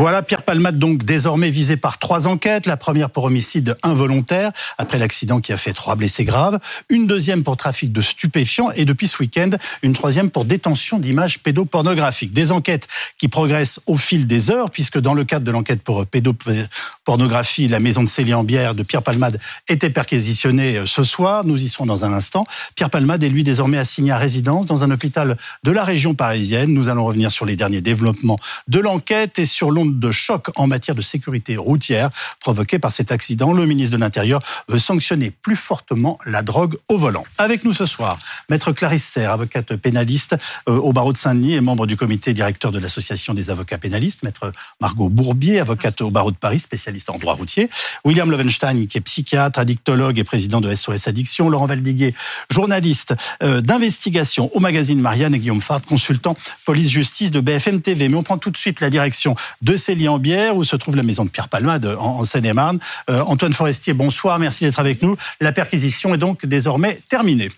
Voilà, 0.00 0.22
Pierre 0.22 0.44
Palmade, 0.44 0.78
donc 0.78 1.04
désormais 1.04 1.50
visé 1.50 1.76
par 1.76 1.98
trois 1.98 2.26
enquêtes. 2.26 2.64
La 2.64 2.78
première 2.78 3.10
pour 3.10 3.24
homicide 3.24 3.76
involontaire, 3.82 4.50
après 4.78 4.98
l'accident 4.98 5.40
qui 5.40 5.52
a 5.52 5.58
fait 5.58 5.74
trois 5.74 5.94
blessés 5.94 6.24
graves. 6.24 6.58
Une 6.88 7.06
deuxième 7.06 7.44
pour 7.44 7.58
trafic 7.58 7.92
de 7.92 8.00
stupéfiants. 8.00 8.70
Et 8.74 8.86
depuis 8.86 9.08
ce 9.08 9.18
week-end, 9.18 9.50
une 9.82 9.92
troisième 9.92 10.30
pour 10.30 10.46
détention 10.46 10.98
d'images 10.98 11.40
pédopornographiques. 11.40 12.32
Des 12.32 12.50
enquêtes 12.50 12.88
qui 13.18 13.28
progressent 13.28 13.78
au 13.84 13.98
fil 13.98 14.26
des 14.26 14.50
heures, 14.50 14.70
puisque 14.70 14.98
dans 14.98 15.12
le 15.12 15.24
cadre 15.24 15.44
de 15.44 15.50
l'enquête 15.50 15.82
pour 15.82 16.06
pédopornographie, 16.06 17.68
la 17.68 17.78
maison 17.78 18.02
de 18.02 18.08
Célie-en-Bière 18.08 18.74
de 18.74 18.82
Pierre 18.82 19.02
Palmade 19.02 19.38
était 19.68 19.90
perquisitionnée 19.90 20.78
euh, 20.78 20.86
ce 20.86 21.02
soir. 21.02 21.44
Nous 21.44 21.62
y 21.62 21.68
serons 21.68 21.84
dans 21.84 22.06
un 22.06 22.14
instant. 22.14 22.46
Pierre 22.74 22.88
Palmade 22.88 23.22
est 23.22 23.28
lui 23.28 23.44
désormais 23.44 23.76
assigné 23.76 24.12
à 24.12 24.16
résidence 24.16 24.64
dans 24.64 24.82
un 24.82 24.90
hôpital 24.90 25.36
de 25.62 25.70
la 25.70 25.84
région 25.84 26.14
parisienne. 26.14 26.72
Nous 26.72 26.88
allons 26.88 27.04
revenir 27.04 27.30
sur 27.30 27.44
les 27.44 27.54
derniers 27.54 27.82
développements 27.82 28.38
de 28.66 28.80
l'enquête 28.80 29.38
et 29.38 29.44
sur 29.44 29.70
l'onde 29.70 29.89
de 29.98 30.10
choc 30.10 30.50
en 30.56 30.66
matière 30.66 30.94
de 30.94 31.02
sécurité 31.02 31.56
routière 31.56 32.10
provoquée 32.40 32.78
par 32.78 32.92
cet 32.92 33.12
accident. 33.12 33.52
Le 33.52 33.66
ministre 33.66 33.96
de 33.96 34.00
l'Intérieur 34.00 34.40
veut 34.68 34.78
sanctionner 34.78 35.30
plus 35.30 35.56
fortement 35.56 36.18
la 36.26 36.42
drogue 36.42 36.76
au 36.88 36.96
volant. 36.96 37.24
Avec 37.38 37.64
nous 37.64 37.72
ce 37.72 37.86
soir, 37.86 38.18
maître 38.48 38.72
Clarisse 38.72 39.04
Serre, 39.04 39.32
avocate 39.32 39.76
pénaliste 39.76 40.36
euh, 40.68 40.76
au 40.76 40.92
barreau 40.92 41.12
de 41.12 41.18
Saint-Denis 41.18 41.54
et 41.54 41.60
membre 41.60 41.86
du 41.86 41.96
comité 41.96 42.32
directeur 42.32 42.72
de 42.72 42.78
l'association 42.78 43.34
des 43.34 43.50
avocats 43.50 43.78
pénalistes, 43.78 44.22
maître 44.22 44.52
Margot 44.80 45.08
Bourbier, 45.08 45.60
avocate 45.60 46.00
au 46.00 46.10
barreau 46.10 46.30
de 46.30 46.36
Paris, 46.36 46.58
spécialiste 46.58 47.10
en 47.10 47.18
droit 47.18 47.34
routier, 47.34 47.68
William 48.04 48.30
Lovenstein, 48.30 48.86
qui 48.86 48.98
est 48.98 49.02
psychiatre, 49.02 49.58
addictologue 49.58 50.18
et 50.18 50.24
président 50.24 50.60
de 50.60 50.74
SOS 50.74 51.08
Addiction, 51.08 51.48
Laurent 51.48 51.66
Valdiguier, 51.66 52.14
journaliste 52.50 53.14
euh, 53.42 53.60
d'investigation 53.60 54.54
au 54.54 54.60
magazine 54.60 55.00
Marianne 55.00 55.34
et 55.34 55.38
Guillaume 55.38 55.60
Fard, 55.60 55.82
consultant 55.82 56.36
police-justice 56.64 57.30
de 57.30 57.40
BFM 57.40 57.80
TV. 57.80 58.08
Mais 58.08 58.16
on 58.16 58.22
prend 58.22 58.38
tout 58.38 58.50
de 58.50 58.56
suite 58.56 58.80
la 58.80 58.90
direction 58.90 59.36
de 59.62 59.69
Célie-en-Bière, 59.76 60.56
où 60.56 60.64
se 60.64 60.76
trouve 60.76 60.96
la 60.96 61.02
maison 61.02 61.24
de 61.24 61.30
Pierre 61.30 61.48
Palmade 61.48 61.96
en, 61.98 62.24
Seine-et-Marne. 62.24 62.78
Euh, 63.08 63.22
Antoine 63.22 63.52
Forestier, 63.52 63.92
bonsoir, 63.92 64.38
merci 64.38 64.64
d'être 64.64 64.80
avec 64.80 65.02
nous. 65.02 65.16
La 65.40 65.52
perquisition 65.52 66.14
est 66.14 66.18
donc 66.18 66.46
désormais 66.46 66.98
terminée. 67.08 67.48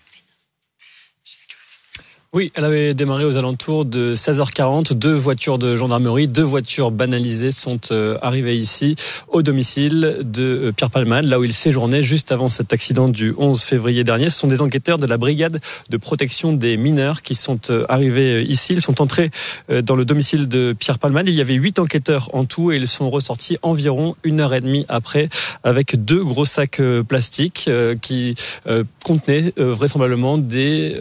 Oui, 2.34 2.50
elle 2.55 2.64
avait 2.64 2.94
démarré 2.94 3.27
aux 3.27 3.36
alentours 3.36 3.84
de 3.84 4.14
16h40. 4.14 4.94
Deux 4.94 5.12
voitures 5.12 5.58
de 5.58 5.77
gendarmerie, 5.77 6.28
deux 6.28 6.42
voitures 6.42 6.91
banalisées 6.91 7.52
sont 7.52 7.78
euh, 7.91 8.16
arrivées 8.22 8.56
ici 8.56 8.97
au 9.28 9.42
domicile 9.42 10.16
de 10.22 10.42
euh, 10.42 10.72
Pierre 10.72 10.88
Palman, 10.88 11.27
là 11.27 11.38
où 11.38 11.44
il 11.44 11.53
séjournait 11.53 12.00
juste 12.00 12.33
avant 12.33 12.48
cet 12.48 12.72
accident 12.72 13.10
du 13.10 13.34
11 13.36 13.62
février 13.62 14.03
dernier. 14.03 14.30
Ce 14.30 14.38
sont 14.38 14.48
des 14.48 14.62
enquêteurs 14.62 14.97
de 14.97 15.06
la 15.06 15.19
brigade 15.19 15.60
de 15.91 15.97
protection 15.98 16.55
des 16.55 16.78
mineurs 16.78 17.20
qui 17.20 17.34
sont 17.34 17.60
euh, 17.69 17.84
arrivés 17.91 18.42
ici. 18.44 18.72
Ils 18.72 18.80
sont 18.80 19.03
entrés 19.03 19.30
dans 19.69 19.94
le 19.94 20.06
domicile 20.06 20.48
de 20.48 20.75
Pierre 20.78 20.98
Palman. 20.98 21.25
Il 21.27 21.34
y 21.34 21.42
avait 21.42 21.53
huit 21.53 21.78
enquêteurs 21.78 22.30
en 22.33 22.47
tout 22.47 22.72
et 22.72 22.77
ils 22.77 22.88
sont 22.88 23.10
ressortis 23.10 23.58
environ 23.60 24.16
une 24.25 24.41
heure 24.41 24.55
et 24.55 24.60
demie 24.60 24.86
après 24.88 25.28
avec 25.64 26.03
deux 26.03 26.25
gros 26.25 26.47
sacs 26.47 26.80
plastiques 27.06 27.69
qui 28.00 28.34
contenaient 29.05 29.53
vraisemblablement 29.56 30.38
des 30.38 30.97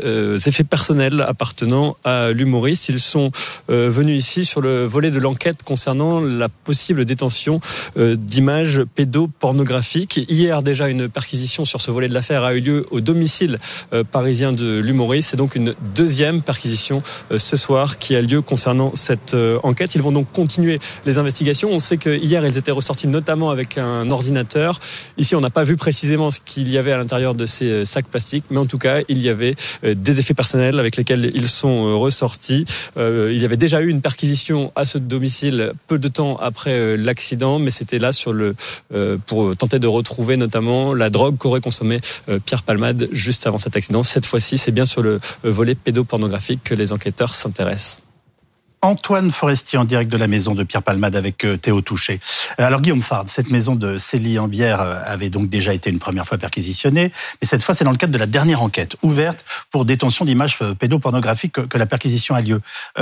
effets 0.46 0.66
personnels 0.66 1.21
appartenant 1.28 1.98
à 2.04 2.32
l'humoriste. 2.32 2.90
Ils 2.90 3.00
sont 3.00 3.32
euh, 3.70 3.90
venus 3.90 4.18
ici 4.18 4.46
sur 4.46 4.62
le 4.62 4.86
volet 4.86 5.12
de 5.12 5.20
l'enquête 5.20 5.64
concernant 5.64 6.22
la 6.22 6.50
possible 6.50 7.06
détention 7.06 7.60
euh, 7.98 8.16
d'images 8.16 8.84
pédopornographiques. 8.96 10.26
Hier 10.30 10.62
déjà, 10.64 10.90
une 10.90 11.10
perquisition 11.10 11.66
sur 11.66 11.82
ce 11.82 11.92
volet 11.92 12.08
de 12.08 12.14
l'affaire 12.14 12.44
a 12.44 12.54
eu 12.54 12.60
lieu 12.60 12.86
au 12.92 13.02
domicile 13.02 13.60
euh, 13.94 14.04
parisien 14.04 14.52
de 14.52 14.80
l'humoriste. 14.80 15.30
C'est 15.32 15.38
donc 15.38 15.56
une 15.56 15.76
deuxième 15.96 16.42
perquisition 16.42 17.04
ce 17.36 17.58
soir 17.58 17.98
qui 17.98 18.16
a 18.16 18.22
lieu 18.22 18.42
concernant 18.42 18.92
cette 18.96 19.36
enquête. 19.64 19.96
Ils 19.96 20.02
vont 20.02 20.12
donc 20.12 20.32
continuer 20.32 20.80
les 21.06 21.18
investigations. 21.18 21.70
On 21.72 21.80
sait 21.80 21.98
que 21.98 22.10
hier, 22.10 22.46
ils 22.46 22.58
étaient 22.58 22.72
ressortis 22.72 23.08
notamment 23.08 23.50
avec 23.50 23.78
un 23.78 24.10
ordinateur. 24.12 24.80
Ici, 25.18 25.36
on 25.36 25.42
n'a 25.42 25.50
pas 25.50 25.64
vu 25.64 25.78
précisément 25.78 26.32
ce 26.32 26.40
qu'il 26.44 26.70
y 26.70 26.78
avait 26.78 26.92
à 26.92 26.98
l'intérieur 26.98 27.36
de 27.36 27.46
ces 27.46 27.86
sacs 27.86 28.08
plastiques, 28.08 28.46
mais 28.50 28.60
en 28.60 28.66
tout 28.66 28.78
cas, 28.78 29.00
il 29.08 29.20
y 29.20 29.30
avait 29.30 29.56
des 29.84 30.20
effets 30.20 30.34
personnels 30.34 30.80
avec 30.80 30.98
lesquels 30.98 31.11
ils 31.20 31.48
sont 31.48 31.88
euh, 31.88 31.96
ressortis. 31.96 32.66
Euh, 32.98 33.32
il 33.34 33.42
y 33.42 33.46
avait 33.46 33.58
déjà 33.58 33.82
eu 33.82 33.90
une 33.90 34.02
perquisition 34.02 34.72
à 34.76 34.86
ce 34.86 34.98
domicile 34.98 35.74
peu 35.88 36.00
de 36.00 36.08
temps 36.08 36.38
après 36.38 36.72
euh, 36.72 36.96
l'accident, 36.96 37.60
mais 37.60 37.72
c'était 37.72 38.00
là 38.00 38.12
pour 39.26 39.56
tenter 39.56 39.80
de 39.80 39.88
retrouver 39.88 40.38
notamment 40.38 40.94
la 40.94 41.10
drogue 41.10 41.38
qu'aurait 41.38 41.62
consommée 41.62 42.00
Pierre 42.46 42.64
Palmade 42.64 43.08
juste 43.12 43.48
avant 43.48 43.58
cet 43.58 43.76
accident. 43.76 44.04
Cette 44.04 44.26
fois-ci, 44.26 44.58
c'est 44.58 44.72
bien 44.72 44.86
sur 44.86 45.02
le 45.02 45.20
volet 45.44 45.76
pédopornographique 45.76 46.64
que 46.64 46.76
les 46.76 46.94
enquêteurs 46.94 47.36
s'intéressent. 47.36 48.00
Antoine 48.84 49.30
Forestier 49.30 49.78
en 49.78 49.86
direct 49.86 50.12
de 50.12 50.18
la 50.18 50.28
maison 50.28 50.56
de 50.56 50.64
Pierre 50.64 50.82
Palmade 50.82 51.16
avec 51.16 51.46
euh, 51.46 51.56
Théo 51.56 51.82
Touché. 51.82 52.20
Euh, 52.60 52.66
alors 52.66 52.82
Guillaume 52.82 53.04
Fard, 53.04 53.26
cette 53.28 53.52
maison 53.52 53.76
de 53.76 54.00
Célie-en-Bière 54.00 54.82
euh, 54.82 54.96
avait 55.06 55.30
donc 55.30 55.50
déjà 55.50 55.72
été 55.76 55.92
une 55.92 56.00
première 56.00 56.26
fois 56.26 56.40
perquisitionnée, 56.40 57.12
mais 57.42 57.48
cette 57.48 57.64
fois 57.64 57.76
c'est 57.76 57.84
dans 57.84 57.92
le 57.92 57.98
cadre 57.98 58.12
de 58.12 58.18
la 58.18 58.26
dernière 58.26 58.64
enquête 58.64 58.96
ouverte 59.04 59.46
pour 59.70 59.86
détention 59.86 60.26
d'images 60.26 60.58
pédopornographiques 60.80 61.68
que 61.68 61.78
la 61.78 61.86
perquisition 61.86 62.34
a 62.34 62.42
lieu. 62.42 62.60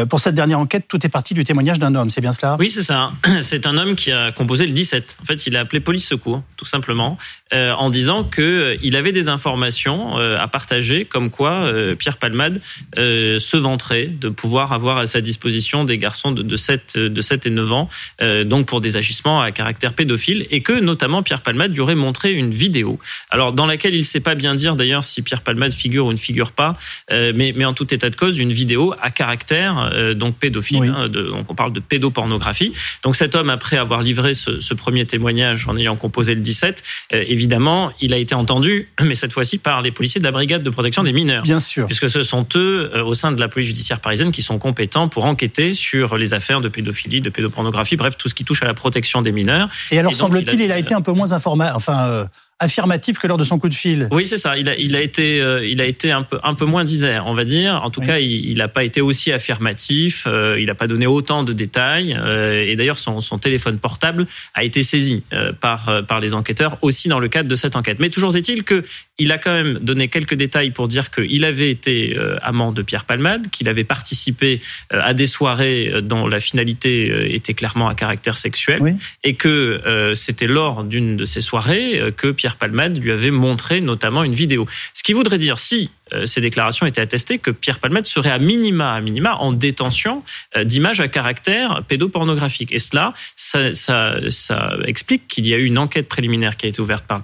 Pour 0.10 0.20
cette 0.20 0.36
dernière 0.36 0.60
enquête, 0.60 0.86
tout 0.88 1.06
est 1.06 1.10
parti 1.10 1.34
du 1.34 1.44
témoignage 1.44 1.80
d'un 1.80 1.96
homme, 1.96 2.10
c'est 2.10 2.22
bien 2.22 2.34
cela? 2.34 2.58
Oui, 2.60 2.70
c'est 2.70 2.82
ça. 2.82 3.12
C'est 3.42 3.66
un 3.66 3.78
homme 3.78 3.96
qui 3.96 4.12
a 4.12 4.32
composé 4.32 4.66
le 4.66 4.74
17. 4.74 5.18
En 5.22 5.26
fait, 5.26 5.48
il 5.48 5.56
a 5.56 5.62
appelé 5.62 5.80
police 5.80 6.08
secours, 6.08 6.44
tout 6.58 6.66
simplement, 6.66 7.18
en 7.52 7.90
disant 7.90 8.24
que 8.24 8.78
il 8.84 8.96
avait 8.96 9.12
des 9.12 9.30
informations 9.30 10.18
à 10.18 10.48
partager, 10.48 11.06
comme 11.06 11.30
quoi 11.30 11.72
Pierre 11.98 12.18
Palmade 12.18 12.62
se 12.96 13.58
vanterait 13.58 14.08
de 14.08 14.30
pouvoir 14.30 14.74
avoir 14.74 14.98
à 14.98 15.08
sa 15.08 15.22
disposition 15.22 15.69
des 15.84 15.98
garçons 15.98 16.32
de, 16.32 16.56
7, 16.56 16.98
de 16.98 17.22
7 17.22 17.46
et 17.46 17.50
9 17.50 17.72
ans, 17.72 17.90
euh, 18.22 18.44
donc 18.44 18.66
pour 18.66 18.82
des 18.82 18.98
agissements 18.98 19.42
à 19.42 19.52
caractère 19.52 19.94
pédophile, 19.94 20.48
et 20.52 20.62
que 20.62 20.74
notamment 20.74 21.24
Pierre 21.24 21.42
Palmade 21.42 21.74
lui 21.74 21.82
aurait 21.82 21.96
montré 21.96 22.34
une 22.34 22.52
vidéo, 22.52 23.00
alors 23.30 23.54
dans 23.54 23.66
laquelle 23.66 23.94
il 23.94 24.00
ne 24.00 24.04
sait 24.04 24.20
pas 24.20 24.36
bien 24.36 24.56
dire 24.56 24.76
d'ailleurs 24.76 25.04
si 25.04 25.22
Pierre 25.22 25.42
Palmade 25.42 25.72
figure 25.72 26.08
ou 26.08 26.12
ne 26.12 26.18
figure 26.18 26.52
pas, 26.52 26.74
euh, 27.12 27.32
mais, 27.36 27.54
mais 27.56 27.66
en 27.66 27.74
tout 27.74 27.94
état 27.94 28.10
de 28.10 28.16
cause, 28.16 28.40
une 28.40 28.52
vidéo 28.52 28.94
à 29.02 29.12
caractère 29.12 29.92
euh, 29.94 30.14
donc 30.14 30.36
pédophile, 30.38 30.94
hein, 30.96 31.08
de, 31.08 31.22
donc 31.24 31.50
on 31.50 31.56
parle 31.56 31.74
de 31.74 31.80
pédopornographie. 31.80 32.74
Donc 33.04 33.16
cet 33.16 33.36
homme, 33.36 33.50
après 33.50 33.78
avoir 33.78 34.02
livré 34.02 34.34
ce, 34.34 34.60
ce 34.60 34.74
premier 34.74 35.06
témoignage 35.06 35.68
en 35.68 35.78
ayant 35.78 35.96
composé 35.96 36.34
le 36.36 36.42
17, 36.42 36.84
évidemment, 37.12 37.92
il 38.02 38.14
a 38.14 38.18
été 38.18 38.36
entendu, 38.36 38.90
mais 39.02 39.16
cette 39.16 39.34
fois-ci 39.34 39.58
par 39.58 39.82
les 39.82 39.92
policiers 39.92 40.20
de 40.20 40.26
la 40.26 40.32
brigade 40.32 40.64
de 40.64 40.70
protection 40.70 41.04
des 41.04 41.14
mineurs. 41.14 41.44
Bien 41.44 41.60
sûr. 41.60 41.86
Puisque 41.86 42.10
ce 42.10 42.24
sont 42.24 42.48
eux, 42.56 42.92
au 43.04 43.14
sein 43.14 43.32
de 43.32 43.40
la 43.40 43.48
police 43.48 43.68
judiciaire 43.68 44.00
parisienne, 44.00 44.32
qui 44.32 44.42
sont 44.42 44.58
compétents 44.58 45.08
pour 45.08 45.26
enquêter 45.26 45.59
sur 45.74 46.18
les 46.18 46.34
affaires 46.34 46.62
de 46.62 46.70
pédophilie, 46.70 47.22
de 47.22 47.30
pédopornographie, 47.30 47.96
bref, 47.96 48.18
tout 48.18 48.30
ce 48.30 48.36
qui 48.36 48.46
touche 48.46 48.62
à 48.64 48.66
la 48.66 48.74
protection 48.74 49.22
des 49.22 49.32
mineurs. 49.32 49.70
Et 49.92 50.00
alors, 50.00 50.14
semble-t-il, 50.14 50.62
il, 50.62 50.72
a 50.72 50.78
été 50.78 50.94
un 50.94 51.02
peu 51.02 51.12
moins 51.12 51.34
informé, 51.34 51.70
enfin, 51.74 52.08
euh, 52.10 52.26
affirmatif 52.60 53.18
que 53.20 53.28
lors 53.28 53.38
de 53.38 53.44
son 53.44 53.58
coup 53.58 53.70
de 53.70 53.74
fil. 53.74 54.08
Oui, 54.12 54.28
c'est 54.28 54.38
ça. 54.38 54.58
Il 54.58 54.68
a, 54.70 54.76
il 54.76 54.96
a 54.96 55.02
été, 55.02 55.42
euh, 55.42 55.66
il 55.66 55.80
a 55.82 55.86
été 55.86 56.12
un 56.12 56.24
peu, 56.24 56.40
un 56.44 56.54
peu 56.54 56.66
moins 56.66 56.84
disert, 56.84 57.24
on 57.26 57.34
va 57.34 57.46
dire. 57.46 57.82
En 57.84 57.90
tout 57.90 58.02
cas, 58.02 58.20
il 58.20 58.58
n'a 58.58 58.68
pas 58.68 58.84
été 58.84 59.02
aussi 59.02 59.32
affirmatif. 59.32 60.26
Euh, 60.28 60.60
il 60.60 60.66
n'a 60.68 60.76
pas 60.76 60.88
donné 60.88 61.08
autant 61.08 61.44
de 61.44 61.54
détails. 61.54 62.18
Euh, 62.20 62.66
et 62.66 62.76
d'ailleurs, 62.76 62.98
son, 62.98 63.22
son, 63.22 63.40
téléphone 63.40 63.80
portable 63.80 64.28
a 64.54 64.66
été 64.66 64.84
saisi 64.84 65.24
par, 65.62 66.04
par 66.06 66.20
les 66.20 66.34
enquêteurs 66.34 66.78
aussi 66.82 67.08
dans 67.08 67.20
le 67.20 67.30
cadre 67.30 67.48
de 67.48 67.56
cette 67.56 67.78
enquête. 67.78 67.98
Mais 68.00 68.10
toujours 68.10 68.36
est-il 68.36 68.64
que 68.64 68.84
il 69.20 69.32
a 69.32 69.38
quand 69.38 69.54
même 69.54 69.80
donné 69.80 70.08
quelques 70.08 70.34
détails 70.36 70.72
pour 70.72 70.88
dire 70.88 71.12
qu'il 71.12 71.46
avait 71.46 71.70
été 71.70 72.18
amant 72.42 72.72
de 72.72 72.82
Pierre 72.82 73.06
Palmade, 73.06 73.50
qu'il 73.50 73.70
avait 73.70 73.84
participé 73.84 74.62
à 74.90 75.14
des 75.14 75.28
soirées 75.28 76.02
dont 76.02 76.28
la 76.28 76.40
finalité 76.40 77.34
était 77.34 77.54
clairement 77.54 77.88
à 77.88 77.96
caractère 77.96 78.38
sexuel, 78.38 78.96
et 79.24 79.36
que 79.36 80.12
c'était 80.16 80.48
lors 80.48 80.84
d'une 80.84 81.18
de 81.18 81.26
ces 81.26 81.42
soirées 81.42 82.02
que 82.18 82.32
Pierre 82.32 82.56
Palmade 82.56 82.98
lui 82.98 83.12
avait 83.12 83.32
montré 83.32 83.82
notamment 83.82 84.24
une 84.24 84.34
vidéo. 84.34 84.68
Ce 84.94 85.04
qui 85.04 85.14
voudrait 85.14 85.38
dire, 85.38 85.60
si 85.60 85.80
euh, 85.80 85.99
ces 86.26 86.42
déclarations 86.42 86.86
étaient 86.86 87.02
attestées, 87.02 87.40
que 87.40 87.52
Pierre 87.52 87.80
Palmade 87.80 88.06
serait 88.06 88.32
à 88.32 88.40
minima, 88.40 88.94
à 88.94 89.02
minima, 89.02 89.36
en 89.36 89.52
détention 89.52 90.24
euh, 90.56 90.64
d'images 90.64 91.00
à 91.00 91.08
caractère 91.08 91.84
pédopornographique. 91.88 92.72
Et 92.72 92.80
cela, 92.80 93.14
ça, 93.36 93.74
ça, 93.74 94.74
explique 94.86 95.28
qu'il 95.28 95.48
y 95.48 95.54
a 95.54 95.58
eu 95.58 95.66
une 95.66 95.78
enquête 95.78 96.08
préliminaire 96.08 96.58
qui 96.58 96.66
a 96.66 96.70
été 96.70 96.82
ouverte 96.82 97.06
par 97.06 97.20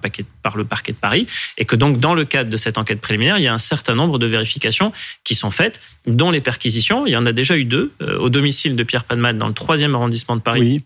le, 0.58 0.66
parquet 0.66 0.92
de 0.92 0.98
Paris, 0.98 1.28
et 1.58 1.66
que 1.66 1.76
donc 1.76 2.00
dans 2.00 2.14
le 2.14 2.26
cadre 2.26 2.50
de 2.50 2.58
cette 2.58 2.78
enquête 2.78 3.02
préliminaire, 3.02 3.38
il 3.38 3.44
y 3.44 3.48
a 3.48 3.54
un 3.54 3.58
certain 3.58 3.96
nombre 3.96 4.20
de 4.20 4.26
vérifications 4.26 4.92
qui 5.24 5.36
sont 5.36 5.52
faites, 5.52 5.82
dont 6.06 6.32
les 6.32 6.42
perquisitions. 6.42 7.06
Il 7.06 7.12
y 7.12 7.18
en 7.18 7.26
a 7.26 7.32
déjà 7.32 7.58
eu 7.58 7.66
deux 7.66 7.92
euh, 8.02 8.18
au 8.20 8.30
domicile 8.30 8.76
de 8.76 8.84
Pierre 8.84 9.04
Palmade 9.04 9.38
dans 9.38 9.48
le 9.48 9.54
troisième 9.54 9.96
arrondissement 9.96 10.36
de 10.36 10.42
Paris. 10.42 10.84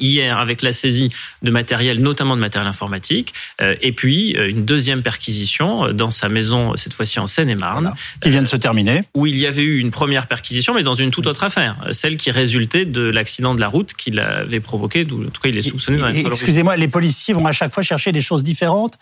Hier 0.00 0.38
avec 0.38 0.62
la 0.62 0.72
saisie 0.72 1.10
de 1.42 1.50
matériel, 1.50 2.00
notamment 2.00 2.36
de 2.36 2.40
matériel 2.40 2.68
informatique, 2.68 3.34
euh, 3.60 3.74
et 3.80 3.92
puis 3.92 4.36
euh, 4.36 4.48
une 4.48 4.64
deuxième 4.64 5.02
perquisition 5.02 5.86
euh, 5.86 5.92
dans 5.92 6.10
sa 6.10 6.28
maison, 6.28 6.76
cette 6.76 6.94
fois-ci 6.94 7.20
en 7.20 7.26
Seine-et-Marne. 7.26 7.94
qui 8.20 8.30
vient 8.30 8.42
de 8.42 8.48
se 8.48 8.56
terminer. 8.56 9.02
Où 9.14 9.26
il 9.26 9.36
y 9.36 9.46
avait 9.46 9.62
eu 9.62 9.78
une 9.78 9.90
première 9.90 10.26
perquisition, 10.26 10.74
mais 10.74 10.82
dans 10.82 10.94
une 10.94 11.10
toute 11.10 11.26
autre 11.26 11.44
affaire, 11.44 11.76
celle 11.90 12.16
qui 12.16 12.30
résultait 12.30 12.84
de 12.84 13.02
l'accident 13.02 13.54
de 13.54 13.60
la 13.60 13.68
route 13.68 13.94
qu'il 13.94 14.18
avait 14.20 14.60
provoqué, 14.60 15.02
en 15.02 15.30
tout 15.30 15.40
cas 15.42 15.48
il 15.48 15.58
est 15.58 15.62
soupçonné 15.62 15.98
dans 15.98 16.08
Excusez-moi, 16.08 16.76
les 16.76 16.88
policiers 16.88 17.34
vont 17.34 17.46
à 17.46 17.52
chaque 17.52 17.72
fois 17.72 17.82
chercher 17.82 18.12
des 18.12 18.20
choses 18.20 18.44
différentes, 18.44 18.98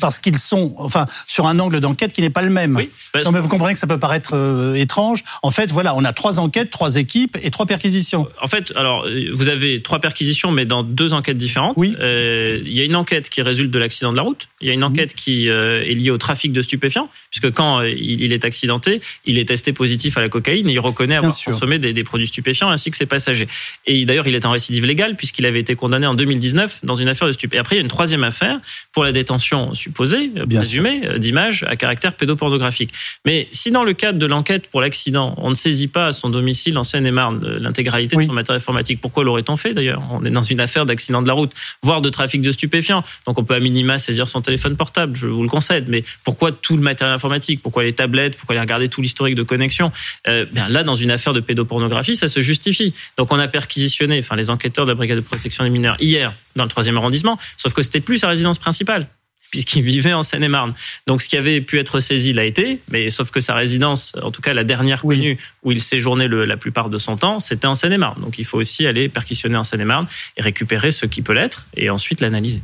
parce 0.00 0.18
qu'ils 0.18 0.38
sont 0.38 0.74
enfin, 0.78 1.06
sur 1.26 1.46
un 1.46 1.58
angle 1.58 1.80
d'enquête 1.80 2.12
qui 2.12 2.20
n'est 2.20 2.30
pas 2.30 2.42
le 2.42 2.50
même. 2.50 2.76
Oui, 2.76 2.90
non, 3.24 3.32
mais 3.32 3.40
vous 3.40 3.48
comprenez 3.48 3.72
que 3.72 3.80
ça 3.80 3.86
peut 3.86 3.98
paraître 3.98 4.74
étrange. 4.76 5.22
En 5.42 5.50
fait, 5.50 5.72
voilà, 5.72 5.94
on 5.94 6.04
a 6.04 6.12
trois 6.12 6.40
enquêtes, 6.40 6.70
trois 6.70 6.96
équipes 6.96 7.38
et 7.42 7.50
trois 7.50 7.66
perquisitions. 7.66 8.28
En 8.42 8.48
fait, 8.48 8.72
alors, 8.76 9.06
vous 9.32 9.48
avez 9.48 9.77
trois 9.82 10.00
perquisitions, 10.00 10.50
mais 10.50 10.64
dans 10.64 10.82
deux 10.82 11.12
enquêtes 11.12 11.36
différentes. 11.36 11.74
Oui. 11.76 11.94
Euh, 12.00 12.60
il 12.64 12.72
y 12.72 12.80
a 12.80 12.84
une 12.84 12.96
enquête 12.96 13.28
qui 13.28 13.42
résulte 13.42 13.70
de 13.70 13.78
l'accident 13.78 14.12
de 14.12 14.16
la 14.16 14.22
route. 14.22 14.48
Il 14.60 14.68
y 14.68 14.70
a 14.70 14.74
une 14.74 14.84
enquête 14.84 15.14
qui 15.14 15.48
euh, 15.48 15.82
est 15.82 15.94
liée 15.94 16.10
au 16.10 16.18
trafic 16.18 16.52
de 16.52 16.62
stupéfiants, 16.62 17.08
puisque 17.30 17.50
quand 17.52 17.80
euh, 17.80 17.90
il 17.90 18.32
est 18.32 18.44
accidenté, 18.44 19.00
il 19.24 19.38
est 19.38 19.46
testé 19.46 19.72
positif 19.72 20.16
à 20.16 20.20
la 20.20 20.28
cocaïne 20.28 20.68
et 20.68 20.72
il 20.72 20.80
reconnaît 20.80 21.16
avoir 21.16 21.34
consommé 21.44 21.78
des, 21.78 22.04
produits 22.04 22.26
stupéfiants 22.26 22.70
ainsi 22.70 22.90
que 22.90 22.96
ses 22.96 23.06
passagers. 23.06 23.48
Et 23.86 24.04
d'ailleurs, 24.04 24.26
il 24.26 24.34
est 24.34 24.46
en 24.46 24.50
récidive 24.50 24.86
légale 24.86 25.16
puisqu'il 25.16 25.46
avait 25.46 25.60
été 25.60 25.74
condamné 25.74 26.06
en 26.06 26.14
2019 26.14 26.80
dans 26.84 26.94
une 26.94 27.08
affaire 27.08 27.28
de 27.28 27.32
stupéfiants. 27.32 27.58
Et 27.58 27.60
après, 27.60 27.76
il 27.76 27.78
y 27.78 27.80
a 27.80 27.82
une 27.82 27.88
troisième 27.88 28.24
affaire 28.24 28.58
pour 28.92 29.04
la 29.04 29.12
détention 29.12 29.74
supposée, 29.74 30.30
présumée, 30.50 31.00
d'images 31.18 31.64
à 31.68 31.76
caractère 31.76 32.14
pédopornographique. 32.14 32.90
Mais 33.24 33.48
si 33.52 33.70
dans 33.70 33.84
le 33.84 33.92
cadre 33.92 34.18
de 34.18 34.26
l'enquête 34.26 34.68
pour 34.68 34.80
l'accident, 34.80 35.34
on 35.38 35.50
ne 35.50 35.54
saisit 35.54 35.88
pas 35.88 36.06
à 36.06 36.12
son 36.12 36.30
domicile 36.30 36.78
en 36.78 36.84
Seine-et-Marne 36.84 37.58
l'intégralité 37.58 38.16
de 38.16 38.22
son 38.22 38.32
matériel 38.32 38.60
informatique, 38.60 39.00
pourquoi 39.00 39.24
l'aurait-on 39.24 39.56
fait? 39.56 39.67
D'ailleurs. 39.74 40.02
On 40.10 40.24
est 40.24 40.30
dans 40.30 40.42
une 40.42 40.60
affaire 40.60 40.86
d'accident 40.86 41.22
de 41.22 41.28
la 41.28 41.34
route, 41.34 41.52
voire 41.82 42.00
de 42.00 42.08
trafic 42.08 42.42
de 42.42 42.52
stupéfiants. 42.52 43.02
Donc 43.26 43.38
on 43.38 43.44
peut 43.44 43.54
à 43.54 43.60
minima 43.60 43.98
saisir 43.98 44.28
son 44.28 44.40
téléphone 44.40 44.76
portable, 44.76 45.16
je 45.16 45.26
vous 45.26 45.42
le 45.42 45.48
concède. 45.48 45.86
Mais 45.88 46.04
pourquoi 46.24 46.52
tout 46.52 46.76
le 46.76 46.82
matériel 46.82 47.14
informatique? 47.14 47.62
Pourquoi 47.62 47.84
les 47.84 47.92
tablettes? 47.92 48.36
Pourquoi 48.36 48.54
aller 48.54 48.60
regarder 48.60 48.88
tout 48.88 49.02
l'historique 49.02 49.34
de 49.34 49.42
connexion? 49.42 49.92
Euh, 50.26 50.44
bien 50.50 50.68
Là, 50.68 50.82
dans 50.82 50.94
une 50.94 51.10
affaire 51.10 51.32
de 51.32 51.40
pédopornographie, 51.40 52.16
ça 52.16 52.28
se 52.28 52.40
justifie. 52.40 52.94
Donc 53.16 53.32
on 53.32 53.38
a 53.38 53.48
perquisitionné, 53.48 54.18
enfin 54.18 54.36
les 54.36 54.50
enquêteurs 54.50 54.84
de 54.84 54.90
la 54.90 54.94
brigade 54.94 55.16
de 55.16 55.22
protection 55.22 55.64
des 55.64 55.70
mineurs 55.70 55.96
hier 56.00 56.34
dans 56.56 56.64
le 56.64 56.70
troisième 56.70 56.96
arrondissement, 56.96 57.38
sauf 57.56 57.72
que 57.72 57.82
c'était 57.82 58.00
plus 58.00 58.18
sa 58.18 58.28
résidence 58.28 58.58
principale 58.58 59.06
puisqu'il 59.50 59.82
vivait 59.82 60.12
en 60.12 60.22
Seine-et-Marne. 60.22 60.74
Donc 61.06 61.22
ce 61.22 61.28
qui 61.28 61.36
avait 61.36 61.60
pu 61.60 61.78
être 61.78 62.00
saisi 62.00 62.32
l'a 62.32 62.44
été, 62.44 62.80
mais 62.90 63.10
sauf 63.10 63.30
que 63.30 63.40
sa 63.40 63.54
résidence, 63.54 64.14
en 64.22 64.30
tout 64.30 64.42
cas 64.42 64.54
la 64.54 64.64
dernière 64.64 65.02
connue 65.02 65.38
où 65.62 65.72
il 65.72 65.80
séjournait 65.80 66.28
le, 66.28 66.44
la 66.44 66.56
plupart 66.56 66.90
de 66.90 66.98
son 66.98 67.16
temps, 67.16 67.38
c'était 67.38 67.66
en 67.66 67.74
Seine-et-Marne. 67.74 68.20
Donc 68.20 68.38
il 68.38 68.44
faut 68.44 68.58
aussi 68.58 68.86
aller 68.86 69.08
perquisitionner 69.08 69.56
en 69.56 69.64
Seine-et-Marne 69.64 70.06
et 70.36 70.42
récupérer 70.42 70.90
ce 70.90 71.06
qui 71.06 71.22
peut 71.22 71.32
l'être 71.32 71.66
et 71.76 71.90
ensuite 71.90 72.20
l'analyser. 72.20 72.62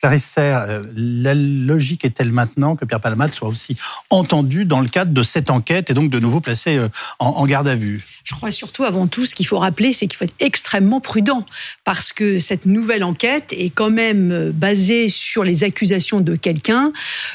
Clarisse 0.00 0.36
euh, 0.38 0.82
la 0.96 1.34
logique 1.34 2.06
est-elle 2.06 2.32
maintenant 2.32 2.74
que 2.74 2.86
Pierre 2.86 3.00
Palmade 3.00 3.32
soit 3.32 3.48
aussi 3.48 3.76
entendu 4.08 4.64
dans 4.64 4.80
le 4.80 4.88
cadre 4.88 5.12
de 5.12 5.22
cette 5.22 5.50
enquête 5.50 5.90
et 5.90 5.94
donc 5.94 6.08
de 6.08 6.18
nouveau 6.18 6.40
placé 6.40 6.78
euh, 6.78 6.88
en 7.18 7.44
garde 7.44 7.68
à 7.68 7.74
vue 7.74 8.02
Je 8.24 8.34
crois 8.34 8.50
surtout 8.50 8.84
avant 8.84 9.06
tout, 9.06 9.26
ce 9.26 9.34
qu'il 9.34 9.46
faut 9.46 9.58
rappeler, 9.58 9.92
c'est 9.92 10.06
qu'il 10.06 10.16
faut 10.16 10.24
être 10.24 10.34
extrêmement 10.40 11.00
prudent 11.00 11.44
parce 11.84 12.14
que 12.14 12.38
cette 12.38 12.64
nouvelle 12.64 13.04
enquête 13.04 13.52
est 13.52 13.68
quand 13.68 13.90
même 13.90 14.32
euh, 14.32 14.52
basée 14.52 15.10
sur 15.10 15.44
les 15.44 15.64
accusations 15.64 16.20
de 16.20 16.34
quelqu'un 16.34 16.92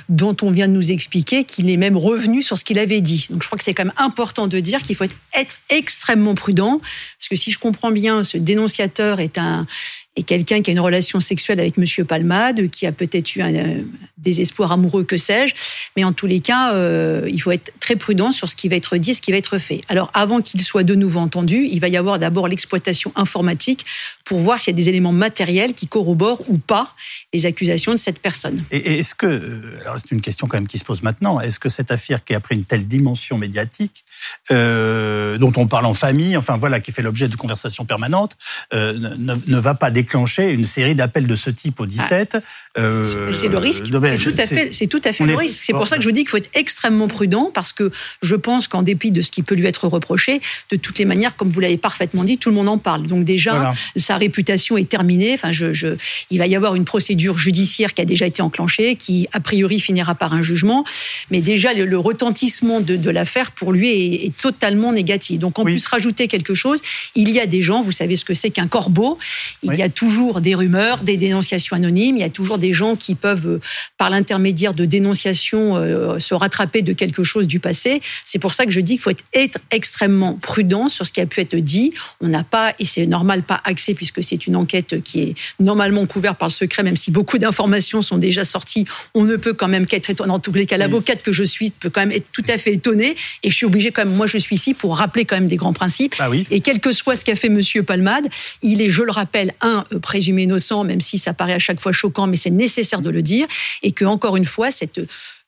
dont 0.09 0.35
on 0.41 0.49
vient 0.49 0.67
de 0.67 0.73
nous 0.73 0.91
expliquer 0.91 1.43
qu'il 1.43 1.69
est 1.69 1.77
même 1.77 1.97
revenu 1.97 2.41
sur 2.41 2.57
ce 2.57 2.65
qu'il 2.65 2.79
avait 2.79 3.01
dit. 3.01 3.27
Donc 3.29 3.43
je 3.43 3.47
crois 3.47 3.59
que 3.59 3.63
c'est 3.63 3.75
quand 3.75 3.85
même 3.85 3.93
important 3.97 4.47
de 4.47 4.59
dire 4.59 4.81
qu'il 4.81 4.95
faut 4.95 5.05
être 5.35 5.55
extrêmement 5.69 6.33
prudent 6.33 6.81
parce 7.19 7.29
que 7.29 7.35
si 7.35 7.51
je 7.51 7.59
comprends 7.59 7.91
bien, 7.91 8.23
ce 8.23 8.37
dénonciateur 8.39 9.19
est 9.19 9.37
un 9.37 9.67
et 10.15 10.23
quelqu'un 10.23 10.61
qui 10.61 10.71
a 10.71 10.73
une 10.73 10.79
relation 10.79 11.19
sexuelle 11.19 11.59
avec 11.59 11.77
Monsieur 11.77 12.05
Palmade, 12.05 12.69
qui 12.69 12.85
a 12.85 12.91
peut-être 12.91 13.35
eu 13.35 13.41
un 13.41 13.53
euh, 13.53 13.83
désespoir 14.17 14.71
amoureux, 14.71 15.03
que 15.03 15.17
sais-je. 15.17 15.53
Mais 15.95 16.03
en 16.03 16.13
tous 16.13 16.25
les 16.25 16.39
cas, 16.39 16.73
euh, 16.73 17.27
il 17.29 17.41
faut 17.41 17.51
être 17.51 17.73
très 17.79 17.95
prudent 17.95 18.31
sur 18.31 18.47
ce 18.47 18.55
qui 18.55 18.69
va 18.69 18.75
être 18.75 18.97
dit, 18.97 19.13
ce 19.13 19.21
qui 19.21 19.31
va 19.31 19.37
être 19.37 19.57
fait. 19.57 19.81
Alors, 19.89 20.09
avant 20.13 20.41
qu'il 20.41 20.61
soit 20.61 20.83
de 20.83 20.95
nouveau 20.95 21.19
entendu, 21.19 21.67
il 21.69 21.79
va 21.79 21.89
y 21.89 21.97
avoir 21.97 22.17
d'abord 22.17 22.47
l'exploitation 22.47 23.11
informatique 23.15 23.85
pour 24.23 24.39
voir 24.39 24.57
s'il 24.57 24.73
y 24.73 24.75
a 24.75 24.77
des 24.77 24.89
éléments 24.89 25.11
matériels 25.11 25.73
qui 25.73 25.87
corroborent 25.87 26.41
ou 26.47 26.57
pas 26.57 26.93
les 27.33 27.45
accusations 27.45 27.91
de 27.91 27.97
cette 27.97 28.19
personne. 28.19 28.63
Et 28.71 28.99
est-ce 28.99 29.15
que, 29.15 29.27
euh, 29.27 29.79
alors 29.81 29.97
c'est 29.99 30.11
une 30.11 30.21
question 30.21 30.47
quand 30.47 30.57
même 30.57 30.67
qui 30.67 30.79
se 30.79 30.85
pose 30.85 31.03
maintenant, 31.03 31.39
est-ce 31.39 31.59
que 31.59 31.69
cette 31.69 31.91
affaire 31.91 32.23
qui 32.23 32.33
a 32.33 32.39
pris 32.39 32.55
une 32.55 32.63
telle 32.63 32.87
dimension 32.87 33.37
médiatique, 33.37 34.05
euh, 34.51 35.37
dont 35.37 35.53
on 35.57 35.67
parle 35.67 35.85
en 35.85 35.93
famille, 35.93 36.37
enfin 36.37 36.57
voilà, 36.57 36.79
qui 36.79 36.91
fait 36.91 37.01
l'objet 37.01 37.27
de 37.27 37.35
conversations 37.35 37.85
permanentes, 37.85 38.37
ne, 38.73 39.35
ne, 39.47 39.59
va 39.59 39.75
pas 39.75 39.91
déclencher 39.91 40.04
une 40.13 40.65
série 40.65 40.95
d'appels 40.95 41.27
de 41.27 41.35
ce 41.35 41.49
type 41.49 41.79
au 41.79 41.85
17 41.85 42.35
ah. 42.35 42.79
euh, 42.79 43.31
C'est 43.33 43.47
le 43.47 43.57
risque, 43.57 43.85
c'est 43.85 44.17
tout 44.17 44.35
à 44.37 44.45
fait, 44.45 44.69
c'est 44.73 44.87
tout 44.87 45.01
à 45.03 45.13
fait 45.13 45.25
le 45.25 45.35
risque. 45.35 45.63
C'est 45.65 45.73
pour 45.73 45.87
ça 45.87 45.97
que 45.97 46.01
je 46.01 46.07
vous 46.07 46.13
dis 46.13 46.21
qu'il 46.21 46.29
faut 46.29 46.37
être 46.37 46.51
extrêmement 46.53 47.07
prudent, 47.07 47.51
parce 47.53 47.73
que 47.73 47.91
je 48.21 48.35
pense 48.35 48.67
qu'en 48.67 48.81
dépit 48.81 49.11
de 49.11 49.21
ce 49.21 49.31
qui 49.31 49.43
peut 49.43 49.55
lui 49.55 49.67
être 49.67 49.87
reproché, 49.87 50.39
de 50.71 50.75
toutes 50.75 50.99
les 50.99 51.05
manières, 51.05 51.35
comme 51.35 51.49
vous 51.49 51.59
l'avez 51.59 51.77
parfaitement 51.77 52.23
dit, 52.23 52.37
tout 52.37 52.49
le 52.49 52.55
monde 52.55 52.69
en 52.69 52.77
parle. 52.77 53.03
Donc 53.03 53.23
déjà, 53.23 53.73
sa 53.95 54.17
réputation 54.17 54.77
est 54.77 54.89
terminée. 54.89 55.33
Enfin, 55.33 55.51
je, 55.51 55.73
je, 55.73 55.87
il 56.29 56.37
va 56.37 56.47
y 56.47 56.55
avoir 56.55 56.75
une 56.75 56.85
procédure 56.85 57.37
judiciaire 57.37 57.93
qui 57.93 58.01
a 58.01 58.05
déjà 58.05 58.25
été 58.25 58.41
enclenchée, 58.41 58.95
qui 58.95 59.27
a 59.33 59.39
priori 59.39 59.79
finira 59.79 60.15
par 60.15 60.33
un 60.33 60.41
jugement. 60.41 60.85
Mais 61.31 61.41
déjà, 61.41 61.73
le, 61.73 61.97
retentissement 61.97 62.81
de, 62.81 63.09
l'affaire 63.09 63.51
pour 63.51 63.71
lui 63.71 63.89
est, 63.89 64.37
totalement 64.37 64.91
négatif. 64.91 65.39
Donc, 65.39 65.59
on 65.59 65.63
peut 65.63 65.77
se 65.77 65.89
rajouter 65.89 66.27
quelque 66.27 66.53
chose. 66.53 66.79
Il 67.15 67.29
y 67.29 67.39
a 67.39 67.45
des 67.45 67.61
gens, 67.61 67.81
vous 67.81 67.91
savez 67.91 68.15
ce 68.15 68.25
que 68.25 68.33
c'est 68.33 68.49
qu'un 68.49 68.67
corbeau. 68.67 69.17
Il 69.63 69.75
y 69.75 69.81
a 69.81 69.89
toujours 69.95 70.41
des 70.41 70.53
rumeurs, 70.53 70.99
des 70.99 71.17
dénonciations 71.17 71.75
anonymes. 71.75 72.17
Il 72.17 72.21
y 72.21 72.23
a 72.23 72.29
toujours 72.29 72.57
des 72.57 72.73
gens 72.73 72.95
qui 72.95 73.15
peuvent, 73.15 73.47
euh, 73.47 73.59
par 73.97 74.09
l'intermédiaire 74.09 74.73
de 74.73 74.85
dénonciations, 74.85 75.77
euh, 75.77 76.19
se 76.19 76.35
rattraper 76.35 76.81
de 76.81 76.93
quelque 76.93 77.23
chose 77.23 77.47
du 77.47 77.59
passé. 77.59 78.01
C'est 78.23 78.39
pour 78.39 78.53
ça 78.53 78.65
que 78.65 78.71
je 78.71 78.81
dis 78.81 78.93
qu'il 78.93 79.01
faut 79.01 79.11
être 79.33 79.59
extrêmement 79.71 80.33
prudent 80.33 80.89
sur 80.89 81.05
ce 81.05 81.11
qui 81.11 81.21
a 81.21 81.25
pu 81.25 81.41
être 81.41 81.55
dit. 81.55 81.93
On 82.21 82.27
n'a 82.27 82.43
pas, 82.43 82.73
et 82.77 82.85
c'est 82.85 83.07
normal, 83.07 83.41
pas 83.41 83.61
accès 83.63 83.93
puisque 83.93 84.23
c'est 84.23 84.45
une 84.45 84.55
enquête 84.55 85.01
qui 85.01 85.21
est 85.21 85.35
normalement 85.59 86.05
couverte 86.05 86.37
par 86.37 86.49
le 86.49 86.53
secret, 86.53 86.83
même 86.83 86.97
si 86.97 87.11
beaucoup 87.11 87.37
d'informations 87.37 88.01
sont 88.01 88.17
déjà 88.17 88.45
sorties, 88.45 88.85
on 89.13 89.23
ne 89.23 89.35
peut 89.37 89.53
quand 89.53 89.67
même 89.67 89.85
qu'être 89.85 90.09
étonné. 90.09 90.31
En 90.31 90.39
tous 90.39 90.53
les 90.53 90.65
cas, 90.65 90.77
l'avocate 90.77 91.21
que 91.21 91.31
je 91.31 91.43
suis 91.43 91.71
peut 91.71 91.89
quand 91.89 92.01
même 92.01 92.11
être 92.11 92.29
tout 92.31 92.43
à 92.47 92.57
fait 92.57 92.73
étonnée. 92.73 93.15
Et 93.43 93.49
je 93.49 93.55
suis 93.55 93.65
obligée 93.65 93.91
quand 93.91 94.05
même, 94.05 94.15
moi 94.15 94.27
je 94.27 94.37
suis 94.37 94.55
ici 94.55 94.73
pour 94.73 94.97
rappeler 94.97 95.25
quand 95.25 95.35
même 95.35 95.47
des 95.47 95.55
grands 95.55 95.73
principes. 95.73 96.15
Ah 96.19 96.29
oui. 96.29 96.45
Et 96.51 96.59
quel 96.59 96.79
que 96.79 96.91
soit 96.91 97.15
ce 97.15 97.23
qu'a 97.23 97.35
fait 97.35 97.49
Monsieur 97.49 97.83
Palmade, 97.83 98.27
il 98.61 98.81
est, 98.81 98.89
je 98.89 99.03
le 99.03 99.11
rappelle, 99.11 99.53
un 99.61 99.84
euh, 99.93 99.99
présumé 99.99 100.43
innocent, 100.43 100.83
même 100.83 101.01
si 101.01 101.17
ça 101.17 101.33
paraît 101.33 101.53
à 101.53 101.59
chaque 101.59 101.79
fois 101.79 101.91
choquant, 101.91 102.27
mais 102.27 102.37
c'est 102.37 102.49
nécessaire 102.49 103.01
de 103.01 103.09
le 103.09 103.21
dire. 103.21 103.47
Et 103.83 103.91
que 103.91 104.05
encore 104.05 104.35
une 104.37 104.45
fois, 104.45 104.71
cette 104.71 104.99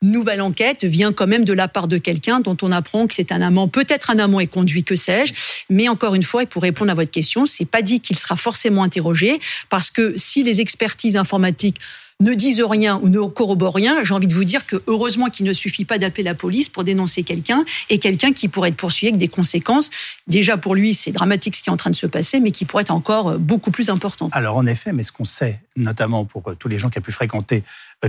nouvelle 0.02 0.42
enquête 0.42 0.84
vient 0.84 1.12
quand 1.12 1.28
même 1.28 1.44
de 1.44 1.54
la 1.54 1.68
part 1.68 1.88
de 1.88 1.98
quelqu'un 1.98 2.40
dont 2.40 2.58
on 2.62 2.72
apprend 2.72 3.08
que 3.08 3.16
c'est 3.16 3.32
un 3.32 3.42
amant, 3.42 3.68
peut-être 3.68 4.12
un 4.12 4.20
amant 4.20 4.40
est 4.40 4.48
conduit, 4.48 4.84
que 4.84 4.96
sais-je. 4.96 5.34
Mais 5.70 5.90
encore 5.90 6.16
une 6.16 6.24
fois, 6.24 6.44
et 6.44 6.46
pour 6.46 6.62
répondre 6.62 6.92
à 6.92 6.94
votre 6.94 7.12
question, 7.12 7.46
c'est 7.46 7.66
pas 7.66 7.82
dit 7.82 8.00
qu'il 8.00 8.18
sera 8.18 8.36
forcément 8.36 8.84
interrogé 8.84 9.40
parce 9.70 9.90
que 9.90 10.14
si 10.16 10.44
les 10.44 10.62
expertises 10.62 11.18
informatiques 11.18 11.78
ne 12.20 12.34
disent 12.34 12.64
rien 12.64 13.00
ou 13.04 13.10
ne 13.10 13.20
corroborent 13.28 13.76
rien, 13.76 14.04
j'ai 14.04 14.14
envie 14.14 14.26
de 14.26 14.34
vous 14.34 14.44
dire 14.44 14.66
que 14.66 14.82
heureusement 14.88 15.30
qu'il 15.30 15.46
ne 15.46 15.54
suffit 15.54 15.86
pas 15.86 16.00
d'appeler 16.00 16.24
la 16.24 16.34
police 16.34 16.68
pour 16.68 16.84
dénoncer 16.84 17.22
quelqu'un 17.22 17.64
et 17.92 18.00
quelqu'un 18.00 18.34
qui 18.34 18.48
pourrait 18.48 18.70
être 18.70 18.76
poursuivi 18.76 19.10
avec 19.10 19.20
des 19.20 19.28
conséquences. 19.28 19.92
Déjà 20.26 20.58
pour 20.58 20.74
lui, 20.74 20.96
c'est 20.96 21.12
dramatique 21.12 21.56
ce 21.56 21.62
qui 21.62 21.70
est 21.70 21.74
en 21.74 21.78
train 21.78 21.92
de 21.92 21.96
se 21.96 22.08
passer, 22.08 22.40
mais 22.40 22.50
qui 22.50 22.66
pourrait 22.66 22.82
être 22.82 22.92
encore 22.92 23.38
beaucoup 23.38 23.70
plus 23.70 23.92
important. 23.92 24.30
Alors 24.32 24.58
en 24.58 24.66
effet, 24.66 24.94
mais 24.94 25.04
ce 25.04 25.12
qu'on 25.12 25.26
sait, 25.26 25.60
notamment 25.76 26.26
pour 26.26 26.56
tous 26.58 26.68
les 26.68 26.80
gens 26.80 26.90
qui 26.90 26.98
ont 26.98 27.04
pu 27.04 27.12
fréquenter 27.12 27.58
euh, 27.58 27.62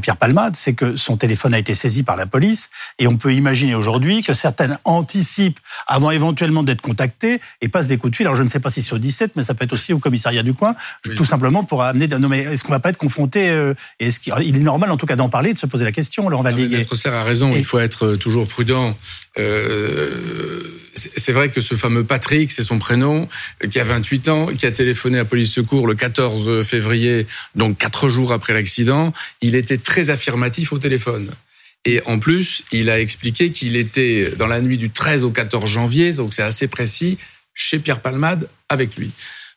Pierre 0.03 0.19
Palmade, 0.19 0.55
c'est 0.55 0.75
que 0.75 0.97
son 0.97 1.17
téléphone 1.17 1.55
a 1.55 1.59
été 1.59 1.73
saisi 1.73 2.03
par 2.03 2.17
la 2.17 2.27
police 2.27 2.69
et 2.99 3.07
on 3.07 3.17
peut 3.17 3.33
imaginer 3.33 3.75
aujourd'hui 3.75 4.23
que 4.23 4.35
certaines 4.35 4.79
anticipent 4.85 5.59
avant 5.87 6.11
éventuellement 6.11 6.63
d'être 6.63 6.83
contactées 6.83 7.41
et 7.63 7.69
passent 7.69 7.89
des 7.89 7.97
coups 7.97 8.11
de 8.11 8.17
fil. 8.17 8.27
Alors 8.27 8.37
je 8.37 8.43
ne 8.43 8.49
sais 8.49 8.61
pas 8.61 8.69
si 8.69 8.83
c'est 8.83 8.93
au 8.93 8.99
17, 8.99 9.33
mais 9.37 9.43
ça 9.43 9.55
peut 9.55 9.65
être 9.65 9.73
aussi 9.73 9.95
au 9.95 9.99
commissariat 9.99 10.43
du 10.43 10.53
coin, 10.53 10.75
tout 11.17 11.25
simplement 11.25 11.65
pour 11.65 11.83
amener. 11.83 12.07
Non 12.07 12.29
mais 12.29 12.41
est-ce 12.41 12.65
qu'on 12.65 12.73
va 12.73 12.81
pas 12.81 12.91
être 12.91 12.99
confronté 12.99 13.49
euh, 13.49 13.73
Est-ce 13.99 14.21
qu'il 14.21 14.35
est 14.35 14.61
normal 14.61 14.91
en 14.91 14.99
tout 14.99 15.07
cas 15.07 15.17
d'en 15.17 15.31
parler, 15.31 15.55
de 15.55 15.59
se 15.59 15.67
poser 15.67 15.87
la 15.87 15.93
question 15.93 16.29
Laurent 16.29 16.43
Vallier 16.43 16.69
Maître 16.69 16.95
Serre 16.95 17.15
a 17.15 17.25
raison. 17.25 17.55
Il 17.57 17.65
faut 17.65 17.79
être 17.79 18.17
toujours 18.17 18.47
prudent. 18.47 18.95
Euh, 19.39 20.79
c'est 20.95 21.33
vrai 21.33 21.51
que 21.51 21.61
ce 21.61 21.77
fameux 21.77 22.05
Patrick, 22.05 22.51
c'est 22.51 22.63
son 22.63 22.79
prénom, 22.79 23.29
qui 23.71 23.79
a 23.79 23.85
28 23.85 24.29
ans, 24.29 24.47
qui 24.47 24.67
a 24.67 24.73
téléphoné 24.73 25.19
à 25.19 25.25
police 25.25 25.53
secours 25.53 25.87
le 25.87 25.95
14 25.95 26.65
février, 26.65 27.27
donc 27.55 27.79
quatre 27.79 28.09
jours 28.09 28.33
après 28.33 28.53
l'accident, 28.53 29.13
il 29.41 29.55
était 29.55 29.78
très 29.79 30.11
affirmatif 30.11 30.73
au 30.73 30.79
téléphone. 30.79 31.31
Et 31.85 32.03
en 32.07 32.19
plus, 32.19 32.65
il 32.73 32.91
a 32.91 33.01
expliqué 33.01 33.51
qu'il 33.51 33.77
était 33.77 34.33
dans 34.37 34.47
la 34.47 34.61
nuit 34.61 34.79
du 34.79 34.91
13 34.91 35.25
au 35.25 35.31
14 35.31 35.71
janvier, 35.71 36.13
donc 36.13 36.33
c'est 36.33 36.43
assez 36.43 36.69
précis, 36.69 37.19
chez 37.55 37.79
Pierre 37.79 38.01
Palmade 38.01 38.49
avec 38.69 38.97
lui. 38.97 39.13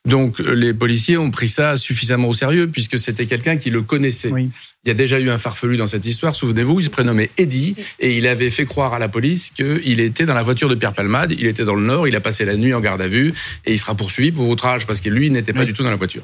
Donc 0.06 0.40
les 0.40 0.74
policiers 0.74 1.18
ont 1.18 1.30
pris 1.30 1.48
ça 1.48 1.78
suffisamment 1.78 2.30
au 2.30 2.34
sérieux 2.34 2.68
puisque 2.68 2.98
c'était 2.98 3.28
quelqu'un 3.28 3.58
qui 3.58 3.70
le 3.70 3.84
connaissait. 3.84 4.32
Il 4.84 4.88
y 4.88 4.90
a 4.90 4.96
déjà 4.96 5.20
eu 5.20 5.30
un 5.30 5.38
farfelu 5.38 5.78
dans 5.78 5.86
cette 5.86 6.06
histoire, 6.06 6.34
souvenez-vous, 6.34 6.80
il 6.80 6.86
se 6.86 6.90
prénommait 6.90 7.30
Eddie 7.38 7.76
et 8.00 8.18
il 8.18 8.26
avait 8.26 8.50
fait 8.50 8.66
croire 8.66 8.96
à 8.96 9.00
la 9.00 9.10
police 9.10 9.52
qu'il 9.52 10.00
était 10.00 10.26
dans 10.26 10.34
la 10.34 10.42
voiture 10.42 10.70
de 10.70 10.76
Pierre 10.76 10.94
Palmade, 10.94 11.36
il 11.38 11.46
était 11.46 11.66
dans 11.66 11.76
le 11.76 11.84
Nord, 11.84 12.08
il 12.08 12.16
a 12.16 12.20
passé 12.20 12.46
la 12.46 12.56
nuit 12.56 12.74
en 12.74 12.80
garde 12.80 13.02
à 13.02 13.08
vue 13.08 13.32
et 13.66 13.74
il 13.74 13.80
sera 13.80 13.94
poursuivi 13.94 14.32
pour 14.32 14.50
outrage 14.50 14.88
parce 14.88 15.02
que 15.02 15.10
lui 15.10 15.30
n'était 15.30 15.54
pas 15.54 15.66
du 15.66 15.74
tout 15.74 15.84
dans 15.84 15.92
la 15.92 15.98
voiture. 15.98 16.24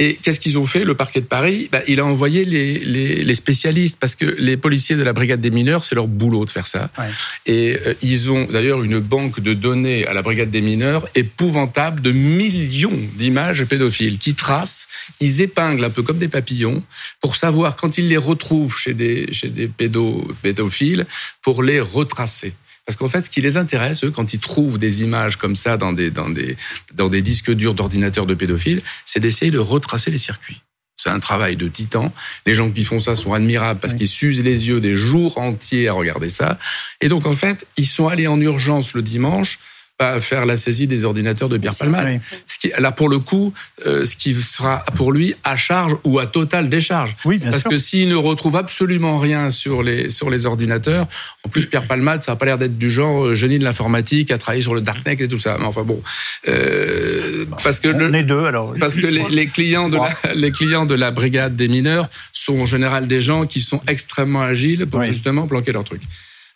Et 0.00 0.16
qu'est-ce 0.16 0.40
qu'ils 0.40 0.58
ont 0.58 0.66
fait 0.66 0.82
Le 0.82 0.96
parquet 0.96 1.20
de 1.20 1.26
Paris, 1.26 1.68
bah, 1.70 1.80
il 1.86 2.00
a 2.00 2.04
envoyé 2.04 2.44
les, 2.44 2.80
les, 2.80 3.22
les, 3.22 3.34
spécialistes 3.36 3.96
parce 4.00 4.16
que 4.16 4.24
les 4.24 4.56
policiers 4.56 4.96
de 4.96 5.04
la 5.04 5.12
brigade 5.12 5.40
des 5.40 5.52
mineurs, 5.52 5.84
c'est 5.84 5.94
leur 5.94 6.08
boulot 6.08 6.44
de 6.44 6.50
faire 6.50 6.66
ça. 6.66 6.90
Ouais. 6.98 7.04
Et 7.46 7.78
euh, 7.86 7.94
ils 8.02 8.28
ont 8.28 8.44
d'ailleurs 8.46 8.82
une 8.82 8.98
banque 8.98 9.38
de 9.38 9.54
données 9.54 10.04
à 10.04 10.12
la 10.12 10.22
brigade 10.22 10.50
des 10.50 10.62
mineurs 10.62 11.06
épouvantable 11.14 12.02
de 12.02 12.10
millions 12.10 12.98
d'images 13.14 13.64
pédophiles 13.66 14.18
qui 14.18 14.34
tracent, 14.34 14.88
ils 15.20 15.42
épinglent 15.42 15.84
un 15.84 15.90
peu 15.90 16.02
comme 16.02 16.18
des 16.18 16.26
papillons 16.26 16.82
pour 17.20 17.36
savoir 17.36 17.76
quand 17.76 17.96
ils 17.96 18.08
les 18.08 18.16
retrouvent 18.16 18.76
chez 18.76 18.94
des, 18.94 19.32
chez 19.32 19.48
des 19.48 19.68
pédo, 19.68 20.26
pédophiles 20.42 21.06
pour 21.40 21.62
les 21.62 21.78
retracer. 21.78 22.52
Parce 22.86 22.96
qu'en 22.96 23.08
fait, 23.08 23.24
ce 23.24 23.30
qui 23.30 23.40
les 23.40 23.56
intéresse, 23.56 24.04
eux, 24.04 24.10
quand 24.10 24.34
ils 24.34 24.40
trouvent 24.40 24.78
des 24.78 25.02
images 25.02 25.36
comme 25.36 25.56
ça 25.56 25.76
dans 25.76 25.92
des, 25.92 26.10
dans 26.10 26.28
des, 26.28 26.56
dans 26.94 27.08
des 27.08 27.22
disques 27.22 27.50
durs 27.50 27.74
d'ordinateurs 27.74 28.26
de 28.26 28.34
pédophiles, 28.34 28.82
c'est 29.04 29.20
d'essayer 29.20 29.50
de 29.50 29.58
retracer 29.58 30.10
les 30.10 30.18
circuits. 30.18 30.60
C'est 30.96 31.10
un 31.10 31.18
travail 31.18 31.56
de 31.56 31.66
titan. 31.66 32.12
Les 32.46 32.54
gens 32.54 32.70
qui 32.70 32.84
font 32.84 32.98
ça 32.98 33.16
sont 33.16 33.32
admirables 33.32 33.80
parce 33.80 33.94
qu'ils 33.94 34.08
s'usent 34.08 34.42
les 34.42 34.68
yeux 34.68 34.80
des 34.80 34.94
jours 34.94 35.38
entiers 35.38 35.88
à 35.88 35.92
regarder 35.92 36.28
ça. 36.28 36.58
Et 37.00 37.08
donc, 37.08 37.26
en 37.26 37.34
fait, 37.34 37.66
ils 37.76 37.86
sont 37.86 38.08
allés 38.08 38.28
en 38.28 38.40
urgence 38.40 38.92
le 38.92 39.02
dimanche 39.02 39.58
pas 39.96 40.18
faire 40.20 40.44
la 40.44 40.56
saisie 40.56 40.86
des 40.88 41.04
ordinateurs 41.04 41.48
de 41.48 41.56
Pierre 41.56 41.74
Palmade. 41.78 42.20
Ce 42.46 42.58
qui, 42.58 42.72
là, 42.78 42.90
pour 42.90 43.08
le 43.08 43.20
coup, 43.20 43.52
euh, 43.86 44.04
ce 44.04 44.16
qui 44.16 44.34
sera 44.34 44.84
pour 44.96 45.12
lui 45.12 45.34
à 45.44 45.54
charge 45.56 45.94
ou 46.02 46.18
à 46.18 46.26
totale 46.26 46.68
décharge. 46.68 47.14
Oui, 47.24 47.38
bien 47.38 47.50
Parce 47.50 47.62
sûr. 47.62 47.70
que 47.70 47.76
s'il 47.78 48.08
ne 48.08 48.16
retrouve 48.16 48.56
absolument 48.56 49.18
rien 49.18 49.52
sur 49.52 49.84
les, 49.84 50.10
sur 50.10 50.30
les 50.30 50.46
ordinateurs, 50.46 51.06
en 51.44 51.48
plus, 51.48 51.66
Pierre 51.66 51.86
Palmade, 51.86 52.22
ça 52.24 52.32
n'a 52.32 52.36
pas 52.36 52.46
l'air 52.46 52.58
d'être 52.58 52.76
du 52.76 52.90
genre 52.90 53.24
euh, 53.26 53.34
génie 53.36 53.58
de 53.60 53.64
l'informatique, 53.64 54.32
à 54.32 54.38
travailler 54.38 54.62
sur 54.62 54.74
le 54.74 54.80
darknet 54.80 55.16
et 55.20 55.28
tout 55.28 55.38
ça. 55.38 55.56
Mais 55.60 55.66
enfin 55.66 55.82
bon. 55.84 56.02
Euh, 56.48 57.44
parce 57.62 57.78
que 57.80 57.88
On 57.88 57.98
le, 57.98 58.14
est 58.16 58.24
deux, 58.24 58.44
alors. 58.46 58.74
parce 58.78 58.96
que 58.96 59.06
les, 59.06 59.24
les 59.28 59.46
clients 59.46 59.88
de 59.88 59.96
la, 59.96 60.34
les 60.34 60.50
clients 60.50 60.86
de 60.86 60.94
la 60.94 61.10
brigade 61.12 61.54
des 61.56 61.68
mineurs 61.68 62.08
sont 62.32 62.58
en 62.58 62.66
général 62.66 63.06
des 63.06 63.20
gens 63.20 63.46
qui 63.46 63.60
sont 63.60 63.80
extrêmement 63.86 64.42
agiles 64.42 64.86
pour 64.86 65.00
Oui. 65.00 65.08
justement 65.08 65.46
planquer 65.46 65.72
leur 65.72 65.84
truc. 65.84 66.02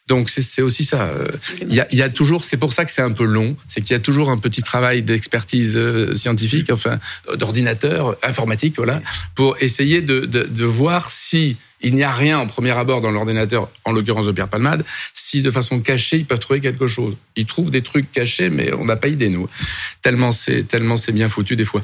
Donc 0.09 0.31
c'est 0.31 0.63
aussi 0.63 0.85
ça. 0.85 1.13
Il 1.61 1.75
y 1.75 1.81
a, 1.81 1.87
y 1.95 2.03
a 2.03 2.09
toujours, 2.09 2.43
c'est 2.43 2.57
pour 2.57 2.73
ça 2.73 2.85
que 2.87 2.91
c'est 2.91 3.03
un 3.03 3.13
peu 3.13 3.25
long, 3.25 3.57
c'est 3.67 3.83
qu'il 3.83 3.93
y 3.93 3.95
a 3.95 4.01
toujours 4.01 4.31
un 4.31 4.39
petit 4.39 4.63
travail 4.63 5.03
d'expertise 5.03 5.77
euh, 5.77 6.15
scientifique, 6.15 6.71
enfin 6.73 6.99
euh, 7.29 7.37
d'ordinateur, 7.37 8.17
informatique, 8.23 8.77
voilà, 8.77 9.03
pour 9.35 9.57
essayer 9.61 10.01
de, 10.01 10.21
de, 10.21 10.45
de 10.45 10.65
voir 10.65 11.11
si 11.11 11.57
il 11.81 11.95
n'y 11.95 12.03
a 12.03 12.11
rien 12.11 12.39
en 12.39 12.47
premier 12.47 12.71
abord 12.71 13.01
dans 13.01 13.11
l'ordinateur, 13.11 13.71
en 13.85 13.93
l'occurrence 13.93 14.27
de 14.27 14.33
Pierre 14.33 14.49
Palmade, 14.49 14.85
si 15.15 15.43
de 15.43 15.51
façon 15.51 15.79
cachée 15.79 16.17
ils 16.17 16.27
peuvent 16.27 16.39
trouver 16.39 16.61
quelque 16.61 16.89
chose. 16.89 17.17
Ils 17.37 17.47
trouvent 17.47 17.71
des 17.71 17.83
trucs 17.83 18.11
cachés, 18.11 18.51
mais 18.51 18.73
on 18.73 18.87
n'a 18.87 18.97
pas 18.97 19.09
idée 19.09 19.29
nous. 19.29 19.47
Tellement 20.03 20.33
c'est 20.33 20.65
tellement 20.65 20.97
c'est 20.97 21.13
bien 21.13 21.29
foutu 21.29 21.55
des 21.55 21.65
fois. 21.65 21.83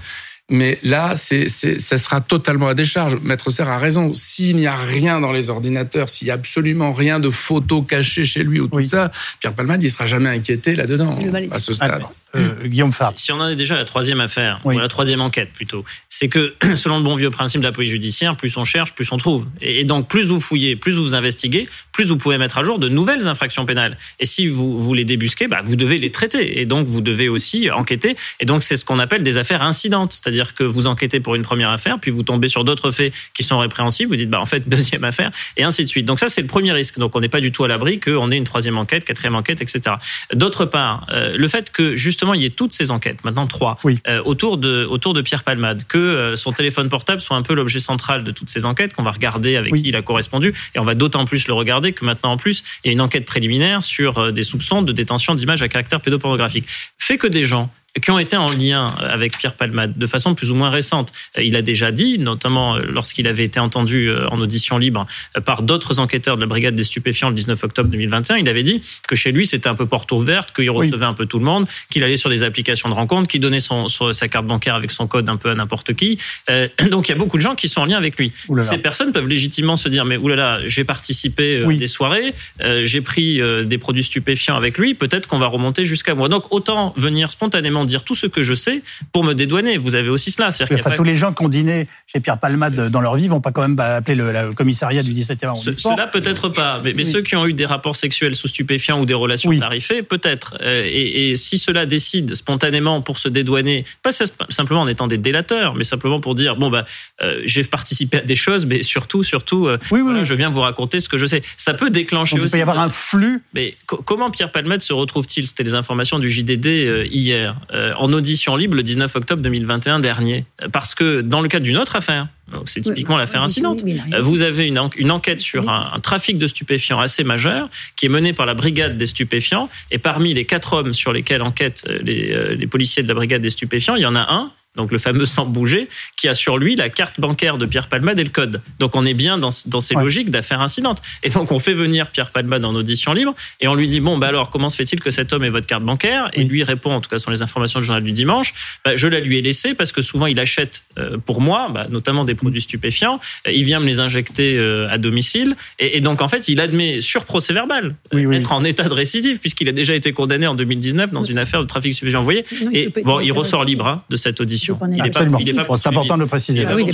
Mais 0.51 0.79
là, 0.83 1.15
c'est, 1.17 1.49
c'est, 1.49 1.81
ça 1.81 1.97
sera 1.97 2.21
totalement 2.21 2.69
à 2.69 2.75
décharge. 2.75 3.17
Maître 3.23 3.49
Serre 3.49 3.71
a 3.71 3.79
raison. 3.79 4.13
S'il 4.13 4.57
n'y 4.57 4.67
a 4.67 4.77
rien 4.77 5.19
dans 5.21 5.33
les 5.33 5.49
ordinateurs, 5.49 6.11
s'il 6.11 6.29
y 6.29 6.31
a 6.31 6.35
absolument 6.35 6.93
rien 6.93 7.19
de 7.19 7.31
photos 7.31 7.83
cachées 7.89 8.27
chez 8.27 8.43
lui 8.43 8.61
ou 8.61 8.67
tout 8.69 8.77
Oui. 8.77 8.89
ça, 8.89 9.11
Pierre 9.41 9.55
Palmade, 9.55 9.83
il 9.83 9.91
sera 9.91 10.05
jamais 10.05 10.29
inquiété 10.29 10.75
là-dedans, 10.75 11.19
à 11.51 11.59
ce 11.59 11.73
stade. 11.73 11.91
Alors, 11.93 12.13
euh, 12.37 12.67
Guillaume 12.67 12.93
Fabre. 12.93 13.19
Si 13.19 13.31
on 13.33 13.41
en 13.41 13.49
est 13.49 13.57
déjà 13.57 13.75
à 13.75 13.79
la 13.79 13.85
troisième 13.85 14.21
affaire, 14.21 14.61
Oui. 14.65 14.75
ou 14.75 14.79
à 14.79 14.83
la 14.83 14.89
troisième 14.89 15.21
enquête 15.21 15.51
plutôt, 15.53 15.85
c'est 16.09 16.29
que 16.29 16.55
selon 16.75 16.99
le 16.99 17.05
bon 17.05 17.15
vieux 17.15 17.31
principe 17.31 17.61
de 17.61 17.67
la 17.67 17.73
police 17.73 17.91
judiciaire, 17.91 18.37
plus 18.37 18.57
on 18.57 18.65
cherche, 18.65 18.93
plus 18.95 19.11
on 19.13 19.19
trouve. 19.19 19.47
Et 19.61 19.85
et 19.85 19.85
donc 19.85 20.09
plus 20.09 20.25
vous 20.29 20.41
fouillez, 20.41 20.77
plus 20.77 20.93
vous 20.97 21.15
investiguez, 21.15 21.67
plus 21.93 22.09
vous 22.09 22.17
pouvez 22.17 22.39
mettre 22.39 22.57
à 22.57 22.63
jour 22.63 22.79
de 22.79 22.89
nouvelles 22.89 23.29
infractions 23.29 23.67
pénales. 23.67 23.99
Et 24.19 24.25
si 24.25 24.49
vous, 24.49 24.79
vous 24.79 24.95
les 24.95 25.05
débusquez, 25.05 25.47
bah, 25.47 25.61
vous 25.63 25.77
devez 25.77 25.99
les 25.99 26.11
traiter. 26.11 26.59
Et 26.59 26.65
donc 26.65 26.87
vous 26.87 27.03
devez 27.03 27.29
aussi 27.29 27.71
enquêter. 27.71 28.17
Et 28.41 28.47
donc 28.47 28.63
c'est 28.63 28.77
ce 28.77 28.85
qu'on 28.87 28.99
appelle 28.99 29.23
des 29.23 29.37
affaires 29.37 29.61
incidentes. 29.61 30.13
C'est-à-dire 30.15 30.55
que 30.55 30.65
vous 30.65 30.87
enquêtez 30.87 31.21
pour 31.21 31.35
une 31.35 31.43
première 31.43 31.69
affaire, 31.69 31.99
puis 32.01 32.11
vous 32.11 32.23
tombez 32.23 32.49
sur 32.49 32.65
d'autres 32.65 32.91
faits 32.93 33.13
qui 33.35 33.43
sont 33.43 33.59
répréhensibles, 33.59 34.09
vous 34.09 34.17
dites 34.17 34.31
bah 34.31 34.41
en 34.41 34.47
fait 34.47 34.67
deuxième 34.75 35.05
affaire, 35.05 35.31
et 35.59 35.65
ainsi 35.65 35.83
de 35.85 35.89
suite. 35.89 36.07
Donc 36.07 36.19
ça 36.19 36.31
c'est 36.31 36.41
le 36.41 36.47
premier 36.47 36.73
risque. 36.73 36.99
Donc 36.99 37.15
on 37.15 37.21
n'est 37.21 37.29
pas 37.29 37.41
du 37.41 37.53
tout 37.53 37.65
à 37.65 37.69
l'abri 37.69 38.01
qu'on 38.01 38.31
ait 38.31 38.39
une 38.39 38.45
troisième 38.45 38.79
enquête, 38.79 39.05
quatrième 39.05 39.35
enquête, 39.35 39.61
etc. 39.61 39.97
D'autre 40.33 40.65
part, 40.65 41.07
euh, 41.11 41.37
le 41.37 41.49
fait 41.49 41.71
que 41.71 41.95
justement 41.95 42.24
il 42.33 42.41
y 42.41 42.47
ait 42.47 42.51
toutes 42.51 42.73
ces 42.73 42.91
enquêtes, 42.91 43.23
maintenant 43.25 43.47
trois, 43.47 43.77
Oui. 43.85 43.99
euh, 44.09 44.23
autour 44.25 44.57
de 44.57 44.87
autour 44.89 45.13
de 45.13 45.21
Pierre 45.21 45.43
Palmade, 45.45 45.83
que 45.87 45.99
euh, 45.99 46.37
son 46.37 46.53
téléphone 46.53 46.89
portable 46.89 47.21
soit 47.21 47.37
un 47.37 47.43
peu 47.43 47.53
l'objet 47.55 47.81
central 47.81 48.25
de 48.25 48.31
toutes 48.31 48.49
ces 48.49 48.65
enquêtes, 48.65 48.95
qu'on 48.95 49.03
va 49.03 49.11
regarder 49.13 49.57
avec 49.57 49.73
Oui. 49.73 49.83
qui 49.83 49.89
il 49.89 49.97
a 49.97 50.03
correspondu, 50.03 50.55
et 50.75 50.79
on 50.79 50.85
va 50.85 50.95
d'autant 50.95 51.27
plus 51.27 51.47
le 51.49 51.53
regarder 51.53 51.93
que 51.93 52.05
maintenant 52.05 52.33
en 52.33 52.37
plus 52.39 52.63
il 52.85 52.89
y 52.89 52.91
a 52.91 52.93
une 52.93 53.01
enquête 53.03 53.27
préliminaire 53.27 53.83
sur 53.83 54.17
euh, 54.19 54.31
des 54.33 54.45
soupçons 54.45 54.81
de 54.81 54.93
détention 54.93 55.35
d'images 55.35 55.63
à 55.63 55.69
caractère 55.69 56.01
pédopornographique. 56.01 56.65
Fait 56.99 57.19
que 57.19 57.27
des 57.27 57.45
gens 57.45 57.71
qui 58.03 58.11
ont 58.11 58.19
été 58.19 58.37
en 58.37 58.51
lien 58.51 58.89
avec 59.01 59.39
Pierre 59.39 59.55
Palmade 59.55 59.97
de 59.97 60.07
façon 60.07 60.35
plus 60.35 60.51
ou 60.51 60.55
moins 60.55 60.71
récente. 60.71 61.11
Euh, 61.39 61.43
Il 61.45 61.55
a 61.57 61.63
déjà 61.63 61.93
dit, 61.93 62.19
notamment 62.19 62.77
euh, 62.77 62.83
lorsqu'il 62.91 63.27
avait 63.29 63.45
été 63.45 63.61
entendu 63.61 64.09
euh, 64.09 64.29
en 64.31 64.41
audition 64.41 64.79
libre 64.79 65.07
par 65.45 65.63
d'autres 65.63 66.01
enquêteurs 66.01 66.37
de 66.37 66.41
la 66.41 66.47
brigade 66.47 66.75
des 66.75 66.85
stupéfiants 66.85 67.29
le 67.29 67.35
19 67.37 67.63
octobre 67.63 67.89
2021, 67.91 68.39
il 68.39 68.49
avait 68.49 68.63
dit 68.65 68.83
que 69.09 69.15
chez 69.17 69.31
lui 69.33 69.47
c'était 69.47 69.69
un 69.69 69.75
peu 69.75 69.87
porte 69.87 70.11
ouverte, 70.13 70.53
qu'il 70.55 70.69
Oui. 70.71 70.87
recevait 70.89 71.05
un 71.05 71.15
peu 71.15 71.27
tout 71.27 71.39
le 71.39 71.45
monde, 71.45 71.67
qu'il 71.91 72.03
allait 72.03 72.17
sur 72.17 72.31
des 72.31 72.43
applications 72.43 72.89
de 72.89 72.95
rencontre, 72.95 73.29
qu'il 73.29 73.41
donnait 73.41 73.61
son, 73.61 73.87
sa 73.89 74.29
carte 74.29 74.47
bancaire 74.47 74.75
avec 74.75 74.91
son 74.91 75.07
code 75.07 75.29
un 75.29 75.37
peu 75.37 75.51
à 75.51 75.55
n'importe 75.55 75.95
qui. 75.95 76.19
Euh, 76.51 76.69
donc 76.91 77.09
il 77.09 77.13
y 77.13 77.15
a 77.15 77.19
beaucoup 77.19 77.37
de 77.37 77.43
gens 77.43 77.55
qui 77.55 77.69
sont 77.69 77.81
en 77.83 77.85
lien 77.85 77.97
avec 77.97 78.19
lui. 78.19 78.33
Ouh 78.49 78.57
là 78.57 78.63
là. 78.63 78.69
Ces 78.69 78.79
personnes 78.79 79.13
peuvent 79.13 79.29
légitimement 79.29 79.77
se 79.77 79.89
dire 79.89 80.05
mais 80.05 80.17
oulala, 80.17 80.61
j'ai 80.67 80.85
participé 80.85 81.63
Oui. 81.65 81.77
à 81.77 81.79
des 81.79 81.87
soirées, 81.87 82.35
euh, 82.63 82.85
j'ai 82.85 83.01
pris 83.01 83.41
des 83.65 83.79
produits 83.79 84.03
stupéfiants 84.05 84.57
avec 84.57 84.79
lui, 84.79 84.95
peut-être 84.95 85.29
qu'on 85.29 85.39
va 85.39 85.47
remonter 85.47 85.85
jusqu'à 85.85 86.15
moi. 86.15 86.29
Donc 86.29 86.53
autant 86.53 86.93
venir 86.97 87.31
spontanément 87.31 87.84
dire 87.85 88.05
tout 88.05 88.15
ce 88.15 88.27
que 88.27 88.43
je 88.43 88.55
sais 88.55 88.83
pour 89.13 89.25
me 89.25 89.33
dédouaner. 89.35 89.77
Vous 89.77 89.95
avez 89.95 90.09
aussi 90.09 90.31
cela. 90.31 90.49
Enfin, 90.49 90.91
tous 90.97 91.05
les 91.05 91.17
gens 91.17 91.33
qui 91.33 91.45
ont 91.45 91.49
dîné 91.49 91.87
chez 92.07 92.21
Pierre 92.21 92.39
Palmade 92.39 92.89
dans 92.91 93.01
leur 93.01 93.17
vie 93.17 93.29
vont 93.29 93.41
pas 93.41 93.53
quand 93.53 93.63
même 93.63 93.77
bah, 93.77 93.97
appeler 93.97 94.15
le, 94.17 94.53
commissariat 94.55 95.03
du 95.03 95.13
17e 95.13 95.39
Ce- 95.41 95.47
arrondissement. 95.47 95.95
Cela 95.97 96.07
peut-être 96.07 96.49
pas, 96.49 96.81
mais, 96.85 96.93
mais 96.93 97.05
Oui. 97.05 97.11
ceux 97.13 97.23
qui 97.23 97.37
ont 97.37 97.47
eu 97.47 97.53
des 97.53 97.67
rapports 97.67 97.97
sexuels 97.97 98.35
sous 98.35 98.49
stupéfiants 98.49 99.01
ou 99.01 99.07
des 99.07 99.15
relations 99.15 99.51
Oui. 99.51 99.59
tarifées, 99.59 100.03
peut-être. 100.03 100.57
Euh, 100.63 100.85
et, 100.87 101.31
et 101.31 101.37
si 101.37 101.59
cela 101.59 101.87
décide 101.87 102.35
spontanément 102.35 103.03
pour 103.03 103.19
se 103.19 103.29
dédouaner, 103.29 103.85
pas 104.03 104.11
simplement 104.51 104.83
en 104.83 104.89
étant 104.89 105.07
des 105.07 105.19
délateurs, 105.19 105.75
mais 105.75 105.85
simplement 105.85 106.21
pour 106.21 106.35
dire 106.35 106.57
bon 106.57 106.71
bah 106.71 106.85
euh, 107.23 107.41
j'ai 107.45 107.65
participé 107.65 108.19
à 108.19 108.21
des 108.21 108.37
choses, 108.37 108.67
mais 108.67 108.83
surtout 108.83 109.23
surtout 109.23 109.67
euh, 109.67 109.79
Oui, 109.91 110.01
voilà, 110.01 110.25
je 110.25 110.35
viens 110.35 110.49
vous 110.51 110.61
raconter 110.61 111.01
ce 111.01 111.09
que 111.09 111.17
je 111.17 111.27
sais. 111.27 111.43
Ça 111.57 111.75
peut 111.75 111.91
déclencher 111.91 112.37
Donc, 112.37 112.43
il 112.43 112.45
aussi. 112.45 112.53
peut 112.53 112.59
y 112.59 112.63
avoir 112.63 112.79
un 112.81 112.91
flux. 112.91 113.43
Mais 113.55 113.75
co- 113.87 114.03
comment 114.05 114.31
Pierre 114.31 114.53
Palmade 114.53 114.83
se 114.83 114.93
retrouve-t-il? 114.93 115.47
C'était 115.47 115.63
les 115.65 115.75
informations 115.75 116.19
du 116.19 116.31
JDD 116.31 116.67
euh, 116.67 117.05
hier, 117.11 117.57
euh, 117.73 117.74
en 117.99 118.13
audition 118.13 118.57
libre 118.57 118.77
le 118.77 118.83
19 118.83 119.15
octobre 119.17 119.43
2021 119.43 120.01
dernier. 120.01 120.45
Euh, 120.63 120.69
Parce 120.69 120.95
que 120.95 121.21
dans 121.21 121.41
le 121.41 121.49
cadre 121.49 121.65
d'une 121.65 121.77
autre 121.77 121.97
affaire, 121.97 122.29
donc 122.53 122.69
c'est 122.69 122.81
typiquement 122.83 123.15
Oui, 123.15 123.21
l'affaire 123.21 123.43
incidente, 123.43 123.83
euh, 124.13 124.21
vous 124.21 124.43
avez 124.43 124.67
une, 124.67 124.79
en- 124.79 124.91
une 124.97 125.11
enquête 125.11 125.41
sur 125.41 125.69
un, 125.71 125.91
un 125.95 126.01
trafic 126.01 126.37
de 126.39 126.47
stupéfiants 126.47 127.01
assez 127.01 127.25
majeur 127.25 127.69
qui 127.97 128.07
est 128.07 128.11
menée 128.11 128.33
par 128.33 128.47
la 128.47 128.55
brigade 128.55 128.97
des 128.99 129.07
stupéfiants. 129.07 129.69
Et 129.91 129.99
parmi 129.99 130.35
les 130.35 130.45
quatre 130.45 130.73
hommes 130.75 130.93
sur 130.93 131.13
lesquels 131.13 131.43
enquêtent 131.43 131.85
euh, 131.89 131.99
les, 132.03 132.33
euh, 132.33 132.55
les 132.55 132.67
policiers 132.67 133.03
de 133.03 133.09
la 133.09 133.15
brigade 133.15 133.43
des 133.43 133.51
stupéfiants, 133.51 133.97
il 133.97 134.03
y 134.03 134.07
en 134.07 134.15
a 134.17 134.27
un 134.33 134.53
donc 134.77 134.91
le 134.93 134.99
fameux 134.99 135.27
sans 135.27 135.47
bouger, 135.47 135.89
qui 136.17 136.29
a 136.29 136.35
sur 136.35 136.59
lui 136.59 136.77
la 136.77 136.89
carte 136.89 137.21
bancaire 137.21 137.59
de 137.59 137.67
Pierre 137.67 137.89
Palmade 137.89 138.19
et 138.19 138.25
le 138.25 138.31
code. 138.31 138.61
Donc 138.79 138.97
on 138.97 139.05
est 139.05 139.15
bien 139.15 139.39
dans, 139.39 139.51
dans 139.67 139.81
ces 139.81 139.95
Ouais. 139.95 140.03
logiques 140.03 140.31
d'affaires 140.31 140.61
incidentes. 140.61 141.01
Et 141.23 141.31
donc 141.31 141.53
on 141.53 141.59
fait 141.59 141.75
venir 141.75 142.11
Pierre 142.11 142.31
Palmade 142.31 142.65
en 142.65 142.75
audition 142.75 143.13
libre 143.13 143.35
et 143.61 143.69
on 143.69 143.75
lui 143.75 143.87
dit 143.87 144.01
bon 144.01 144.19
bah 144.19 144.29
alors 144.29 144.51
comment 144.51 144.69
se 144.69 144.77
fait-il 144.77 145.01
que 145.01 145.11
cet 145.11 145.33
homme 145.33 145.45
ait 145.45 145.51
votre 145.51 145.67
carte 145.67 145.85
bancaire? 145.85 146.31
Et 146.33 146.41
Oui. 146.41 146.49
lui 146.49 146.63
répond 146.65 146.93
en 146.93 147.01
tout 147.01 147.09
cas 147.11 147.19
sur 147.19 147.31
les 147.31 147.43
informations 147.43 147.81
du 147.81 147.87
journal 147.87 148.03
du 148.03 148.13
dimanche, 148.13 148.53
bah, 148.85 148.97
je 148.97 149.07
la 149.09 149.21
lui 149.21 149.39
ai 149.39 149.43
laissée 149.43 149.75
parce 149.75 149.93
que 149.93 150.03
souvent 150.03 150.27
il 150.27 150.41
achète 150.41 150.83
euh, 150.99 151.19
pour 151.19 151.41
moi, 151.41 151.69
bah, 151.73 151.87
notamment 151.91 152.25
des 152.25 152.35
produits 152.35 152.63
stupéfiants, 152.63 153.21
Euh, 153.47 153.53
il 153.53 153.65
vient 153.65 153.79
me 153.81 153.87
les 153.87 154.01
injecter 154.01 154.57
euh, 154.57 154.89
à 154.91 154.99
domicile 154.99 155.55
et, 155.79 155.97
et 155.97 156.01
donc 156.01 156.21
en 156.23 156.29
fait 156.29 156.49
il 156.49 156.61
admet 156.61 157.01
sur 157.01 157.25
procès 157.25 157.53
verbal 157.53 157.95
euh, 158.15 158.25
Oui, 158.25 158.37
être 158.37 158.53
en 158.53 158.65
état 158.65 158.85
de 158.89 158.95
récidive 158.95 159.39
puisqu'il 159.39 159.69
a 159.69 159.73
déjà 159.73 159.95
été 159.95 160.13
condamné 160.13 160.47
en 160.47 160.55
2019 160.55 161.13
dans 161.13 161.23
une 161.23 161.39
affaire 161.39 161.61
de 161.61 161.67
trafic 161.67 161.91
de 161.93 161.97
stupéfiants. 161.97 162.21
Vous 162.21 162.25
voyez? 162.25 162.45
Non, 162.65 162.71
Et 162.73 162.89
bon, 163.05 163.21
il 163.21 163.31
ressort 163.33 163.65
libre 163.65 163.87
hein, 163.87 164.03
de 164.11 164.17
cette 164.17 164.41
audition. 164.41 164.64
Il 164.97 165.01
est 165.01 165.11
pas- 165.11 165.21
Absolument. 165.21 165.39
c'est 165.77 165.87
important 165.89 166.15
de 166.17 166.23
le 166.23 166.27
préciser. 166.29 166.63
Ah 166.69 166.75
oui, 166.77 166.85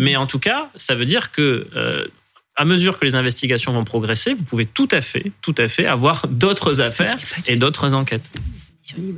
mais 0.00 0.16
en 0.16 0.26
tout 0.26 0.38
cas, 0.38 0.68
ça 0.76 0.94
veut 0.94 1.04
dire 1.04 1.30
que 1.32 1.66
euh, 1.76 2.04
à 2.56 2.64
mesure 2.64 2.98
que 2.98 3.04
les 3.04 3.14
investigations 3.16 3.72
vont 3.72 3.84
progresser, 3.84 4.32
vous 4.34 4.44
pouvez 4.44 4.66
tout 4.66 4.88
à 4.92 5.00
fait, 5.00 5.32
tout 5.42 5.54
à 5.58 5.66
fait 5.68 5.86
avoir 5.86 6.26
d'autres 6.28 6.80
affaires 6.80 7.16
et 7.46 7.56
d'autres 7.56 7.94
enquêtes. 7.94 8.30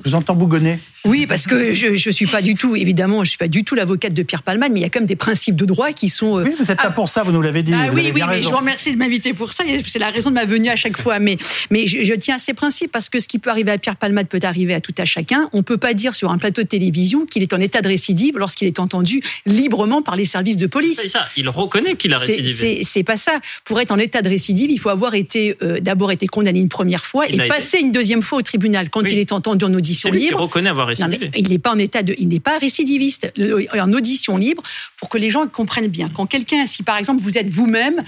Vous 0.04 0.14
entends 0.14 0.34
bougonner 0.34 0.78
Oui, 1.04 1.26
parce 1.26 1.46
que 1.46 1.74
je 1.74 1.88
ne 1.88 2.12
suis 2.12 2.26
pas 2.26 2.40
du 2.40 2.54
tout, 2.54 2.76
évidemment, 2.76 3.24
je 3.24 3.30
suis 3.30 3.38
pas 3.38 3.48
du 3.48 3.64
tout 3.64 3.74
l'avocate 3.74 4.14
de 4.14 4.22
Pierre 4.22 4.44
Palman, 4.44 4.68
mais 4.72 4.78
il 4.78 4.82
y 4.82 4.86
a 4.86 4.90
quand 4.90 5.00
même 5.00 5.08
des 5.08 5.16
principes 5.16 5.56
de 5.56 5.64
droit 5.64 5.90
qui 5.90 6.08
sont. 6.08 6.38
Euh, 6.38 6.44
oui, 6.44 6.54
vous 6.56 6.70
êtes 6.70 6.82
là 6.82 6.90
pour 6.90 7.08
ça, 7.08 7.24
vous 7.24 7.32
nous 7.32 7.42
l'avez 7.42 7.64
dit. 7.64 7.72
Ah, 7.74 7.88
oui, 7.92 8.12
oui, 8.14 8.22
mais 8.28 8.40
je 8.40 8.48
vous 8.48 8.56
remercie 8.56 8.92
de 8.92 8.98
m'inviter 8.98 9.34
pour 9.34 9.52
ça. 9.52 9.64
C'est 9.86 9.98
la 9.98 10.10
raison 10.10 10.30
de 10.30 10.36
ma 10.36 10.44
venue 10.44 10.68
à 10.68 10.76
chaque 10.76 10.96
fois. 10.96 11.18
Mais, 11.18 11.36
mais 11.70 11.86
je, 11.86 12.14
tiens 12.14 12.36
à 12.36 12.38
ces 12.38 12.54
principes 12.54 12.92
parce 12.92 13.08
que 13.08 13.18
ce 13.18 13.26
qui 13.26 13.40
peut 13.40 13.50
arriver 13.50 13.72
à 13.72 13.78
Pierre 13.78 13.96
Palman 13.96 14.24
peut 14.24 14.38
arriver 14.42 14.72
à 14.72 14.80
tout 14.80 14.94
à 14.98 15.04
chacun. 15.04 15.48
On 15.52 15.58
ne 15.58 15.62
peut 15.62 15.78
pas 15.78 15.94
dire 15.94 16.14
sur 16.14 16.30
un 16.30 16.38
plateau 16.38 16.62
de 16.62 16.68
télévision 16.68 17.26
qu'il 17.26 17.42
est 17.42 17.52
en 17.52 17.60
état 17.60 17.82
de 17.82 17.88
récidive 17.88 18.38
lorsqu'il 18.38 18.68
est 18.68 18.78
entendu 18.78 19.20
librement 19.46 20.00
par 20.00 20.14
les 20.14 20.24
services 20.24 20.58
de 20.58 20.68
police. 20.68 21.00
C'est 21.02 21.08
ça, 21.08 21.26
il 21.36 21.48
reconnaît 21.48 21.96
qu'il 21.96 22.14
a 22.14 22.18
récidivé. 22.18 22.82
C'est 22.84 23.02
pas 23.02 23.16
ça. 23.16 23.40
Pour 23.64 23.80
être 23.80 23.90
en 23.90 23.98
état 23.98 24.22
de 24.22 24.28
récidive, 24.28 24.70
il 24.70 24.78
faut 24.78 24.90
avoir 24.90 25.14
été 25.14 25.56
euh, 25.62 25.80
d'abord 25.80 26.12
été 26.12 26.28
condamné 26.28 26.60
une 26.60 26.68
première 26.68 27.04
fois 27.04 27.28
et 27.28 27.36
passer 27.48 27.78
une 27.80 27.90
deuxième 27.90 28.22
fois 28.22 28.38
au 28.38 28.42
tribunal 28.42 28.90
quand 28.90 29.02
il 29.10 29.18
est 29.18 29.32
entendu 29.32 29.55
en 29.64 29.72
audition 29.74 30.10
libre 30.10 30.40
reconnaît 30.40 30.70
avoir 30.70 30.86
récidivé. 30.86 31.30
il 31.36 31.48
n'est 31.48 31.58
pas 31.58 31.72
en 31.72 31.78
état 31.78 32.02
de, 32.02 32.14
il 32.18 32.28
n'est 32.28 32.40
pas 32.40 32.58
récidiviste. 32.58 33.32
en 33.78 33.92
audition 33.92 34.36
libre, 34.36 34.62
pour 34.98 35.08
que 35.08 35.18
les 35.18 35.30
gens 35.30 35.46
comprennent 35.46 35.88
bien. 35.88 36.10
Quand 36.14 36.26
quelqu'un, 36.26 36.66
si 36.66 36.82
par 36.82 36.96
exemple 36.96 37.22
vous 37.22 37.38
êtes 37.38 37.48
vous-même 37.48 38.02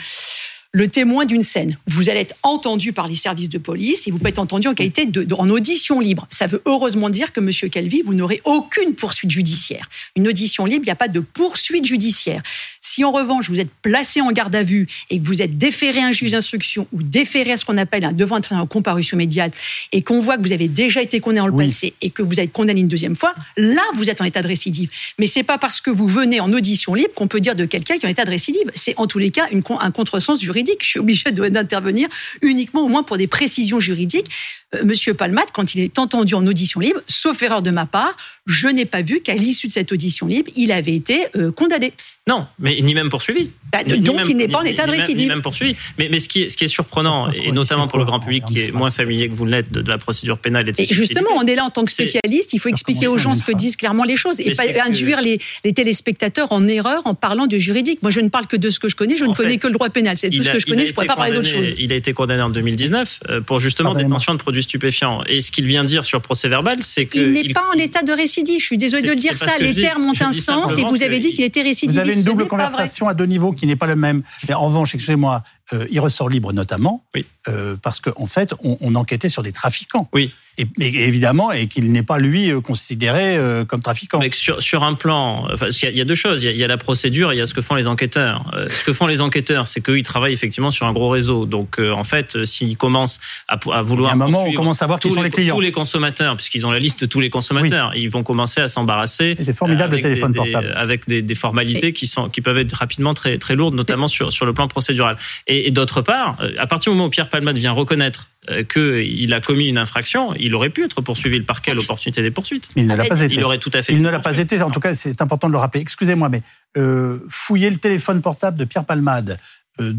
le 0.73 0.87
témoin 0.87 1.25
d'une 1.25 1.43
scène. 1.43 1.79
Vous 1.87 2.11
allez 2.11 2.21
être 2.21 2.35
entendu 2.43 2.93
par 2.93 3.09
les 3.09 3.15
services 3.15 3.49
de 3.49 3.57
police 3.57 4.07
et 4.07 4.11
vous 4.11 4.19
pouvez 4.19 4.31
être 4.31 4.39
entendu 4.39 4.69
en 4.69 4.75
qualité 4.75 5.07
de, 5.07 5.27
en 5.35 5.49
audition 5.49 5.99
libre. 5.99 6.27
Ça 6.31 6.47
veut 6.47 6.61
heureusement 6.67 7.09
dire 7.09 7.33
que, 7.33 7.41
Monsieur 7.41 7.69
Calvi, 7.69 8.03
vous 8.03 8.13
n'aurez 8.13 8.43
aucune 8.45 8.95
poursuite 8.95 9.31
judiciaire. 9.31 9.89
Une 10.15 10.29
audition 10.29 10.67
libre, 10.67 10.83
il 10.83 10.89
n'y 10.89 10.93
a 10.93 10.97
pas 10.97 11.09
de 11.09 11.21
poursuite 11.21 11.87
judiciaire. 11.87 12.43
Si 12.83 13.03
en 13.03 13.13
revanche 13.13 13.49
vous 13.49 13.61
êtes 13.61 13.71
placé 13.81 14.21
en 14.21 14.31
garde 14.31 14.55
à 14.55 14.63
vue 14.63 14.87
et 15.09 15.19
que 15.19 15.25
vous 15.25 15.41
êtes 15.41 15.57
déféré 15.57 16.01
à 16.01 16.07
un 16.07 16.13
juge 16.13 16.33
d'instruction 16.33 16.87
ou 16.93 17.03
déféré 17.03 17.53
à 17.53 17.57
ce 17.57 17.65
qu'on 17.65 17.79
appelle 17.79 18.05
un 18.05 18.13
devant 18.13 18.41
un 18.51 18.61
en 18.61 18.67
comparution 18.67 19.17
médiale 19.17 19.51
et 19.93 20.03
qu'on 20.03 20.21
voit 20.21 20.37
que 20.37 20.43
vous 20.43 20.53
avez 20.53 20.69
déjà 20.69 21.01
été 21.01 21.21
condamné 21.21 21.41
en 21.41 21.47
le 21.47 21.57
passé 21.57 21.95
et 22.03 22.11
que 22.11 22.23
vous 22.23 22.41
êtes 22.41 22.53
condamné 22.53 22.81
une 22.81 22.89
deuxième 22.89 23.17
fois, 23.17 23.35
là 23.57 23.83
vous 23.95 24.11
êtes 24.11 24.21
en 24.21 24.25
état 24.25 24.43
de 24.43 24.49
récidive. 24.49 24.91
Mais 25.19 25.27
c'est 25.27 25.43
pas 25.43 25.57
parce 25.57 25.81
que 25.81 25.91
vous 25.91 26.07
venez 26.07 26.41
en 26.41 26.53
audition 26.53 26.95
libre 26.95 27.15
qu'on 27.15 27.29
peut 27.29 27.41
dire 27.41 27.57
de 27.57 27.65
quelqu'un 27.65 27.97
qui 27.97 28.05
est 28.05 28.09
en 28.09 28.11
état 28.11 28.25
de 28.25 28.31
récidive. 28.31 28.71
C'est 28.75 28.95
en 28.99 29.07
tous 29.07 29.19
les 29.19 29.31
cas 29.31 29.47
une, 29.51 29.63
un 29.81 29.91
contresens 29.91 30.41
juridique. 30.41 30.58
Je 30.81 30.87
suis 30.87 31.01
obligé 31.01 31.31
d'intervenir 31.31 32.09
uniquement 32.43 32.83
au 32.83 32.89
moins 32.89 33.03
pour 33.03 33.17
des 33.17 33.27
précisions 33.27 33.81
juridiques. 33.81 34.31
Euh, 34.75 34.85
Monsieur 34.85 35.15
Palmat, 35.15 35.47
quand 35.53 35.75
il 35.75 35.81
est 35.81 35.99
entendu 35.99 36.35
en 36.35 36.47
audition 36.47 36.81
libre, 36.81 37.01
sauf 37.07 37.43
erreur 37.43 37.63
de 37.63 37.71
ma 37.71 37.87
part, 37.87 38.17
je 38.47 38.69
n'ai 38.69 38.85
pas 38.85 39.03
vu 39.03 39.21
qu'à 39.21 39.35
l'issue 39.35 39.67
de 39.67 39.73
cette 39.73 39.93
audition 39.93 40.27
libre, 40.27 40.51
il 40.57 40.73
avait 40.73 40.95
été 40.95 41.27
euh, 41.37 41.53
condamné. 41.53 41.93
Non, 42.29 42.47
mais 42.59 42.79
ni 42.83 42.93
même 42.95 43.09
poursuivi. 43.09 43.51
Bah, 43.73 43.83
donc 43.85 44.29
il 44.29 44.37
n'est 44.37 44.49
pas 44.49 44.59
en 44.59 44.65
état 44.65 44.87
de 44.87 44.91
récidive. 44.91 45.25
Ni 45.25 45.29
même 45.29 45.43
poursuivi. 45.43 45.75
Mais, 45.99 46.09
mais 46.11 46.19
ce, 46.19 46.29
qui 46.29 46.43
est, 46.43 46.49
ce 46.51 46.59
qui 46.59 46.65
est 46.65 46.69
surprenant, 46.69 47.31
et 47.33 47.53
notamment 47.53 47.89
pour 47.89 47.99
le 47.99 48.05
grand 48.05 48.21
public 48.21 48.45
qui 48.47 48.61
est 48.61 48.71
moins 48.71 48.91
familier 48.91 49.31
que 49.31 49.35
vous 49.35 49.47
l'êtes 49.47 49.73
de, 49.73 49.89
la 49.89 49.97
procédure 49.97 50.39
pénale, 50.39 50.71
et, 50.77 50.87
justement, 50.93 51.31
on 51.37 51.47
est 51.47 51.55
là 51.55 51.65
en 51.65 51.71
tant 51.71 51.85
que 51.85 51.91
spécialiste, 51.91 52.53
il 52.53 52.59
faut 52.59 52.69
expliquer 52.69 53.07
aux 53.07 53.17
gens 53.17 53.35
ce 53.35 53.43
que 53.43 53.53
disent 53.53 53.77
clairement 53.77 54.05
les 54.05 54.17
choses 54.17 54.41
et 54.41 54.51
pas 54.51 54.65
induire 54.85 55.23
les, 55.23 55.39
les, 55.65 55.73
téléspectateurs 55.73 56.53
en 56.53 56.67
erreur 56.69 57.03
en 57.07 57.15
parlant 57.15 57.47
de 57.47 57.57
juridique. 57.57 58.03
Moi, 58.03 58.11
je 58.11 58.21
ne 58.21 58.29
parle 58.29 58.47
que 58.47 58.57
de 58.57 58.69
ce 58.69 58.79
que 58.79 58.89
je 58.89 58.97
connais, 58.97 59.17
je 59.17 59.25
ne 59.25 59.35
connais 59.35 59.57
que 59.57 59.67
le 59.67 59.73
droit 59.73 59.89
pénal. 59.89 60.19
C'est 60.19 60.29
tout 60.29 60.43
ce 60.43 60.51
que 60.51 60.59
je 60.59 60.67
connais, 60.67 60.85
je 60.85 60.91
ne 60.91 60.95
pourrais 60.95 61.07
pas 61.07 61.17
parler 61.17 61.33
d'autre 61.33 61.49
chose. 61.49 61.75
Il 61.79 61.93
a 61.93 61.97
été 61.97 62.13
condamné 62.13 62.43
en 62.43 62.51
2019 62.51 63.21
euh, 63.29 63.41
pour 63.41 63.61
justement 63.61 63.95
détention 63.95 64.35
de 64.35 64.39
produits 64.39 64.63
stupéfiants. 64.63 65.23
Et 65.27 65.41
ce 65.41 65.51
qu'il 65.51 65.65
vient 65.65 65.85
dire 65.85 66.05
sur 66.05 66.21
procès 66.21 66.49
verbal, 66.49 66.79
c'est 66.83 67.07
que. 67.07 67.19
Il 67.19 67.33
n'est 67.33 67.53
pas 67.53 67.65
en 67.75 67.79
état 67.79 68.03
de 68.03 68.13
récidive. 68.13 68.61
Je 68.61 68.67
suis 68.67 68.79
désolé 68.79 69.03
de 69.03 69.09
le 69.09 69.17
dire 69.17 69.37
ça. 69.37 69.53
Les 69.59 69.75
termes 69.75 70.05
ont 70.05 70.21
un 70.21 70.33
sens 70.33 70.77
et 70.77 70.83
vous 70.83 71.03
avez 71.03 71.21
dit 71.21 71.33
qu'il 71.33 71.45
était 71.45 71.63
récidiviste. 71.63 72.18
Une 72.19 72.25
double 72.25 72.49
conversation 72.49 73.09
à 73.09 73.15
deux 73.15 73.27
niveaux 73.27 73.53
qui 73.53 73.67
n'est 73.67 73.77
pas 73.77 73.87
le 73.87 73.97
même. 73.97 74.23
Mais 74.49 74.55
en 74.55 74.67
revanche, 74.67 74.95
excusez-moi, 74.95 75.43
euh, 75.75 75.87
il 75.91 76.01
ressort 76.01 76.31
libre 76.31 76.55
notamment 76.55 77.05
euh, 77.47 77.77
parce 77.83 78.01
qu'en 78.01 78.13
en 78.17 78.27
fait, 78.27 78.55
on, 78.63 78.95
enquêtait 78.95 79.29
sur 79.29 79.43
des 79.43 79.53
trafiquants. 79.53 80.09
Oui. 80.15 80.33
Et, 80.57 80.67
évidemment, 80.81 81.53
et 81.53 81.69
qu'il 81.69 81.93
n'est 81.93 82.03
pas 82.03 82.19
lui 82.19 82.51
euh, 82.51 82.61
considéré 82.61 83.39
comme 83.69 83.81
trafiquant. 83.81 84.19
Mais 84.19 84.31
sur, 84.33 84.61
sur 84.61 84.83
un 84.83 84.95
plan, 84.95 85.47
enfin, 85.53 85.67
il 85.83 85.97
y, 85.97 86.01
a 86.01 86.05
deux 86.05 86.15
choses. 86.15 86.43
Il 86.43 86.57
y, 86.57 86.65
a 86.65 86.67
la 86.67 86.79
procédure, 86.79 87.31
et 87.31 87.37
il 87.37 87.39
y 87.39 87.41
a 87.43 87.47
ce 87.47 87.55
que 87.55 87.61
font 87.61 87.75
les 87.75 87.87
enquêteurs. 87.87 88.45
ce 88.69 88.83
que 88.83 88.93
font 88.93 89.07
les 89.07 89.21
enquêteurs, 89.21 89.67
c'est 89.67 89.81
qu'ils 89.81 90.03
travaillent 90.03 90.33
effectivement 90.33 90.71
sur 90.71 90.87
un 90.87 90.93
gros 90.93 91.11
réseau. 91.11 91.47
Donc, 91.47 91.79
en 91.79 92.03
fait, 92.03 92.45
s'ils 92.45 92.77
commencent 92.77 93.21
à, 93.47 93.59
à 93.73 93.83
vouloir, 93.83 94.11
y 94.11 94.13
a 94.13 94.15
un 94.15 94.17
moment, 94.17 94.45
on 94.45 94.53
commence 94.53 94.83
à 94.83 94.87
voir 94.87 94.99
qui 94.99 95.11
sont 95.11 95.23
les, 95.23 95.31
clients, 95.31 95.55
tous 95.55 95.61
les 95.61 95.71
consommateurs, 95.71 96.35
puisqu'ils 96.35 96.67
ont 96.67 96.73
la 96.73 96.81
liste 96.81 97.03
de 97.03 97.07
tous 97.07 97.21
les 97.21 97.31
consommateurs, 97.31 97.93
ils 97.95 98.11
vont 98.11 98.25
commencer 98.25 98.61
à 98.61 98.69
s'embarrasser. 98.69 99.37
C'est 99.41 99.57
formidable 99.57 99.97
le 99.97 100.03
téléphone 100.03 100.35
portable. 100.35 100.73
avec 100.77 101.07
des, 101.07 101.35
formalités 101.35 101.93
qui 101.93 102.09
sont 102.09 102.29
qui 102.29 102.41
peuvent 102.41 102.59
être 102.59 102.73
rapidement 102.73 103.15
très 103.15 103.39
très 103.39 103.55
lourdes, 103.55 103.77
notamment 103.77 104.09
sur 104.09 104.33
sur 104.33 104.45
le 104.45 104.53
plan 104.53 104.67
procédural. 104.67 105.17
Et, 105.47 105.58
et 105.67 105.71
d'autre 105.71 106.03
part, 106.03 106.37
euh, 106.41 106.53
à 106.59 106.67
partir 106.67 106.93
du 106.93 106.97
moment 106.97 107.09
où 107.09 107.11
Pierre 107.11 107.29
Palmade 107.29 107.57
vient 107.59 107.73
reconnaître 107.73 108.31
euh, 108.51 108.63
qu'il 108.65 109.33
a 109.33 109.41
commis 109.41 109.69
une 109.69 109.79
infraction, 109.79 110.35
il 110.39 110.55
aurait 110.55 110.71
pu 110.71 110.85
être 110.85 111.01
poursuivi. 111.01 111.39
Le 111.39 111.45
parquet 111.45 111.75
l'opportunité 111.75 112.23
des 112.23 112.31
poursuites. 112.31 112.71
Il 112.77 112.87
ne 112.87 112.95
l'a 112.95 113.05
pas 113.05 113.21
été. 113.21 113.35
Il 113.35 113.45
aurait 113.45 113.59
tout 113.59 113.71
à 113.75 113.83
fait. 113.83 113.93
Il 113.93 114.03
ne 114.03 114.11
l'a 114.11 114.21
pas 114.21 114.39
été. 114.39 114.61
En 114.63 114.71
tout 114.71 114.81
cas, 114.81 114.95
c'est 114.95 115.21
important 115.23 115.49
de 115.49 115.53
le 115.53 115.59
rappeler. 115.59 115.81
Excusez-moi, 115.81 116.29
mais 116.29 116.43
euh, 116.77 117.19
fouiller 117.29 117.71
le 117.71 117.77
téléphone 117.77 118.23
portable 118.23 118.59
de 118.59 118.65
Pierre 118.65 118.85
Palmade, 118.85 119.39
euh, 119.81 119.93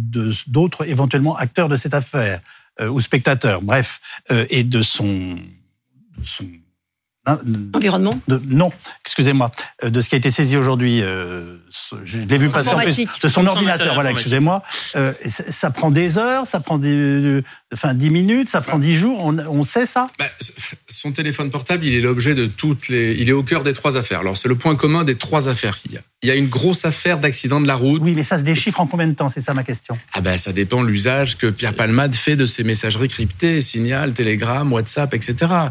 d'autres 0.48 0.88
éventuellement 0.88 1.36
acteurs 1.36 1.70
de 1.70 1.76
cette 1.76 1.94
affaire 1.94 2.42
ou 2.82 3.02
spectateurs, 3.02 3.62
bref, 3.62 4.00
et 4.50 4.64
de 4.64 4.82
son, 4.82 5.36
de 5.36 6.24
son 6.24 6.46
Hein, 7.30 7.40
Environnement 7.74 8.14
Non, 8.48 8.72
excusez-moi, 9.02 9.52
euh, 9.84 9.92
de 9.92 10.02
ce 10.02 10.10
qui 10.10 10.16
a 10.16 10.18
été 10.18 10.32
saisi 10.32 10.58
aujourd'hui. 10.58 11.02
Euh, 11.04 11.58
je 12.04 12.18
l'ai 12.18 12.38
vu 12.40 12.50
passer 12.50 12.74
en 12.74 12.80
plus 12.80 13.06
de 13.22 13.28
son 13.28 13.46
ordinateur. 13.46 13.94
Voilà, 13.94 14.10
excusez-moi. 14.10 14.64
Euh, 14.96 15.14
ça 15.28 15.70
prend 15.70 15.92
des 15.92 16.18
heures, 16.18 16.48
ça 16.48 16.60
prend 16.60 16.80
des, 16.80 17.44
enfin 17.72 17.94
10 17.94 18.10
minutes, 18.10 18.50
ça 18.50 18.62
prend 18.62 18.80
10 18.80 18.98
jours. 18.98 19.24
On, 19.24 19.64
sait 19.64 19.86
ça 19.86 20.10
bah, 20.18 20.26
Son 20.88 21.12
téléphone 21.12 21.52
portable, 21.52 21.86
il 21.86 21.94
est 21.94 22.02
l'objet 22.02 22.34
de 22.34 22.48
toutes 22.48 22.88
les. 22.90 23.14
Il 23.20 23.30
est 23.30 23.34
au 23.34 23.44
cœur 23.44 23.64
des 23.64 23.74
trois 23.74 23.96
affaires. 23.96 24.22
Alors 24.22 24.36
c'est 24.36 24.50
le 24.50 24.56
point 24.56 24.76
commun 24.76 25.04
des 25.04 25.16
trois 25.16 25.50
affaires 25.50 25.80
qu'il 25.80 25.92
y 25.94 25.98
a. 25.98 26.02
Il 26.22 26.28
y 26.28 26.32
a 26.32 26.36
une 26.36 26.50
grosse 26.50 26.84
affaire 26.84 27.20
d'accident 27.20 27.62
de 27.62 27.68
la 27.68 27.76
route. 27.76 28.02
Oui, 28.04 28.14
mais 28.14 28.24
ça 28.24 28.40
se 28.40 28.44
déchiffre 28.44 28.82
en 28.82 28.88
combien 28.88 29.08
de 29.08 29.14
temps 29.14 29.30
C'est 29.30 29.40
ça 29.40 29.54
ma 29.54 29.64
question? 29.64 29.98
Ah 30.14 30.22
ben 30.22 30.38
ça 30.38 30.52
dépend 30.52 30.82
de 30.82 30.88
l'usage 30.88 31.38
que 31.38 31.48
Pierre 31.48 31.76
Palmade 31.76 32.16
fait 32.16 32.36
de 32.36 32.46
ses 32.46 32.64
messageries 32.64 33.08
cryptées, 33.08 33.62
Signal, 33.62 34.14
Telegram, 34.14 34.72
WhatsApp, 34.74 35.14
etc. 35.14 35.70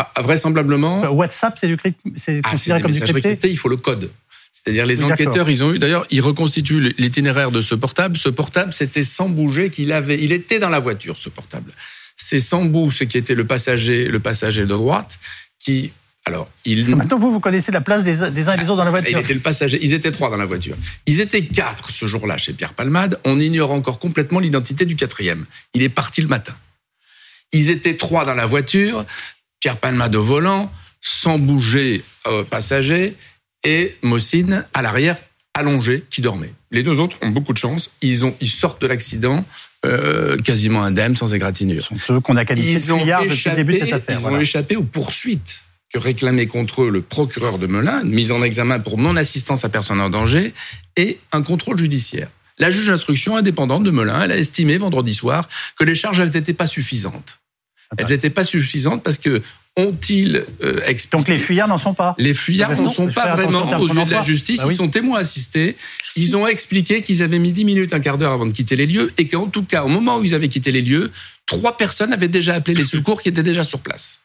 Ah, 0.00 0.10
ah, 0.14 0.22
vraisemblablement. 0.22 1.04
Euh, 1.04 1.08
WhatsApp, 1.10 1.58
c'est 1.60 1.66
du 1.66 1.76
c'est 2.16 2.40
ah, 2.42 2.52
considéré 2.52 2.80
comme 2.80 2.90
du 2.90 3.00
crypté. 3.00 3.50
Il 3.50 3.58
faut 3.58 3.68
le 3.68 3.76
code. 3.76 4.10
C'est-à-dire 4.50 4.86
les 4.86 5.02
enquêteurs, 5.04 5.50
ils 5.50 5.62
ont 5.62 5.74
eu 5.74 5.78
d'ailleurs, 5.78 6.06
ils 6.10 6.22
reconstituent 6.22 6.94
l'itinéraire 6.96 7.50
de 7.50 7.60
ce 7.60 7.74
portable. 7.74 8.16
Ce 8.16 8.30
portable, 8.30 8.72
c'était 8.72 9.02
sans 9.02 9.28
bouger 9.28 9.68
qu'il 9.68 9.92
avait, 9.92 10.18
il 10.18 10.32
était 10.32 10.58
dans 10.58 10.70
la 10.70 10.80
voiture, 10.80 11.18
ce 11.18 11.28
portable. 11.28 11.72
C'est 12.16 12.40
sans 12.40 12.64
ce 12.90 13.04
qui 13.04 13.18
était 13.18 13.34
le 13.34 13.44
passager, 13.46 14.08
le 14.08 14.20
passager 14.20 14.62
de 14.62 14.66
droite, 14.66 15.18
qui 15.58 15.92
alors, 16.26 16.50
il... 16.64 16.94
Maintenant, 16.94 17.18
vous, 17.18 17.32
vous 17.32 17.40
connaissez 17.40 17.72
la 17.72 17.80
place 17.80 18.04
des, 18.04 18.22
uns 18.22 18.28
et 18.28 18.30
des 18.30 18.48
autres 18.48 18.76
dans 18.76 18.84
la 18.84 18.90
voiture. 18.90 19.18
Il 19.18 19.18
était 19.18 19.34
le 19.34 19.40
passager. 19.40 19.78
Ils 19.82 19.94
étaient 19.94 20.12
trois 20.12 20.30
dans 20.30 20.36
la 20.36 20.44
voiture. 20.44 20.76
Ils 21.06 21.20
étaient 21.20 21.44
quatre 21.44 21.90
ce 21.90 22.06
jour-là 22.06 22.36
chez 22.36 22.52
Pierre 22.52 22.74
Palmade. 22.74 23.18
On 23.24 23.40
ignore 23.40 23.72
encore 23.72 23.98
complètement 23.98 24.38
l'identité 24.38 24.84
du 24.84 24.96
quatrième. 24.96 25.46
Il 25.72 25.82
est 25.82 25.88
parti 25.88 26.20
le 26.20 26.28
matin. 26.28 26.54
Ils 27.52 27.70
étaient 27.70 27.96
trois 27.96 28.26
dans 28.26 28.34
la 28.34 28.46
voiture. 28.46 29.06
Pierre 29.60 29.76
Palmade 29.76 30.16
au 30.16 30.22
volant, 30.22 30.72
sans 31.00 31.38
bouger 31.38 32.02
euh, 32.26 32.44
passager, 32.44 33.14
et 33.64 33.96
Mossine 34.02 34.64
à 34.72 34.82
l'arrière, 34.82 35.18
allongé, 35.54 36.04
qui 36.10 36.22
dormait. 36.22 36.52
Les 36.70 36.82
deux 36.82 36.98
autres 36.98 37.18
ont 37.22 37.28
beaucoup 37.28 37.52
de 37.52 37.58
chance. 37.58 37.92
Ils, 38.00 38.24
ont, 38.24 38.34
ils 38.40 38.48
sortent 38.48 38.80
de 38.80 38.86
l'accident 38.86 39.44
euh, 39.84 40.36
quasiment 40.38 40.82
indemnes, 40.82 41.16
sans 41.16 41.34
égratignure. 41.34 41.82
Ce 41.82 41.88
sont 41.88 41.98
ceux 41.98 42.20
qu'on 42.20 42.36
a 42.36 42.44
qualifiés 42.44 42.72
ils 42.72 42.92
ont 42.92 43.22
échappé, 43.22 43.56
début 43.56 43.74
de 43.74 43.78
cette 43.80 43.92
affaire. 43.92 44.18
Ils 44.18 44.26
ont 44.26 44.40
échappé 44.40 44.76
aux 44.76 44.82
poursuites 44.82 45.64
que 45.92 45.98
réclamait 45.98 46.46
contre 46.46 46.84
eux 46.84 46.90
le 46.90 47.02
procureur 47.02 47.58
de 47.58 47.66
Melun, 47.66 48.02
une 48.04 48.12
mise 48.12 48.30
en 48.30 48.42
examen 48.42 48.78
pour 48.78 48.96
non-assistance 48.96 49.64
à 49.64 49.68
personne 49.68 50.00
en 50.00 50.08
danger 50.08 50.54
et 50.96 51.18
un 51.32 51.42
contrôle 51.42 51.78
judiciaire. 51.78 52.28
La 52.58 52.70
juge 52.70 52.86
d'instruction 52.86 53.36
indépendante 53.36 53.82
de 53.82 53.90
Melun, 53.90 54.22
elle 54.22 54.32
a 54.32 54.36
estimé 54.36 54.76
vendredi 54.76 55.14
soir 55.14 55.48
que 55.78 55.84
les 55.84 55.94
charges, 55.94 56.20
elles 56.20 56.30
n'étaient 56.30 56.54
pas 56.54 56.66
suffisantes. 56.66 57.40
Elles 57.98 58.06
n'étaient 58.06 58.30
pas 58.30 58.44
suffisantes 58.44 59.02
parce 59.02 59.18
que 59.18 59.42
ont-ils 59.76 60.44
euh, 60.62 60.80
expliqué 60.86 61.16
Donc 61.16 61.28
les 61.28 61.38
fuyards 61.38 61.68
n'en 61.68 61.78
sont 61.78 61.94
pas 61.94 62.14
Les 62.18 62.34
fuyards 62.34 62.76
n'en 62.76 62.88
sont 62.88 63.08
pas 63.08 63.34
vraiment 63.34 63.78
aux 63.78 63.88
yeux 63.88 64.04
de 64.04 64.10
la 64.10 64.22
justice. 64.22 64.60
Bah 64.60 64.68
ils 64.70 64.74
sont 64.74 64.88
témoins 64.88 65.18
assistés. 65.20 65.76
Ils 66.16 66.36
ont 66.36 66.46
expliqué 66.46 67.02
qu'ils 67.02 67.22
avaient 67.22 67.38
mis 67.38 67.52
10 67.52 67.64
minutes, 67.64 67.94
un 67.94 68.00
quart 68.00 68.18
d'heure 68.18 68.32
avant 68.32 68.46
de 68.46 68.52
quitter 68.52 68.76
les 68.76 68.86
lieux 68.86 69.12
et 69.18 69.26
qu'en 69.26 69.46
tout 69.46 69.64
cas, 69.64 69.84
au 69.84 69.88
moment 69.88 70.18
où 70.18 70.24
ils 70.24 70.34
avaient 70.34 70.48
quitté 70.48 70.72
les 70.72 70.82
lieux, 70.82 71.10
trois 71.46 71.76
personnes 71.76 72.12
avaient 72.12 72.28
déjà 72.28 72.54
appelé 72.54 72.76
les 72.76 72.84
secours 72.84 73.22
qui 73.22 73.28
étaient 73.28 73.42
déjà 73.42 73.62
sur 73.62 73.80
place. 73.80 74.22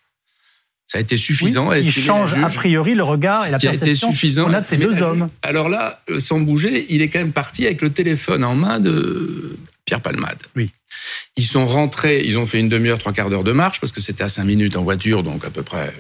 Ça 0.88 1.00
a 1.00 1.02
été 1.02 1.18
suffisant. 1.18 1.70
Oui, 1.70 1.90
change 1.90 2.38
a 2.38 2.48
priori 2.48 2.94
le 2.94 3.04
regard 3.04 3.48
et 3.48 3.52
la 3.52 3.58
perception 3.58 4.14
qu'on 4.14 4.54
a 4.54 4.62
de 4.62 4.66
ces 4.66 4.78
deux 4.78 5.02
hommes. 5.02 5.30
Alors 5.42 5.68
là, 5.68 6.02
euh, 6.10 6.20
sans 6.20 6.40
bouger, 6.40 6.86
il 6.90 7.02
est 7.02 7.10
quand 7.10 7.20
même 7.20 7.32
parti 7.32 7.66
avec 7.66 7.82
le 7.82 7.90
téléphone 7.90 8.44
en 8.44 8.56
main 8.56 8.80
de 8.80 9.58
Pierre 9.86 10.02
Palmade. 10.02 10.42
Oui. 10.56 10.72
Ils 11.38 11.46
sont 11.46 11.66
rentrés, 11.68 12.24
ils 12.26 12.38
ont 12.38 12.46
fait 12.46 12.60
une 12.60 12.70
demi-heure, 12.70 12.98
trois 12.98 13.14
quarts 13.14 13.30
d'heure 13.30 13.44
de 13.44 13.52
marche, 13.52 13.80
parce 13.80 13.92
que 13.92 14.02
c'était 14.02 14.24
à 14.24 14.30
cinq 14.30 14.46
minutes 14.46 14.76
en 14.78 14.84
voiture, 14.84 15.24
donc 15.24 15.46
à 15.46 15.50
peu 15.50 15.64
près 15.64 15.94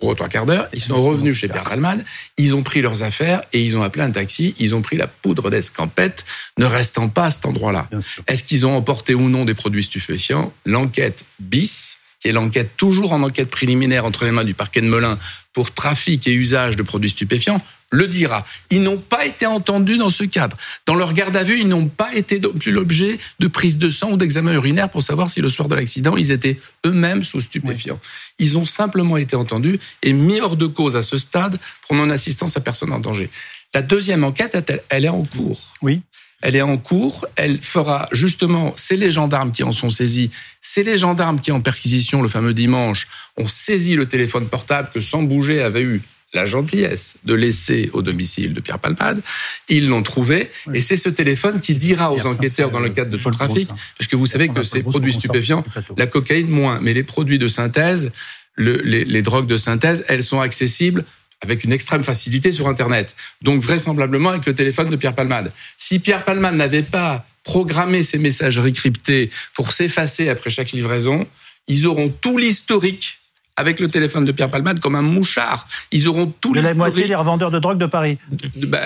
trois, 0.00 0.14
trois 0.14 0.28
quarts 0.28 0.46
d'heure. 0.46 0.68
Ils 0.72 0.80
sont 0.80 1.02
revenus 1.02 1.36
chez 1.36 1.48
Pierre 1.48 1.64
Palmade, 1.64 2.04
ils 2.36 2.54
ont 2.54 2.62
pris 2.62 2.82
leurs 2.82 3.02
affaires 3.02 3.42
et 3.52 3.60
ils 3.60 3.76
ont 3.76 3.82
appelé 3.82 4.04
un 4.04 4.10
taxi, 4.10 4.54
ils 4.58 4.74
ont 4.74 4.82
pris 4.82 4.96
la 4.96 5.06
poudre 5.06 5.50
d'escampette, 5.50 6.24
ne 6.58 6.66
restant 6.66 7.08
pas 7.08 7.26
à 7.26 7.30
cet 7.30 7.46
endroit-là. 7.46 7.88
Est-ce 8.26 8.44
qu'ils 8.44 8.66
ont 8.66 8.76
emporté 8.76 9.14
ou 9.14 9.28
non 9.28 9.44
des 9.44 9.54
produits 9.54 9.82
stupéfiants? 9.82 10.52
L'enquête 10.64 11.24
bis 11.40 11.96
qui 12.20 12.28
est 12.28 12.32
l'enquête 12.32 12.76
toujours 12.76 13.12
en 13.12 13.22
enquête 13.22 13.50
préliminaire 13.50 14.04
entre 14.04 14.24
les 14.24 14.30
mains 14.30 14.44
du 14.44 14.54
parquet 14.54 14.80
de 14.80 14.86
Melun 14.86 15.18
pour 15.52 15.72
trafic 15.72 16.26
et 16.26 16.32
usage 16.32 16.76
de 16.76 16.82
produits 16.82 17.10
stupéfiants, 17.10 17.62
le 17.96 18.06
dira. 18.06 18.46
Ils 18.70 18.82
n'ont 18.82 18.98
pas 18.98 19.26
été 19.26 19.46
entendus 19.46 19.96
dans 19.96 20.10
ce 20.10 20.24
cadre. 20.24 20.56
Dans 20.86 20.94
leur 20.94 21.12
garde 21.12 21.36
à 21.36 21.42
vue, 21.42 21.60
ils 21.60 21.68
n'ont 21.68 21.88
pas 21.88 22.14
été 22.14 22.38
plus 22.38 22.72
l'objet 22.72 23.18
de 23.40 23.48
prise 23.48 23.78
de 23.78 23.88
sang 23.88 24.12
ou 24.12 24.16
d'examen 24.16 24.52
urinaire 24.52 24.90
pour 24.90 25.02
savoir 25.02 25.30
si 25.30 25.40
le 25.40 25.48
soir 25.48 25.68
de 25.68 25.74
l'accident, 25.74 26.16
ils 26.16 26.30
étaient 26.30 26.60
eux-mêmes 26.84 27.24
sous 27.24 27.40
stupéfiants. 27.40 27.98
Ils 28.38 28.58
ont 28.58 28.64
simplement 28.64 29.16
été 29.16 29.34
entendus 29.34 29.80
et 30.02 30.12
mis 30.12 30.40
hors 30.40 30.56
de 30.56 30.66
cause 30.66 30.96
à 30.96 31.02
ce 31.02 31.16
stade 31.16 31.58
pour 31.86 31.96
non-assistance 31.96 32.56
à 32.56 32.60
personne 32.60 32.92
en 32.92 33.00
danger. 33.00 33.30
La 33.74 33.82
deuxième 33.82 34.24
enquête, 34.24 34.56
elle 34.88 35.04
est 35.04 35.08
en 35.08 35.24
cours? 35.24 35.74
Oui. 35.82 36.02
Elle 36.42 36.54
est 36.54 36.62
en 36.62 36.76
cours. 36.76 37.26
Elle 37.36 37.60
fera 37.62 38.08
justement, 38.12 38.74
c'est 38.76 38.96
les 38.96 39.10
gendarmes 39.10 39.52
qui 39.52 39.62
en 39.62 39.72
sont 39.72 39.90
saisis. 39.90 40.30
C'est 40.60 40.82
les 40.82 40.98
gendarmes 40.98 41.40
qui, 41.40 41.50
en 41.50 41.60
perquisition 41.60 42.20
le 42.20 42.28
fameux 42.28 42.54
dimanche, 42.54 43.06
ont 43.38 43.48
saisi 43.48 43.94
le 43.96 44.06
téléphone 44.06 44.48
portable 44.48 44.90
que 44.92 45.00
sans 45.00 45.22
bouger 45.22 45.62
avait 45.62 45.82
eu 45.82 46.02
la 46.34 46.46
gentillesse 46.46 47.16
de 47.24 47.34
laisser 47.34 47.90
au 47.92 48.02
domicile 48.02 48.52
de 48.52 48.60
Pierre 48.60 48.78
Palmade. 48.78 49.20
Ils 49.68 49.88
l'ont 49.88 50.02
trouvé 50.02 50.50
et 50.74 50.80
c'est 50.80 50.96
ce 50.96 51.08
téléphone 51.08 51.60
qui 51.60 51.74
dira 51.74 52.12
aux 52.12 52.26
enquêteurs 52.26 52.70
dans 52.70 52.80
le 52.80 52.90
cadre 52.90 53.10
de 53.10 53.16
tout 53.16 53.30
le 53.30 53.34
trafic, 53.34 53.68
puisque 53.96 54.14
vous 54.14 54.26
savez 54.26 54.48
que 54.48 54.62
ces 54.62 54.82
produits 54.82 55.12
stupéfiants, 55.12 55.64
la 55.96 56.06
cocaïne 56.06 56.48
moins, 56.48 56.80
mais 56.80 56.92
les 56.92 57.04
produits 57.04 57.38
de 57.38 57.48
synthèse, 57.48 58.12
les 58.58 59.22
drogues 59.22 59.46
de 59.46 59.56
synthèse, 59.56 60.04
elles 60.08 60.22
sont 60.22 60.40
accessibles 60.40 61.04
avec 61.42 61.64
une 61.64 61.72
extrême 61.72 62.02
facilité 62.02 62.50
sur 62.50 62.66
Internet. 62.66 63.14
Donc 63.42 63.62
vraisemblablement 63.62 64.30
avec 64.30 64.46
le 64.46 64.54
téléphone 64.54 64.88
de 64.88 64.96
Pierre 64.96 65.14
Palmade. 65.14 65.52
Si 65.76 65.98
Pierre 65.98 66.24
Palmade 66.24 66.54
n'avait 66.54 66.82
pas 66.82 67.26
programmé 67.44 68.02
ces 68.02 68.18
messageries 68.18 68.72
cryptées 68.72 69.30
pour 69.54 69.72
s'effacer 69.72 70.28
après 70.28 70.50
chaque 70.50 70.72
livraison, 70.72 71.26
ils 71.68 71.86
auront 71.86 72.08
tout 72.08 72.38
l'historique 72.38 73.20
avec 73.56 73.80
le 73.80 73.88
téléphone 73.88 74.24
de 74.24 74.32
Pierre 74.32 74.50
Palmade 74.50 74.80
comme 74.80 74.94
un 74.94 75.02
mouchard. 75.02 75.66
Ils 75.92 76.08
auront 76.08 76.32
tout 76.40 76.52
de 76.52 76.60
la 76.60 76.74
moitié 76.74 77.08
des 77.08 77.14
revendeurs 77.14 77.50
de 77.50 77.58
drogue 77.58 77.78
de 77.78 77.86
Paris. 77.86 78.18
Bah, 78.56 78.80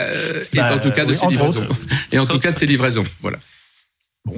et 0.53 0.57
bah, 0.57 0.75
en 0.75 0.79
tout 0.79 0.91
cas 0.91 1.05
de 1.05 1.15
ces 1.15 1.27
livraisons. 1.27 1.67
Et 2.13 2.19
en 2.19 2.27
tout 2.27 2.39
cas 2.39 2.53
de 2.53 2.59
ces 2.59 2.67
livraisons. 2.67 3.05
Voilà. 3.21 3.39
Bon. 4.25 4.37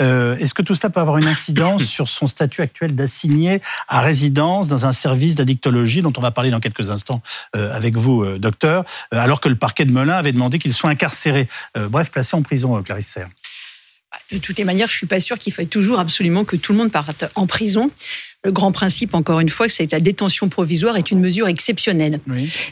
Euh, 0.00 0.36
est-ce 0.36 0.52
que 0.52 0.62
tout 0.62 0.74
cela 0.74 0.90
peut 0.90 1.00
avoir 1.00 1.18
une 1.18 1.26
incidence 1.26 1.84
sur 1.84 2.08
son 2.08 2.26
statut 2.26 2.60
actuel 2.60 2.94
d'assigné 2.94 3.60
à 3.88 4.00
résidence 4.00 4.68
dans 4.68 4.86
un 4.86 4.92
service 4.92 5.34
d'addictologie 5.36 6.02
dont 6.02 6.12
on 6.16 6.20
va 6.20 6.30
parler 6.30 6.50
dans 6.50 6.60
quelques 6.60 6.90
instants 6.90 7.22
euh, 7.56 7.74
avec 7.74 7.96
vous, 7.96 8.22
euh, 8.22 8.38
docteur, 8.38 8.84
alors 9.12 9.40
que 9.40 9.48
le 9.48 9.56
parquet 9.56 9.84
de 9.84 9.92
Melun 9.92 10.12
avait 10.12 10.32
demandé 10.32 10.58
qu'il 10.58 10.74
soit 10.74 10.90
incarcéré, 10.90 11.48
bref, 11.88 12.10
placé 12.10 12.36
en 12.36 12.42
prison, 12.42 12.82
Clarisse 12.82 13.06
Serre 13.06 13.28
de 14.30 14.38
toutes 14.38 14.58
les 14.58 14.64
manières, 14.64 14.88
je 14.88 14.96
suis 14.96 15.06
pas 15.06 15.20
sûre 15.20 15.38
qu'il 15.38 15.52
faille 15.52 15.68
toujours 15.68 15.98
absolument 15.98 16.44
que 16.44 16.56
tout 16.56 16.72
le 16.72 16.78
monde 16.78 16.90
parte 16.90 17.24
en 17.34 17.46
prison. 17.46 17.90
Le 18.44 18.52
grand 18.52 18.72
principe, 18.72 19.14
encore 19.14 19.40
une 19.40 19.48
fois, 19.48 19.70
c'est 19.70 19.86
que 19.86 19.92
la 19.92 20.00
détention 20.00 20.50
provisoire 20.50 20.98
est 20.98 21.10
une 21.10 21.20
mesure 21.20 21.48
exceptionnelle. 21.48 22.20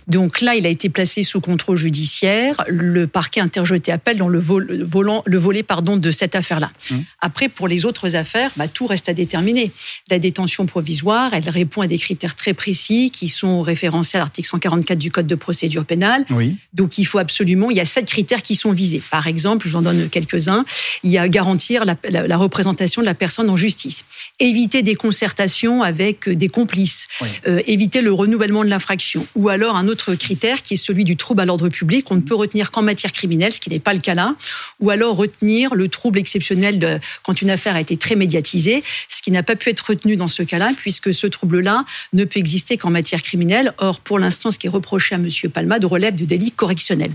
Donc 0.07 0.43
là, 0.43 0.55
il 0.55 0.67
a 0.67 0.69
été 0.69 0.91
placé 0.91 1.23
sous 1.23 1.41
contrôle 1.41 1.79
judiciaire. 1.79 2.63
Le 2.69 3.07
parquet 3.07 3.41
interjeté 3.41 3.91
appel 3.91 4.19
dans 4.19 4.29
le, 4.29 4.39
volant, 4.39 5.23
le 5.25 5.39
volet 5.39 5.63
pardon, 5.63 5.97
de 5.97 6.11
cette 6.11 6.35
affaire-là. 6.35 6.71
Hum. 6.91 7.05
Après, 7.23 7.49
pour 7.49 7.69
les 7.69 7.87
autres 7.87 8.17
affaires, 8.17 8.51
bah, 8.57 8.69
tout 8.69 8.87
reste 8.87 9.09
à 9.09 9.15
déterminer. 9.15 9.73
La 10.11 10.19
détention 10.19 10.67
provisoire, 10.67 11.33
elle 11.33 11.49
répond 11.49 11.81
à 11.81 11.87
des 11.87 11.99
critères 11.99 12.35
très 12.35 12.53
précis 12.53 13.11
qui 13.11 13.29
sont 13.29 13.63
référencés 13.63 14.19
à 14.19 14.21
l'article 14.21 14.49
144 14.49 14.99
du 14.99 15.11
Code 15.11 15.27
de 15.27 15.35
procédure 15.35 15.87
pénale. 15.87 16.27
Donc 16.75 16.99
il 16.99 17.05
faut 17.05 17.19
absolument, 17.19 17.71
il 17.71 17.79
y 17.79 17.81
a 17.81 17.87
sept 17.87 18.05
critères 18.05 18.43
qui 18.43 18.57
sont 18.57 18.73
visés. 18.73 19.01
Par 19.11 19.27
exemple, 19.27 19.67
j'en 19.67 19.81
donne 19.81 20.11
quelques-uns. 20.11 20.67
Il 21.03 21.11
y 21.11 21.17
a 21.17 21.27
garantir 21.29 21.87
la, 21.87 21.97
la 22.11 22.37
représentation 22.37 23.01
de 23.01 23.07
la 23.07 23.15
personne 23.15 23.49
en 23.49 23.57
justice, 23.57 24.05
éviter 24.39 24.83
des 24.83 24.97
concertations 24.97 25.62
avec 25.83 26.29
des 26.29 26.49
complices, 26.49 27.09
euh, 27.47 27.61
éviter 27.67 28.01
le 28.01 28.13
renouvellement 28.13 28.65
de 28.65 28.69
l'infraction, 28.69 29.27
ou 29.35 29.49
alors 29.49 29.77
un 29.77 29.89
autre 29.89 30.15
critère 30.15 30.63
qui 30.63 30.75
est 30.75 30.77
celui 30.77 31.05
du 31.05 31.17
trouble 31.17 31.41
à 31.41 31.45
l'ordre 31.45 31.69
public, 31.69 32.11
on 32.11 32.17
ne 32.17 32.21
peut 32.21 32.35
retenir 32.35 32.71
qu'en 32.71 32.83
matière 32.83 33.13
criminelle, 33.13 33.53
ce 33.53 33.61
qui 33.61 33.71
n'est 33.71 33.79
pas 33.79 33.93
le 33.93 34.01
cas 34.01 34.15
là, 34.15 34.35
ou 34.81 34.91
alors 34.91 35.17
retenir 35.17 35.75
le 35.75 35.89
trouble 35.89 36.19
exceptionnel 36.19 36.79
de, 36.79 36.99
quand 37.23 37.41
une 37.41 37.51
affaire 37.51 37.77
a 37.77 37.81
été 37.81 37.97
très 37.97 38.17
médiatisée, 38.17 38.83
ce 39.09 39.23
qui 39.23 39.31
n'a 39.31 39.43
pas 39.43 39.57
pu 39.57 39.71
être 39.71 39.81
retenu 39.81 40.17
dans 40.17 40.29
ce 40.29 40.43
cas-là, 40.43 40.73
puisque 40.77 41.15
ce 41.15 41.27
trouble-là 41.27 41.85
ne 42.13 42.25
peut 42.25 42.41
exister 42.41 42.77
qu'en 42.77 42.91
matière 42.91 43.23
criminelle. 43.23 43.75
Or, 43.79 44.01
pour 44.01 44.19
l'instant, 44.19 44.51
ce 44.51 44.59
qui 44.59 44.67
est 44.67 44.71
reproché 44.71 45.15
à 45.15 45.19
M. 45.19 45.29
Palmade 45.53 45.85
relève 45.85 46.15
du 46.15 46.27
délit 46.27 46.53
correctionnel. 46.53 47.11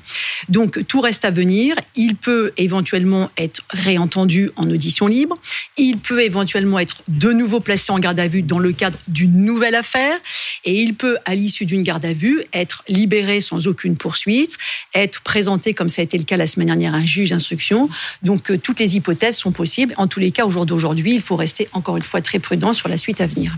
Donc, 0.49 0.85
tout 0.87 1.01
reste 1.01 1.25
à 1.25 1.31
venir. 1.31 1.75
Il 1.95 2.15
peut 2.15 2.51
éventuellement 2.57 3.29
être 3.37 3.61
réentendu 3.69 4.51
en 4.55 4.69
audition 4.69 5.07
libre. 5.07 5.37
Il 5.77 5.97
peut 5.97 6.21
éventuellement 6.21 6.79
être 6.79 7.01
de 7.07 7.31
nouveau 7.31 7.59
placé 7.59 7.91
en 7.91 7.99
garde 7.99 8.19
à 8.19 8.27
vue 8.27 8.36
dans 8.43 8.59
le 8.59 8.71
cadre 8.71 8.99
d'une 9.07 9.45
nouvelle 9.45 9.75
affaire 9.75 10.17
et 10.65 10.81
il 10.81 10.95
peut, 10.95 11.17
à 11.25 11.35
l'issue 11.35 11.65
d'une 11.65 11.83
garde 11.83 12.05
à 12.05 12.13
vue, 12.13 12.43
être 12.53 12.83
libéré 12.87 13.41
sans 13.41 13.67
aucune 13.67 13.95
poursuite, 13.95 14.57
être 14.93 15.21
présenté, 15.21 15.73
comme 15.73 15.89
ça 15.89 16.01
a 16.01 16.03
été 16.03 16.17
le 16.17 16.23
cas 16.23 16.37
la 16.37 16.47
semaine 16.47 16.67
dernière, 16.67 16.93
à 16.93 16.97
un 16.97 17.05
juge 17.05 17.29
d'instruction. 17.29 17.89
Donc 18.23 18.51
euh, 18.51 18.57
toutes 18.57 18.79
les 18.79 18.95
hypothèses 18.95 19.37
sont 19.37 19.51
possibles. 19.51 19.93
En 19.97 20.07
tous 20.07 20.19
les 20.19 20.31
cas, 20.31 20.45
au 20.45 20.49
jour 20.49 20.65
d'aujourd'hui, 20.65 21.15
il 21.15 21.21
faut 21.21 21.35
rester 21.35 21.69
encore 21.73 21.97
une 21.97 22.03
fois 22.03 22.21
très 22.21 22.39
prudent 22.39 22.73
sur 22.73 22.89
la 22.89 22.97
suite 22.97 23.21
à 23.21 23.27
venir. 23.27 23.55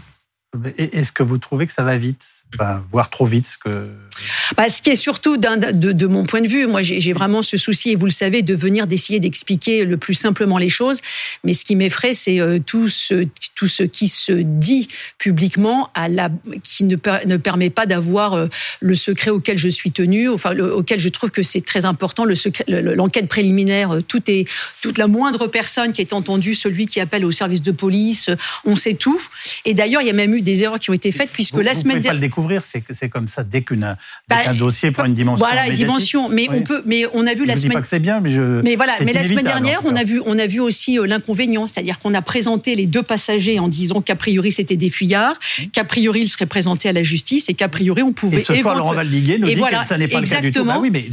Est-ce 0.78 1.12
que 1.12 1.24
vous 1.24 1.38
trouvez 1.38 1.68
que 1.68 1.74
ça 1.74 1.84
va 1.84 1.98
vite, 1.98 2.39
voire 2.92 3.10
trop 3.10 3.26
vite 3.26 3.48
ce 3.48 3.58
que 3.58 3.90
bah, 4.58 4.70
ce 4.70 4.82
qui 4.82 4.90
est 4.90 4.96
surtout 4.96 5.38
de, 5.38 5.92
de, 5.92 6.08
mon 6.08 6.26
point 6.26 6.42
de 6.42 6.48
vue, 6.48 6.68
moi 6.68 6.82
j'ai 6.82 7.14
vraiment 7.14 7.42
ce 7.42 7.58
souci, 7.58 7.92
et 7.92 7.96
vous 7.96 8.06
le 8.06 8.12
savez, 8.12 8.42
de 8.42 8.54
venir 8.54 8.88
d'essayer 8.88 9.20
d'expliquer 9.20 9.86
le 9.86 9.98
plus 9.98 10.14
simplement 10.14 10.58
les 10.58 10.70
choses. 10.70 11.02
Mais 11.44 11.54
ce 11.54 11.66
qui 11.66 11.76
m'effraie, 11.76 12.14
c'est 12.14 12.40
euh, 12.40 12.60
tout, 12.60 12.90
ce, 12.90 13.28
tout 13.56 13.68
ce 13.68 13.84
qui 13.84 14.08
se 14.08 14.32
dit 14.32 14.88
publiquement, 15.18 15.90
à 15.94 16.10
la, 16.10 16.30
qui 16.64 16.84
ne, 16.84 16.96
ne 17.26 17.38
permet 17.38 17.70
pas 17.70 17.86
d'avoir 17.86 18.34
euh, 18.34 18.48
le 18.80 18.96
secret 18.96 19.32
auquel 19.32 19.58
je 19.58 19.70
suis 19.70 19.92
tenu, 19.92 20.30
enfin 20.30 20.58
auquel 20.58 21.00
je 21.00 21.10
trouve 21.10 21.32
que 21.32 21.44
c'est 21.44 21.66
très 21.66 21.86
important, 21.86 22.26
le 22.26 22.36
l'enquête 22.68 23.28
préliminaire, 23.28 23.92
euh, 23.92 24.02
tout 24.02 24.22
est, 24.28 24.48
toute 24.82 24.98
la 24.98 25.08
moindre 25.08 25.48
personne 25.48 25.94
qui 25.94 26.02
est 26.02 26.14
entendue, 26.14 26.56
celui 26.56 26.88
qui 26.88 27.00
appelle 27.00 27.26
au 27.26 27.32
service 27.32 27.62
de 27.62 27.72
police, 27.72 28.30
on 28.66 28.76
sait 28.76 28.96
tout. 28.96 29.22
Et 29.66 29.74
d'ailleurs, 29.74 30.02
il 30.02 30.08
y 30.08 30.12
a 30.12 30.14
même 30.14 30.34
eu 30.34 30.42
des 30.42 30.64
erreurs 30.64 30.80
qui 30.80 30.90
ont 30.90 30.94
été 30.94 31.12
faites 31.12 31.30
puisque 31.32 31.58
la 31.58 31.76
semaine 31.76 32.02
dernière. 32.02 32.39
C'est 32.64 33.10
comme 33.10 33.28
ça 33.28 33.44
dès 33.44 33.64
bah, 34.28 34.36
un 34.48 34.54
dossier 34.54 34.92
pour 34.92 35.06
une 35.06 35.14
dimension. 35.14 35.46
Voilà, 35.46 35.70
dimension. 35.70 36.30
Mais 36.30 36.48
on 36.50 36.62
peut, 36.62 36.82
mais 36.86 37.06
on 37.14 37.28
a 37.28 37.34
vu 37.34 37.46
la 37.46 37.56
je 37.56 37.60
semaine. 37.60 37.72
Dis 37.72 37.76
pas 37.76 37.82
que 37.82 37.88
c'est 37.88 38.00
bien, 38.00 38.20
mais 38.20 38.32
je. 38.32 38.62
Mais 38.62 38.76
voilà, 38.76 38.94
mais 39.04 39.14
la 39.14 39.24
semaine 39.24 39.46
dernière, 39.46 39.82
on 39.86 39.96
a 39.96 40.04
vu, 40.04 40.22
on 40.26 40.38
a 40.40 40.48
vu 40.48 40.60
aussi 40.60 41.00
euh, 41.00 41.06
l'inconvénient, 41.06 41.68
c'est-à-dire 41.68 42.00
qu'on 42.00 42.14
a 42.14 42.22
présenté 42.22 42.76
les 42.76 42.86
deux 42.86 43.04
passagers 43.04 43.60
en 43.60 43.68
disant 43.68 44.02
qu'a 44.02 44.16
priori 44.16 44.52
c'était 44.52 44.76
des 44.76 44.90
fuyards, 44.90 45.36
mmh. 45.36 45.64
qu'a 45.74 45.84
priori 45.84 46.22
ils 46.22 46.28
seraient 46.28 46.46
présentés 46.46 46.90
à 46.90 46.94
la 46.94 47.04
justice 47.04 47.50
et 47.50 47.54
qu'a 47.54 47.68
priori 47.68 48.04
on 48.04 48.14
pouvait. 48.14 48.38
Et 48.38 48.42
ce 48.42 48.56
soir, 48.56 48.76
Laurent 48.76 48.94
Valdiguier 48.94 49.38
nous 49.40 49.48
dit 49.48 49.56
que 49.56 49.86
ça 49.86 49.98
n'est 49.98 50.08
pas 50.08 50.22
le 50.22 50.28
cas 50.28 50.42
du 50.42 50.52
tout. 50.52 50.64
Bah 50.64 50.78
oui, 50.80 50.90
mais 50.92 51.06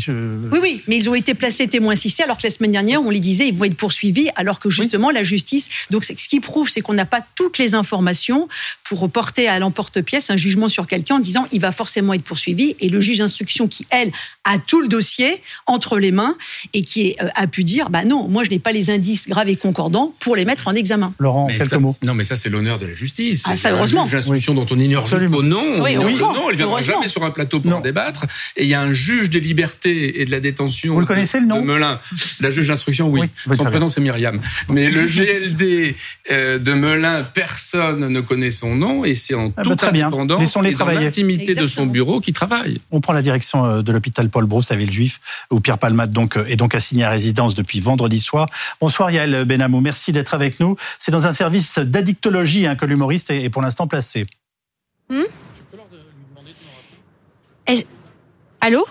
oui, 0.53 0.59
oui, 0.63 0.83
mais 0.89 0.97
ils 0.97 1.09
ont 1.11 1.15
été 1.15 1.35
placés 1.35 1.69
témoins 1.69 1.93
assistés, 1.93 2.23
alors 2.23 2.37
que 2.37 2.45
la 2.45 2.51
semaine 2.51 2.73
dernière, 2.73 3.03
on 3.03 3.11
les 3.11 3.21
disait 3.21 3.49
ils 3.49 3.55
vont 3.55 3.65
être 3.65 3.77
poursuivis, 3.77 4.29
alors 4.37 4.59
que 4.59 4.71
justement 4.71 5.11
la 5.11 5.23
justice. 5.23 5.69
Donc 5.91 6.05
ce 6.05 6.13
qui 6.13 6.41
prouve, 6.41 6.69
c'est 6.69 6.81
qu'on 6.81 6.95
n'a 6.95 7.07
pas 7.07 7.21
toutes 7.35 7.59
les 7.59 7.75
informations 7.75 8.49
pour 8.85 9.09
porter 9.11 9.49
à 9.49 9.59
l'emporte-pièce 9.59 10.31
un 10.31 10.37
jugement 10.37 10.69
sur 10.69 10.87
quelqu'un 10.87 11.16
en 11.17 11.21
disant 11.21 11.47
il 11.53 11.61
va 11.61 11.73
forcément 11.73 12.13
être 12.15 12.23
poursuivi 12.23 12.77
et 12.81 12.89
le 12.89 13.01
juge 13.01 13.19
d'instruction 13.19 13.69
qui, 13.69 13.87
elle, 13.91 14.13
a 14.45 14.59
tout 14.59 14.81
le 14.81 14.89
dossier 14.89 15.41
entre 15.67 15.99
les 15.99 16.13
mains 16.13 16.37
et 16.73 16.83
qui 16.83 17.17
euh, 17.21 17.29
a 17.35 17.47
pu 17.47 17.65
dire 17.65 17.91
bah 17.91 18.05
non, 18.05 18.29
moi 18.29 18.45
je 18.45 18.51
n'ai 18.51 18.59
pas 18.59 18.73
les 18.73 18.91
indices 18.91 19.29
graves 19.29 19.49
et 19.49 19.57
concordants 19.57 20.13
pour 20.21 20.37
les 20.37 20.45
mettre 20.45 20.69
en 20.69 20.75
examen. 20.75 21.13
Laurent, 21.19 21.49
quelques 21.49 21.73
mots. 21.75 21.97
Non, 22.05 22.15
mais 22.15 22.25
ça 22.25 22.37
c'est 22.37 22.49
l'honneur 22.49 22.79
de 22.79 22.87
la 22.87 22.95
justice. 22.95 23.45
Ah, 23.47 23.57
ça, 23.57 23.73
heureusement. 23.73 24.03
Un 24.03 24.05
juge 24.05 24.13
d'instruction 24.13 24.55
dont 24.55 24.67
on 24.71 24.79
ignore 24.79 25.09
le 25.13 25.43
nom. 25.43 25.83
Oui, 25.83 25.97
oui, 25.97 26.17
non, 26.19 26.51
il 26.51 26.57
viendra 26.57 26.81
jamais 26.81 27.09
sur 27.09 27.25
un 27.25 27.31
plateau 27.31 27.61
pour 27.61 27.75
en 27.75 27.81
débattre. 27.81 28.27
Et 28.57 28.63
il 28.65 28.69
y 28.69 28.75
a 28.75 28.81
un 28.81 28.93
juge 28.93 29.31
des 29.31 29.41
libertés 29.41 30.21
et 30.21 30.25
de 30.25 30.31
la 30.31 30.41
détention. 30.41 30.95
Vous 30.95 31.01
le 31.01 31.07
connaissez 31.07 31.41
le 31.41 31.47
nom 31.47 31.61
De 31.61 31.67
Melun. 31.67 31.99
La 32.41 32.51
juge 32.51 32.69
d'instruction, 32.69 33.09
oui. 33.09 33.23
Son 33.55 33.65
prénom 33.65 33.89
c'est 33.89 34.01
Myriam. 34.01 34.41
Mais 34.69 34.91
le 34.91 35.07
GLD 35.07 35.95
euh, 36.31 36.59
de 36.59 36.73
Melun, 36.73 37.23
personne 37.23 38.09
ne 38.09 38.21
connaît 38.21 38.51
son 38.51 38.75
nom 38.75 39.05
et 39.05 39.15
c'est 39.15 39.35
en 39.35 39.53
ah, 39.57 39.63
toute 39.63 39.81
bah, 39.81 39.89
indépendance 39.89 40.57
et 40.65 40.75
dans 40.75 41.06
l'intimité 41.07 41.55
de 41.55 41.67
son 41.67 41.87
bureau 41.87 42.21
qui 42.21 42.33
travaille. 42.33 42.81
On 42.91 43.01
prend 43.01 43.13
la 43.13 43.23
direction 43.23 43.65
euh, 43.65 43.83
de 43.83 43.93
l'hôpital 43.93 44.29
Paul 44.29 44.47
Brousse 44.47 44.71
à 44.71 44.77
Villejuif, 44.77 45.47
où 45.51 45.61
Pierre 45.61 45.79
Palmade 45.79 46.11
donc, 46.11 46.37
euh, 46.37 46.47
est 46.47 46.57
donc 46.57 46.75
assigné 46.75 47.05
à 47.05 47.11
résidence 47.11 47.55
depuis 47.55 47.81
vendredi 47.81 48.21
soir. 48.21 48.49
Bonsoir 48.81 49.11
Yael 49.11 49.45
Benamou, 49.45 49.81
merci 49.81 50.13
d'être 50.13 50.35
avec 50.35 50.61
nous. 50.61 50.77
C'est 50.99 51.13
dans 51.13 51.27
un 51.27 51.33
service 51.33 51.79
d'addictologie 51.79 52.67
hein, 52.67 52.77
que 52.77 52.85
l'humoriste 52.85 53.31
est 53.31 53.51
pour 53.51 53.63
l'instant 53.63 53.87
placé. 53.87 54.27
Hmm 55.09 55.23
Allô? 58.61 58.85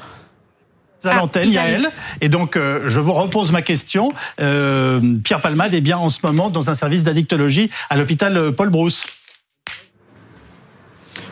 À 1.03 1.09
ah, 1.09 1.15
l'antenne, 1.17 1.49
Yael. 1.49 1.91
Et 2.21 2.29
donc, 2.29 2.55
euh, 2.55 2.87
je 2.87 2.99
vous 2.99 3.13
repose 3.13 3.51
ma 3.51 3.61
question. 3.61 4.11
Pierre 4.37 5.39
Palmade 5.41 5.73
est 5.73 5.81
bien 5.81 5.97
en 5.97 6.09
ce 6.09 6.19
moment 6.23 6.49
dans 6.49 6.69
un 6.69 6.75
service 6.75 7.03
d'addictologie 7.03 7.69
à 7.89 7.97
l'hôpital 7.97 8.53
Paul 8.53 8.69
Brousse. 8.69 9.05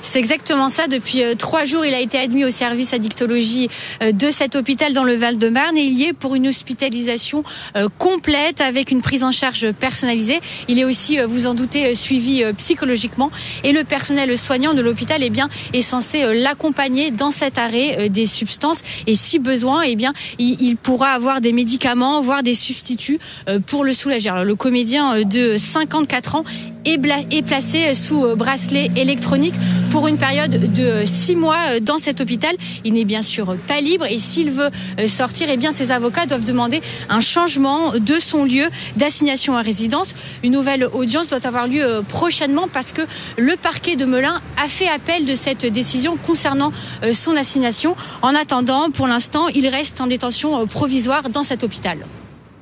C'est 0.06 0.20
exactement 0.20 0.68
ça. 0.68 0.88
Depuis 0.88 1.24
euh, 1.24 1.34
trois 1.34 1.63
jours, 1.63 1.86
il 1.86 1.94
a 1.94 2.00
été 2.02 2.20
admis 2.20 2.44
au 2.44 2.52
service 2.52 2.94
addictologie 2.94 3.70
euh, 4.02 4.12
de 4.12 4.32
cet 4.32 4.58
hôpital 4.58 4.94
dans 4.94 5.06
le 5.06 5.16
Val-de-Marne 5.16 5.78
et 5.78 5.84
il 5.84 5.94
y 5.94 6.04
est 6.04 6.13
pour 6.13 6.36
une 6.36 6.46
hospitalisation 6.46 7.46
euh, 7.78 7.88
complète 7.98 8.60
avec 8.60 8.92
une 8.92 9.02
prise 9.02 9.24
en 9.24 9.32
charge 9.32 9.72
personnalisée. 9.72 10.42
Il 10.68 10.78
est 10.78 10.84
aussi, 10.84 11.20
vous 11.26 11.48
en 11.48 11.54
doutez, 11.54 11.96
suivi 11.96 12.44
psychologiquement 12.58 13.32
et 13.63 13.72
le 13.72 13.86
personnel 13.86 14.38
soignant 14.38 14.74
de 14.74 14.82
l'hôpital 14.82 15.24
eh 15.24 15.30
bien, 15.30 15.48
est 15.72 15.82
censé 15.82 16.34
l'accompagner 16.34 17.10
dans 17.10 17.32
cet 17.32 17.58
arrêt 17.58 18.10
des 18.10 18.26
substances 18.26 18.80
et 19.08 19.16
si 19.16 19.39
besoin, 19.39 19.84
eh 19.84 19.96
bien, 19.96 20.13
il 20.38 20.76
pourra 20.76 21.12
avoir 21.12 21.39
des 21.39 21.54
médicaments, 21.54 22.22
voire 22.22 22.44
des 22.44 22.56
substituts 22.56 23.20
pour 23.68 23.86
le 23.86 23.94
soulager. 23.94 24.30
Alors, 24.30 24.44
le 24.44 24.56
comédien 24.56 25.24
de 25.24 25.56
54 25.58 26.36
ans 26.36 26.44
est 26.86 27.42
placé 27.44 27.96
sous 27.96 28.36
bracelet 28.36 28.92
électronique 28.96 29.56
pour 29.93 30.08
une 30.08 30.17
période 30.17 30.73
de 30.73 31.03
six 31.06 31.36
mois 31.36 31.79
dans 31.79 31.99
cet 31.99 32.19
hôpital. 32.19 32.56
Il 32.84 32.93
n'est 32.93 33.06
bien 33.06 33.21
sûr 33.21 33.56
pas 33.67 33.79
libre 33.79 34.06
et 34.10 34.17
s'il 34.17 34.49
veut 34.49 34.71
sortir, 35.08 35.49
eh 35.51 35.56
bien 35.56 35.71
ses 35.71 35.91
avocats 35.91 36.25
doivent 36.25 36.43
demander 36.43 36.82
un 37.10 37.21
changement 37.21 37.91
de 37.91 38.17
son 38.17 38.43
lieu 38.43 38.65
d'assignation 38.97 39.56
à 39.56 39.62
résidence. 39.62 40.15
Une 40.41 40.53
nouvelle 40.53 40.89
audience 40.93 41.27
doit 41.27 41.45
avoir 41.45 41.67
lieu 41.67 42.03
prochainement 42.10 42.67
parce 42.73 42.91
que 42.91 43.03
le 43.38 43.56
parquet 43.56 43.95
de 43.95 44.06
Melun 44.06 44.41
a 44.58 44.67
fait 44.67 44.88
appel 44.88 45.27
de 45.27 45.36
cette 45.36 45.67
décision 45.67 46.17
concernant 46.17 46.71
son 47.13 47.36
assignation. 47.36 47.95
En 48.23 48.34
attendant, 48.34 48.89
pour 48.89 49.06
l'instant, 49.06 49.47
il 49.49 49.67
reste 49.67 50.01
en 50.01 50.08
détention 50.08 50.65
provisoire 50.65 51.29
dans 51.29 51.43
cet 51.43 51.63
hôpital. 51.63 51.99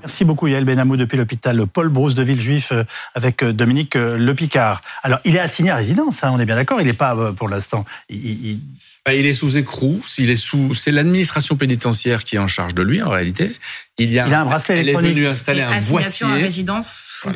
Merci 0.01 0.25
beaucoup 0.25 0.47
Yael 0.47 0.65
Benamou 0.65 0.97
depuis 0.97 1.15
l'hôpital 1.17 1.67
Paul 1.67 1.89
Brousse 1.89 2.15
de 2.15 2.23
Villejuif 2.23 2.71
euh, 2.71 2.83
avec 3.13 3.43
euh, 3.43 3.53
Dominique 3.53 3.95
euh, 3.95 4.17
Le 4.17 4.33
Picard. 4.33 4.81
Alors, 5.03 5.19
il 5.25 5.35
est 5.35 5.39
assigné 5.39 5.69
à 5.69 5.75
résidence, 5.75 6.23
hein, 6.23 6.31
on 6.33 6.39
est 6.39 6.45
bien 6.45 6.55
d'accord, 6.55 6.81
il 6.81 6.87
n'est 6.87 6.93
pas 6.93 7.31
pour 7.33 7.47
l'instant. 7.47 7.85
Il, 8.09 8.59
bah, 9.05 9.13
il... 9.13 9.27
est 9.27 9.33
sous 9.33 9.57
écrou, 9.57 10.01
il 10.17 10.31
est 10.31 10.35
sous, 10.35 10.73
c'est 10.73 10.91
l'administration 10.91 11.55
pénitentiaire 11.55 12.23
qui 12.23 12.35
est 12.35 12.39
en 12.39 12.47
charge 12.47 12.73
de 12.73 12.81
lui 12.81 13.03
en 13.03 13.09
réalité. 13.09 13.51
Il, 13.99 14.11
y 14.11 14.17
a, 14.17 14.25
il 14.27 14.33
a 14.33 14.41
un 14.41 14.45
bracelet 14.45 14.75
elle 14.75 14.89
électronique. 14.89 15.11
est 15.11 15.13
venue 15.13 15.27
installer 15.27 15.61
un 15.61 15.71
assignation 15.73 16.27
boîtier. 16.27 16.41
À 16.41 16.45
résidence, 16.45 17.27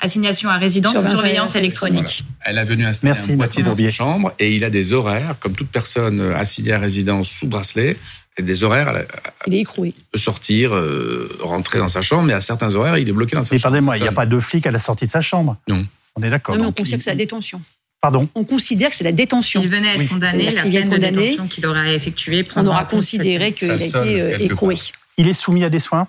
assignation 0.00 0.50
à 0.50 0.58
résidence, 0.58 0.92
surveillance, 0.92 1.14
surveillance 1.14 1.56
électronique. 1.56 2.24
Elle 2.40 2.58
a 2.58 2.64
venu 2.64 2.84
installer 2.84 3.14
un 3.16 3.36
boîtier 3.36 3.62
dans 3.62 3.74
sa 3.74 3.90
chambre 3.90 4.32
et 4.40 4.56
il 4.56 4.64
a 4.64 4.70
des 4.70 4.92
horaires, 4.92 5.36
comme 5.38 5.54
toute 5.54 5.70
personne 5.70 6.20
assignée 6.34 6.72
à 6.72 6.78
résidence 6.80 7.30
sous 7.30 7.46
bracelet 7.46 7.96
des 8.42 8.64
horaires. 8.64 9.04
Il 9.46 9.54
est 9.54 9.60
écroué. 9.60 9.92
Il 9.96 10.04
peut 10.12 10.18
sortir, 10.18 10.74
euh, 10.74 11.28
rentrer 11.40 11.78
dans 11.78 11.88
sa 11.88 12.00
chambre, 12.00 12.24
mais 12.24 12.32
à 12.32 12.40
certains 12.40 12.74
horaires, 12.74 12.98
il 12.98 13.08
est 13.08 13.12
bloqué 13.12 13.36
dans 13.36 13.42
sa 13.42 13.54
mais 13.54 13.58
chambre. 13.58 13.72
Pardonnez-moi, 13.72 13.96
il 13.96 14.02
n'y 14.02 14.08
a 14.08 14.12
pas 14.12 14.26
de 14.26 14.40
flic 14.40 14.66
à 14.66 14.70
la 14.70 14.78
sortie 14.78 15.06
de 15.06 15.10
sa 15.10 15.20
chambre. 15.20 15.56
Non. 15.68 15.84
On 16.16 16.22
est 16.22 16.30
d'accord. 16.30 16.56
Non, 16.56 16.62
mais 16.62 16.68
on 16.68 16.72
considère 16.72 16.98
que 16.98 17.04
c'est 17.04 17.10
la 17.10 17.16
détention. 17.16 17.62
Pardon 18.00 18.28
On 18.34 18.44
considère 18.44 18.90
que 18.90 18.96
c'est 18.96 19.04
la 19.04 19.12
détention. 19.12 19.60
S'il 19.60 19.70
venait 19.70 19.88
à 19.88 19.94
être 19.96 20.08
condamné, 20.08 20.50
la 20.50 20.62
peine 20.62 20.88
de 20.88 20.96
détention 20.96 21.48
qu'il 21.48 21.66
aurait 21.66 21.94
effectuée 21.94 22.46
On 22.56 22.66
aura 22.66 22.84
considéré 22.84 23.52
qu'il 23.52 23.70
a 23.70 23.74
été 23.74 24.20
euh, 24.20 24.38
écroué. 24.38 24.74
Il 25.16 25.28
est 25.28 25.32
soumis 25.32 25.64
à 25.64 25.70
des 25.70 25.80
soins 25.80 26.08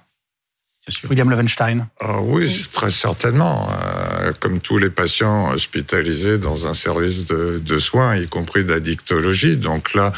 William 1.10 1.30
Levenstein. 1.30 1.88
Ah 2.00 2.22
oui, 2.22 2.68
très 2.72 2.90
certainement. 2.90 3.68
Euh, 3.70 4.19
comme 4.34 4.60
tous 4.60 4.78
les 4.78 4.90
patients 4.90 5.52
hospitalisés 5.52 6.38
dans 6.38 6.68
un 6.68 6.74
service 6.74 7.26
de, 7.26 7.80
soins, 7.80 8.16
y 8.18 8.28
compris 8.28 8.66
d'addictologie. 8.66 9.58
Donc 9.58 9.94
là, 9.94 10.12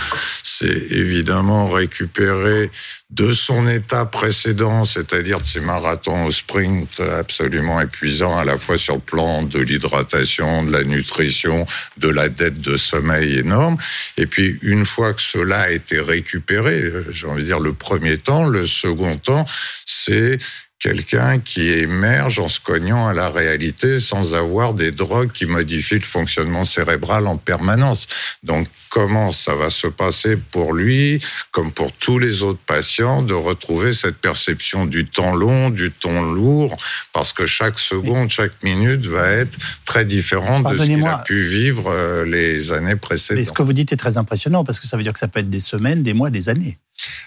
c'est 0.43 0.91
évidemment 0.91 1.69
récupérer 1.69 2.71
de 3.09 3.33
son 3.33 3.67
état 3.67 4.05
précédent, 4.05 4.85
c'est-à-dire 4.85 5.39
de 5.39 5.45
ses 5.45 5.59
marathons 5.59 6.25
au 6.25 6.31
sprint 6.31 6.99
absolument 6.99 7.81
épuisants, 7.81 8.37
à 8.37 8.45
la 8.45 8.57
fois 8.57 8.77
sur 8.77 8.95
le 8.95 9.01
plan 9.01 9.43
de 9.43 9.59
l'hydratation, 9.59 10.63
de 10.63 10.71
la 10.71 10.83
nutrition, 10.83 11.65
de 11.97 12.07
la 12.07 12.29
dette 12.29 12.61
de 12.61 12.77
sommeil 12.77 13.39
énorme. 13.39 13.77
Et 14.17 14.25
puis, 14.25 14.57
une 14.61 14.85
fois 14.85 15.13
que 15.13 15.21
cela 15.21 15.61
a 15.61 15.69
été 15.71 15.99
récupéré, 15.99 16.91
j'ai 17.09 17.27
envie 17.27 17.43
de 17.43 17.47
dire 17.47 17.59
le 17.59 17.73
premier 17.73 18.17
temps, 18.17 18.47
le 18.47 18.65
second 18.65 19.17
temps, 19.17 19.45
c'est 19.85 20.37
quelqu'un 20.81 21.39
qui 21.39 21.69
émerge 21.69 22.39
en 22.39 22.47
se 22.47 22.59
cognant 22.59 23.07
à 23.07 23.13
la 23.13 23.29
réalité 23.29 23.99
sans 23.99 24.33
avoir 24.33 24.73
des 24.73 24.91
drogues 24.91 25.31
qui 25.31 25.45
modifient 25.45 25.95
le 25.95 26.01
fonctionnement 26.01 26.65
cérébral 26.65 27.27
en 27.27 27.37
permanence. 27.37 28.07
Donc, 28.41 28.67
comment 28.91 29.31
ça 29.31 29.55
va 29.55 29.69
se 29.69 29.87
passer 29.87 30.35
pour 30.35 30.73
lui, 30.73 31.19
comme 31.51 31.71
pour 31.71 31.93
tous 31.93 32.19
les 32.19 32.43
autres 32.43 32.59
patients, 32.59 33.23
de 33.23 33.33
retrouver 33.33 33.93
cette 33.93 34.17
perception 34.17 34.85
du 34.85 35.07
temps 35.07 35.33
long, 35.33 35.69
du 35.69 35.91
temps 35.91 36.21
lourd, 36.21 36.75
parce 37.13 37.31
que 37.31 37.45
chaque 37.45 37.79
seconde, 37.79 38.29
chaque 38.29 38.61
minute 38.63 39.07
va 39.07 39.29
être 39.29 39.57
très 39.85 40.03
différente 40.05 40.69
de 40.71 40.77
ce 40.77 40.83
qu'il 40.83 41.07
a 41.07 41.19
pu 41.19 41.39
vivre 41.39 41.89
euh, 41.89 42.25
les 42.25 42.73
années 42.73 42.97
précédentes. 42.97 43.39
Mais 43.39 43.45
ce 43.45 43.53
que 43.53 43.63
vous 43.63 43.73
dites 43.73 43.93
est 43.93 43.97
très 43.97 44.17
impressionnant, 44.17 44.65
parce 44.65 44.79
que 44.79 44.87
ça 44.87 44.97
veut 44.97 45.03
dire 45.03 45.13
que 45.13 45.19
ça 45.19 45.29
peut 45.29 45.39
être 45.39 45.49
des 45.49 45.61
semaines, 45.61 46.03
des 46.03 46.13
mois, 46.13 46.29
des 46.29 46.49
années. 46.49 46.77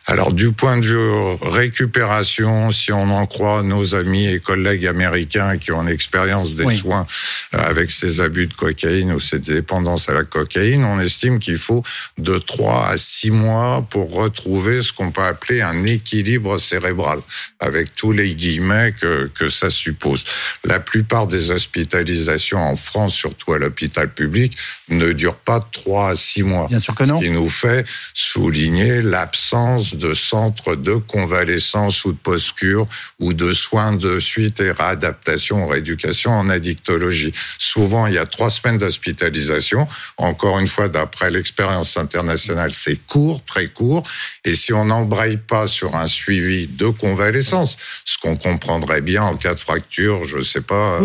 Alors 0.06 0.32
du 0.32 0.52
point 0.52 0.78
de 0.78 0.86
vue 0.86 1.48
récupération, 1.50 2.70
si 2.70 2.92
on 2.92 3.10
en 3.10 3.26
croit 3.26 3.62
nos 3.62 3.94
amis 3.94 4.26
et 4.26 4.38
collègues 4.38 4.86
américains 4.86 5.56
qui 5.56 5.72
ont 5.72 5.82
une 5.82 5.88
expérience 5.88 6.54
des 6.54 6.70
soins 6.76 7.06
euh, 7.54 7.58
avec 7.58 7.90
ces 7.90 8.20
abus 8.20 8.46
de 8.46 8.54
cocaïne 8.54 9.12
ou 9.12 9.20
ces 9.20 9.38
dépendances 9.38 10.08
à 10.08 10.12
la 10.12 10.24
cocaïne, 10.24 10.84
on 10.84 11.00
estime 11.00 11.38
qu'il 11.38 11.53
faut 11.58 11.82
de 12.18 12.38
3 12.38 12.88
à 12.88 12.96
6 12.96 13.30
mois 13.30 13.86
pour 13.90 14.12
retrouver 14.12 14.82
ce 14.82 14.92
qu'on 14.92 15.10
peut 15.10 15.22
appeler 15.22 15.62
un 15.62 15.84
équilibre 15.84 16.58
cérébral, 16.58 17.18
avec 17.60 17.94
tous 17.94 18.12
les 18.12 18.34
guillemets 18.34 18.92
que, 18.92 19.30
que 19.34 19.48
ça 19.48 19.70
suppose. 19.70 20.24
La 20.64 20.80
plupart 20.80 21.26
des 21.26 21.50
hospitalisations 21.50 22.58
en 22.58 22.76
France, 22.76 23.14
surtout 23.14 23.52
à 23.52 23.58
l'hôpital 23.58 24.12
public, 24.12 24.56
ne 24.88 25.12
durent 25.12 25.36
pas 25.36 25.60
de 25.60 25.64
3 25.72 26.10
à 26.10 26.16
6 26.16 26.42
mois. 26.42 26.66
Bien 26.66 26.78
sûr 26.78 26.94
que 26.94 27.04
non. 27.04 27.18
Ce 27.18 27.24
qui 27.24 27.30
nous 27.30 27.48
fait 27.48 27.86
souligner 28.12 29.02
l'absence 29.02 29.94
de 29.94 30.14
centres 30.14 30.76
de 30.76 30.94
convalescence 30.94 32.04
ou 32.04 32.12
de 32.12 32.18
post-cure 32.18 32.86
ou 33.20 33.32
de 33.32 33.52
soins 33.52 33.92
de 33.92 34.20
suite 34.20 34.60
et 34.60 34.70
réadaptation 34.70 35.64
ou 35.64 35.68
rééducation 35.68 36.32
en 36.32 36.48
addictologie. 36.48 37.32
Souvent, 37.58 38.06
il 38.06 38.14
y 38.14 38.18
a 38.18 38.26
trois 38.26 38.50
semaines 38.50 38.78
d'hospitalisation. 38.78 39.86
Encore 40.16 40.58
une 40.58 40.68
fois, 40.68 40.88
d'après 40.88 41.30
l'expérience 41.44 41.98
internationale, 41.98 42.72
c'est 42.72 42.96
court, 43.06 43.44
très 43.44 43.66
court. 43.66 44.02
Et 44.46 44.54
si 44.54 44.72
on 44.72 44.86
n'embraye 44.86 45.36
pas 45.36 45.68
sur 45.68 45.94
un 45.94 46.06
suivi 46.06 46.66
de 46.66 46.86
convalescence, 46.86 47.76
ce 48.06 48.16
qu'on 48.16 48.34
comprendrait 48.34 49.02
bien 49.02 49.22
en 49.24 49.36
cas 49.36 49.52
de 49.52 49.60
fracture, 49.60 50.24
je 50.24 50.38
ne 50.38 50.42
sais 50.42 50.62
pas, 50.62 51.00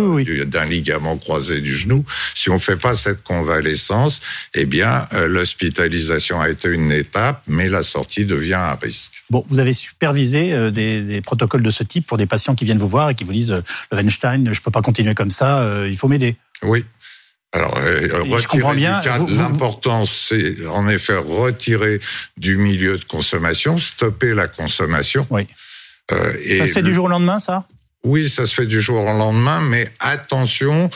d'un 0.45 0.65
ligament 0.65 1.17
croisé 1.17 1.59
du 1.59 1.75
genou, 1.75 2.05
si 2.33 2.49
on 2.49 2.57
fait 2.57 2.77
pas 2.77 2.93
cette 2.93 3.21
convalescence, 3.21 4.21
eh 4.53 4.65
bien, 4.65 5.05
euh, 5.11 5.27
l'hospitalisation 5.27 6.39
a 6.39 6.49
été 6.49 6.69
une 6.69 6.93
étape, 6.93 7.43
mais 7.47 7.67
la 7.67 7.83
sortie 7.83 8.23
devient 8.23 8.53
un 8.53 8.77
risque. 8.81 9.25
Bon, 9.29 9.43
vous 9.49 9.59
avez 9.59 9.73
supervisé 9.73 10.53
euh, 10.53 10.71
des, 10.71 11.19
protocoles 11.21 11.63
de 11.63 11.69
ce 11.69 11.83
type 11.83 12.07
pour 12.07 12.17
des 12.17 12.27
patients 12.27 12.55
qui 12.55 12.63
viennent 12.63 12.77
vous 12.77 12.87
voir 12.87 13.09
et 13.09 13.15
qui 13.15 13.25
vous 13.25 13.33
disent 13.33 13.51
euh, 13.51 13.61
Weinstein, 13.91 14.45
je 14.45 14.59
ne 14.59 14.63
peux 14.63 14.71
pas 14.71 14.81
continuer 14.81 15.15
comme 15.15 15.31
ça, 15.31 15.59
euh, 15.59 15.89
il 15.89 15.97
faut 15.97 16.07
m'aider. 16.07 16.37
Oui. 16.63 16.85
Alors, 17.51 17.79
je 17.81 18.47
comprends 18.47 18.75
bien. 18.75 19.01
L'important, 19.29 20.05
c'est 20.05 20.65
en 20.67 20.87
effet 20.87 21.17
retirer 21.17 21.99
du 22.37 22.57
milieu 22.57 22.97
de 22.97 23.03
consommation, 23.05 23.77
stopper 23.77 24.33
la 24.33 24.47
consommation. 24.47 25.25
Oui. 25.29 25.47
et 26.45 26.59
ça 26.59 26.67
se 26.67 26.73
fait 26.73 26.83
du 26.83 26.93
jour 26.93 27.05
au 27.05 27.09
lendemain, 27.09 27.39
ça? 27.39 27.65
Oui, 28.03 28.29
ça 28.29 28.45
se 28.45 28.53
fait 28.53 28.65
du 28.65 28.81
jour 28.81 29.03
au 29.03 29.17
lendemain, 29.17 29.59
mais 29.59 29.91
attention, 29.99 30.89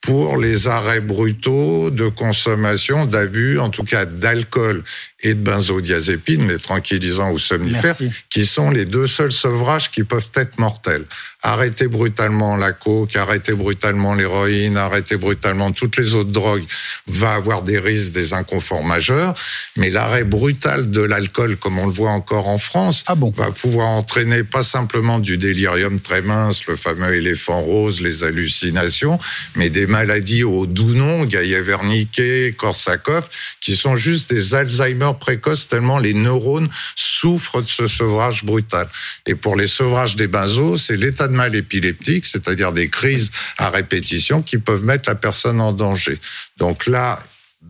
pour 0.00 0.38
les 0.38 0.66
arrêts 0.66 1.00
brutaux 1.00 1.90
de 1.90 2.08
consommation, 2.08 3.04
d'abus, 3.04 3.58
en 3.58 3.68
tout 3.68 3.84
cas 3.84 4.06
d'alcool 4.06 4.82
et 5.22 5.34
de 5.34 5.40
benzodiazépines, 5.40 6.48
les 6.48 6.58
tranquillisants 6.58 7.32
ou 7.32 7.38
somnifères, 7.38 7.96
qui 8.30 8.46
sont 8.46 8.70
les 8.70 8.86
deux 8.86 9.06
seuls 9.06 9.32
sevrages 9.32 9.90
qui 9.90 10.02
peuvent 10.04 10.30
être 10.34 10.58
mortels. 10.58 11.04
Arrêter 11.42 11.88
brutalement 11.88 12.56
la 12.56 12.72
coke, 12.72 13.16
arrêter 13.16 13.52
brutalement 13.52 14.14
l'héroïne, 14.14 14.76
arrêter 14.76 15.16
brutalement 15.16 15.70
toutes 15.72 15.96
les 15.98 16.14
autres 16.14 16.30
drogues 16.30 16.64
va 17.06 17.34
avoir 17.34 17.62
des 17.62 17.78
risques, 17.78 18.12
des 18.12 18.32
inconforts 18.32 18.84
majeurs, 18.84 19.34
mais 19.76 19.90
l'arrêt 19.90 20.24
brutal 20.24 20.90
de 20.90 21.00
l'alcool, 21.00 21.56
comme 21.56 21.78
on 21.78 21.86
le 21.86 21.92
voit 21.92 22.10
encore 22.10 22.48
en 22.48 22.58
France, 22.58 23.04
ah 23.06 23.14
bon? 23.14 23.32
va 23.36 23.50
pouvoir 23.50 23.88
entraîner 23.88 24.44
pas 24.44 24.62
simplement 24.62 25.18
du 25.18 25.36
délirium 25.36 26.00
très 26.00 26.22
mince, 26.22 26.66
le 26.66 26.76
fameux 26.76 27.14
éléphant 27.14 27.60
rose, 27.60 28.00
les 28.00 28.24
hallucinations, 28.24 29.18
mais 29.56 29.70
des 29.70 29.86
maladies 29.90 30.44
au 30.44 30.66
doux 30.66 30.94
nom, 30.94 31.24
Gaillet-Verniquet, 31.24 32.54
Korsakoff, 32.56 33.28
qui 33.60 33.76
sont 33.76 33.96
juste 33.96 34.32
des 34.32 34.54
Alzheimer 34.54 35.12
précoce 35.18 35.68
tellement 35.68 35.98
les 35.98 36.14
neurones 36.14 36.68
souffrent 36.96 37.60
de 37.60 37.68
ce 37.68 37.86
sevrage 37.86 38.44
brutal. 38.44 38.88
Et 39.26 39.34
pour 39.34 39.56
les 39.56 39.66
sevrages 39.66 40.16
des 40.16 40.28
benzos, 40.28 40.78
c'est 40.78 40.96
l'état 40.96 41.28
de 41.28 41.34
mal 41.34 41.54
épileptique, 41.54 42.26
c'est-à-dire 42.26 42.72
des 42.72 42.88
crises 42.88 43.30
à 43.58 43.68
répétition 43.68 44.40
qui 44.40 44.58
peuvent 44.58 44.84
mettre 44.84 45.08
la 45.08 45.16
personne 45.16 45.60
en 45.60 45.72
danger. 45.72 46.18
Donc 46.56 46.86
là, 46.86 47.20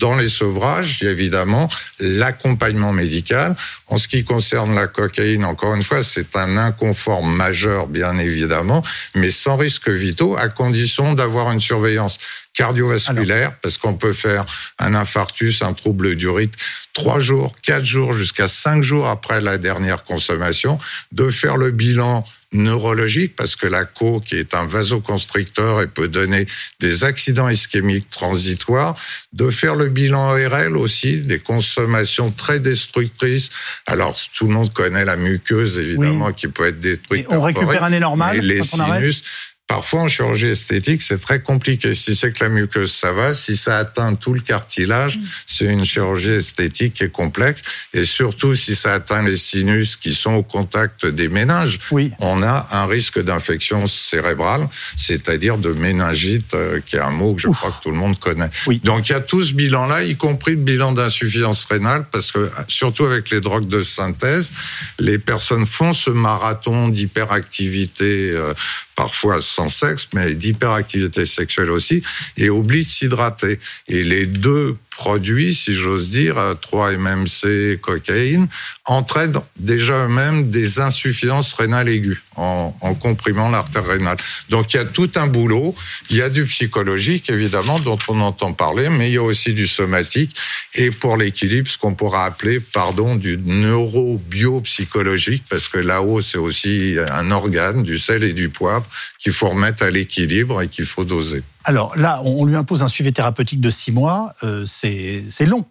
Dans 0.00 0.16
les 0.16 0.30
sevrages, 0.30 0.96
il 1.00 1.04
y 1.04 1.08
a 1.08 1.10
évidemment 1.10 1.68
l'accompagnement 1.98 2.90
médical. 2.90 3.54
En 3.86 3.98
ce 3.98 4.08
qui 4.08 4.24
concerne 4.24 4.74
la 4.74 4.86
cocaïne, 4.86 5.44
encore 5.44 5.74
une 5.74 5.82
fois, 5.82 6.02
c'est 6.02 6.36
un 6.36 6.56
inconfort 6.56 7.22
majeur, 7.22 7.86
bien 7.86 8.16
évidemment, 8.16 8.82
mais 9.14 9.30
sans 9.30 9.58
risque 9.58 9.90
vitaux, 9.90 10.38
à 10.38 10.48
condition 10.48 11.12
d'avoir 11.12 11.52
une 11.52 11.60
surveillance 11.60 12.18
cardiovasculaire, 12.54 13.54
parce 13.60 13.76
qu'on 13.76 13.94
peut 13.94 14.14
faire 14.14 14.46
un 14.78 14.94
infarctus, 14.94 15.60
un 15.60 15.74
trouble 15.74 16.16
du 16.16 16.30
rythme, 16.30 16.58
trois 16.94 17.20
jours, 17.20 17.54
quatre 17.60 17.84
jours, 17.84 18.14
jusqu'à 18.14 18.48
cinq 18.48 18.82
jours 18.82 19.06
après 19.06 19.42
la 19.42 19.58
dernière 19.58 20.04
consommation, 20.04 20.78
de 21.12 21.28
faire 21.28 21.58
le 21.58 21.72
bilan 21.72 22.24
neurologique 22.52 23.36
parce 23.36 23.56
que 23.56 23.66
la 23.66 23.84
coke 23.84 24.32
est 24.32 24.54
un 24.54 24.66
vasoconstricteur 24.66 25.82
et 25.82 25.86
peut 25.86 26.08
donner 26.08 26.46
des 26.80 27.04
accidents 27.04 27.48
ischémiques 27.48 28.10
transitoires, 28.10 28.96
de 29.32 29.50
faire 29.50 29.74
le 29.74 29.88
bilan 29.88 30.32
ORL 30.32 30.76
aussi, 30.76 31.20
des 31.20 31.38
consommations 31.38 32.30
très 32.30 32.58
destructrices. 32.58 33.50
Alors, 33.86 34.18
tout 34.34 34.46
le 34.46 34.52
monde 34.52 34.72
connaît 34.72 35.04
la 35.04 35.16
muqueuse, 35.16 35.78
évidemment, 35.78 36.32
qui 36.32 36.48
peut 36.48 36.66
être 36.66 36.80
détruite. 36.80 37.26
on 37.28 37.40
récupère 37.40 37.84
un 37.84 38.00
normal 38.00 38.38
les 38.40 38.62
sinus, 38.62 39.22
Parfois, 39.70 40.00
en 40.00 40.08
chirurgie 40.08 40.48
esthétique, 40.48 41.00
c'est 41.00 41.20
très 41.20 41.40
compliqué. 41.40 41.94
Si 41.94 42.16
c'est 42.16 42.32
que 42.32 42.42
la 42.42 42.50
muqueuse, 42.50 42.92
ça 42.92 43.12
va. 43.12 43.32
Si 43.32 43.56
ça 43.56 43.78
atteint 43.78 44.16
tout 44.16 44.34
le 44.34 44.40
cartilage, 44.40 45.16
mm. 45.16 45.22
c'est 45.46 45.64
une 45.66 45.84
chirurgie 45.84 46.32
esthétique 46.32 46.94
qui 46.94 47.04
est 47.04 47.12
complexe. 47.12 47.62
Et 47.94 48.04
surtout, 48.04 48.56
si 48.56 48.74
ça 48.74 48.94
atteint 48.94 49.22
les 49.22 49.36
sinus 49.36 49.94
qui 49.94 50.12
sont 50.12 50.34
au 50.34 50.42
contact 50.42 51.06
des 51.06 51.28
méninges, 51.28 51.78
oui. 51.92 52.10
on 52.18 52.42
a 52.42 52.66
un 52.72 52.86
risque 52.86 53.22
d'infection 53.22 53.86
cérébrale, 53.86 54.68
c'est-à-dire 54.96 55.56
de 55.56 55.70
méningite, 55.70 56.52
euh, 56.54 56.80
qui 56.84 56.96
est 56.96 57.00
un 57.00 57.12
mot 57.12 57.34
que 57.34 57.42
je 57.42 57.48
crois 57.48 57.70
que 57.70 57.80
tout 57.80 57.92
le 57.92 57.96
monde 57.96 58.18
connaît. 58.18 58.50
Oui. 58.66 58.80
Donc, 58.82 59.08
il 59.08 59.12
y 59.12 59.14
a 59.14 59.20
tout 59.20 59.44
ce 59.44 59.52
bilan-là, 59.52 60.02
y 60.02 60.16
compris 60.16 60.56
le 60.56 60.62
bilan 60.62 60.90
d'insuffisance 60.90 61.64
rénale, 61.66 62.06
parce 62.10 62.32
que, 62.32 62.50
surtout 62.66 63.04
avec 63.04 63.30
les 63.30 63.40
drogues 63.40 63.68
de 63.68 63.84
synthèse, 63.84 64.50
les 64.98 65.20
personnes 65.20 65.64
font 65.64 65.92
ce 65.92 66.10
marathon 66.10 66.88
d'hyperactivité 66.88 68.32
euh, 68.32 68.52
parfois 69.00 69.40
sans 69.40 69.59
sexe, 69.68 70.08
mais 70.14 70.34
d'hyperactivité 70.34 71.26
sexuelle 71.26 71.70
aussi, 71.70 72.02
et 72.36 72.50
oublie 72.50 72.84
de 72.84 72.88
s'hydrater. 72.88 73.58
Et 73.88 74.02
les 74.02 74.26
deux 74.26 74.76
produits, 75.00 75.54
si 75.54 75.72
j'ose 75.72 76.10
dire, 76.10 76.36
3-MMC, 76.60 77.80
cocaïne, 77.80 78.48
entraînent 78.84 79.40
déjà 79.56 80.04
eux-mêmes 80.04 80.50
des 80.50 80.78
insuffisances 80.78 81.54
rénales 81.54 81.88
aiguës 81.88 82.18
en, 82.36 82.76
en 82.82 82.94
comprimant 82.94 83.48
l'artère 83.48 83.86
rénale. 83.86 84.18
Donc 84.50 84.74
il 84.74 84.76
y 84.76 84.80
a 84.80 84.84
tout 84.84 85.10
un 85.14 85.26
boulot, 85.26 85.74
il 86.10 86.18
y 86.18 86.22
a 86.22 86.28
du 86.28 86.44
psychologique 86.44 87.30
évidemment 87.30 87.78
dont 87.78 87.96
on 88.08 88.20
entend 88.20 88.52
parler, 88.52 88.90
mais 88.90 89.08
il 89.08 89.14
y 89.14 89.16
a 89.16 89.22
aussi 89.22 89.54
du 89.54 89.66
somatique 89.66 90.36
et 90.74 90.90
pour 90.90 91.16
l'équilibre, 91.16 91.70
ce 91.70 91.78
qu'on 91.78 91.94
pourra 91.94 92.26
appeler, 92.26 92.60
pardon, 92.60 93.16
du 93.16 93.38
neurobiopsychologique, 93.38 95.44
parce 95.48 95.68
que 95.68 95.78
là-haut 95.78 96.20
c'est 96.20 96.36
aussi 96.36 96.98
un 97.10 97.30
organe, 97.30 97.82
du 97.82 97.98
sel 97.98 98.22
et 98.22 98.34
du 98.34 98.50
poivre 98.50 98.84
qu'il 99.18 99.32
faut 99.32 99.48
remettre 99.48 99.82
à 99.82 99.90
l'équilibre 99.90 100.60
et 100.60 100.68
qu'il 100.68 100.84
faut 100.84 101.04
doser. 101.04 101.42
Alors 101.64 101.96
là, 101.96 102.22
on 102.24 102.44
lui 102.44 102.56
impose 102.56 102.82
un 102.82 102.88
suivi 102.88 103.12
thérapeutique 103.12 103.60
de 103.60 103.70
six 103.70 103.92
mois, 103.92 104.32
euh, 104.42 104.64
c'est 104.66 105.46
long. 105.46 105.66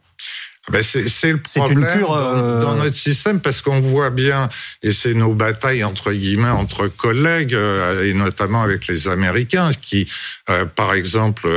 Ben 0.69 0.83
c'est 0.83 1.31
le 1.31 1.37
problème 1.37 1.87
cure, 1.93 2.13
euh, 2.13 2.61
dans, 2.61 2.75
notre 2.75 2.95
système 2.95 3.39
parce 3.39 3.61
qu'on 3.61 3.79
voit 3.79 4.11
bien, 4.11 4.49
et 4.83 4.91
c'est 4.91 5.13
nos 5.13 5.33
batailles 5.33 5.83
entre 5.83 6.11
guillemets 6.11 6.49
entre 6.49 6.87
collègues 6.87 7.55
euh, 7.55 8.05
et 8.05 8.13
notamment 8.13 8.61
avec 8.61 8.87
les 8.87 9.07
Américains 9.07 9.71
qui, 9.81 10.07
euh, 10.49 10.65
par 10.65 10.93
exemple, 10.93 11.47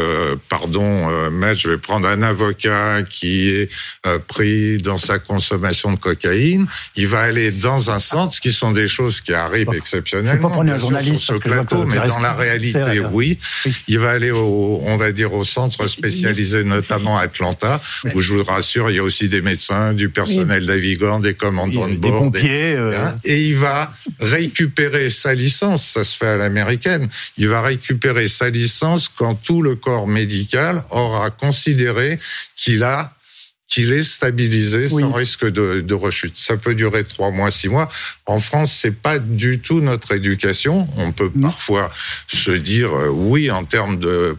pardon, 0.48 1.11
mais 1.31 1.55
je 1.55 1.68
vais 1.68 1.79
prendre 1.79 2.09
un 2.09 2.22
avocat 2.22 3.03
qui 3.03 3.51
est 3.51 3.70
pris 4.27 4.79
dans 4.79 4.98
sa 4.98 5.18
consommation 5.18 5.92
de 5.92 5.98
cocaïne, 5.98 6.66
il 6.96 7.07
va 7.07 7.20
aller 7.20 7.51
dans 7.51 7.90
un 7.90 7.98
centre, 7.98 8.35
ce 8.35 8.40
qui 8.40 8.53
sont 8.53 8.72
des 8.72 8.88
choses 8.88 9.20
qui 9.20 9.35
arrivent 9.35 9.72
exceptionnellement. 9.75 10.37
Je 10.37 10.42
pas 10.42 10.48
prendre 10.48 10.72
un 10.72 10.79
journaliste 10.79 11.22
sur 11.22 11.35
ce 11.35 11.40
plateau, 11.40 11.85
mais 11.85 11.96
dans 11.96 12.18
la 12.20 12.33
réalité, 12.33 13.01
oui. 13.12 13.38
Il 13.88 13.98
va 13.98 14.11
aller 14.11 14.31
au, 14.31 14.83
on 14.87 14.96
va 14.96 15.12
dire, 15.12 15.33
au 15.35 15.44
centre 15.44 15.87
spécialisé, 15.87 16.64
notamment 16.64 17.18
à 17.18 17.22
Atlanta, 17.22 17.81
où 18.14 18.20
je 18.20 18.35
vous 18.35 18.44
rassure, 18.44 18.90
il 18.90 18.96
y 18.96 19.02
a 19.03 19.05
aussi 19.05 19.29
des 19.29 19.43
médecins, 19.43 19.93
du 19.93 20.09
personnel 20.09 20.65
navigant, 20.65 21.21
des 21.21 21.35
commandants 21.35 21.88
de 21.88 21.97
bord. 21.97 22.12
Des 22.12 22.19
pompiers. 22.19 22.75
Euh. 22.75 22.97
Hein. 22.97 23.19
Et 23.25 23.43
il 23.43 23.57
va 23.57 23.93
récupérer 24.21 25.11
sa 25.11 25.35
licence, 25.35 25.87
ça 25.87 26.05
se 26.05 26.17
fait 26.17 26.29
à 26.29 26.37
l'américaine, 26.37 27.09
il 27.37 27.49
va 27.49 27.61
récupérer 27.61 28.29
sa 28.29 28.51
licence 28.51 29.09
quand 29.09 29.35
tout 29.35 29.62
le 29.62 29.77
corps 29.77 30.07
médical 30.07 30.85
aura 30.91 31.31
considéré 31.31 32.19
qu'il 32.57 32.83
a 32.83 33.15
qu'il 33.69 33.91
est 33.95 34.03
stabilisé 34.03 34.87
sans 34.87 35.12
risque 35.12 35.47
de, 35.47 35.81
de, 35.81 35.95
rechute. 35.95 36.37
Ça 36.37 36.59
peut 36.59 36.75
durer 36.75 37.05
trois 37.05 37.31
mois, 37.31 37.51
six 37.51 37.71
mois. 37.71 37.88
En 38.27 38.38
France, 38.38 38.79
c'est 38.79 39.01
pas 39.01 39.19
du 39.19 39.61
tout 39.61 39.81
notre 39.81 40.12
éducation. 40.12 40.87
On 40.99 41.11
peut 41.12 41.31
parfois 41.31 41.91
se 42.27 42.51
dire 42.51 42.93
euh, 42.93 43.09
oui 43.09 43.51
en 43.51 43.65
termes 43.65 43.99
de 43.99 44.37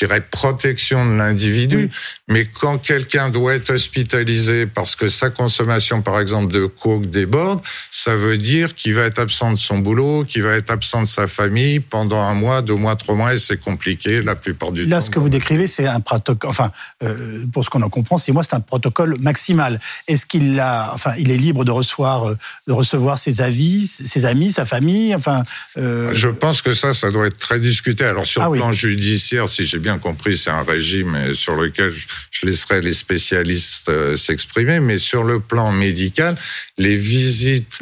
je 0.00 0.06
dirais, 0.06 0.22
protection 0.22 1.04
de 1.04 1.16
l'individu. 1.16 1.90
Mais 2.30 2.46
quand 2.46 2.78
quelqu'un 2.78 3.28
doit 3.28 3.54
être 3.54 3.70
hospitalisé 3.70 4.66
parce 4.66 4.94
que 4.94 5.08
sa 5.08 5.30
consommation, 5.30 6.00
par 6.00 6.20
exemple, 6.20 6.52
de 6.52 6.66
coke 6.66 7.06
déborde, 7.06 7.60
ça 7.90 8.14
veut 8.14 8.38
dire 8.38 8.76
qu'il 8.76 8.94
va 8.94 9.02
être 9.02 9.18
absent 9.18 9.52
de 9.52 9.58
son 9.58 9.78
boulot, 9.78 10.24
qu'il 10.24 10.44
va 10.44 10.52
être 10.52 10.70
absent 10.70 11.02
de 11.02 11.08
sa 11.08 11.26
famille 11.26 11.80
pendant 11.80 12.22
un 12.22 12.34
mois, 12.34 12.62
deux 12.62 12.76
mois, 12.76 12.94
trois 12.94 13.16
mois, 13.16 13.34
et 13.34 13.38
c'est 13.38 13.58
compliqué 13.58 14.22
la 14.22 14.36
plupart 14.36 14.70
du 14.70 14.84
temps. 14.84 14.90
Là, 14.90 15.00
ce 15.00 15.10
que 15.10 15.18
vous 15.18 15.28
décrivez, 15.28 15.66
c'est 15.66 15.88
un 15.88 15.98
protocole, 15.98 16.48
enfin, 16.48 16.70
euh, 17.02 17.44
pour 17.52 17.64
ce 17.64 17.70
qu'on 17.70 17.82
en 17.82 17.88
comprend, 17.90 18.16
c'est 18.16 18.30
moi, 18.30 18.44
c'est 18.44 18.54
un 18.54 18.60
protocole 18.60 19.16
maximal. 19.18 19.80
Est-ce 20.06 20.24
qu'il 20.24 20.60
a, 20.60 20.92
enfin, 20.94 21.14
il 21.18 21.32
est 21.32 21.36
libre 21.36 21.64
de 21.64 21.72
recevoir, 21.72 22.28
euh, 22.28 22.38
de 22.68 22.72
recevoir 22.72 23.18
ses 23.18 23.40
avis, 23.40 23.88
ses 23.88 24.24
amis, 24.24 24.52
sa 24.52 24.64
famille, 24.64 25.16
enfin. 25.16 25.42
Euh... 25.78 26.14
Je 26.14 26.28
pense 26.28 26.62
que 26.62 26.74
ça, 26.74 26.94
ça 26.94 27.10
doit 27.10 27.26
être 27.26 27.38
très 27.38 27.58
discuté. 27.58 28.04
Alors 28.04 28.28
sur 28.28 28.42
ah 28.42 28.48
le 28.50 28.52
plan 28.52 28.70
judiciaire, 28.70 29.48
si 29.48 29.66
j'ai 29.66 29.80
bien 29.80 29.98
compris, 29.98 30.38
c'est 30.38 30.50
un 30.50 30.62
régime 30.62 31.34
sur 31.34 31.56
lequel 31.56 31.90
je 31.90 32.06
laisserai 32.46 32.80
les 32.80 32.94
spécialistes 32.94 33.88
euh, 33.88 34.16
s'exprimer, 34.16 34.80
mais 34.80 34.98
sur 34.98 35.24
le 35.24 35.40
plan 35.40 35.72
médical, 35.72 36.36
les 36.78 36.96
visites 36.96 37.80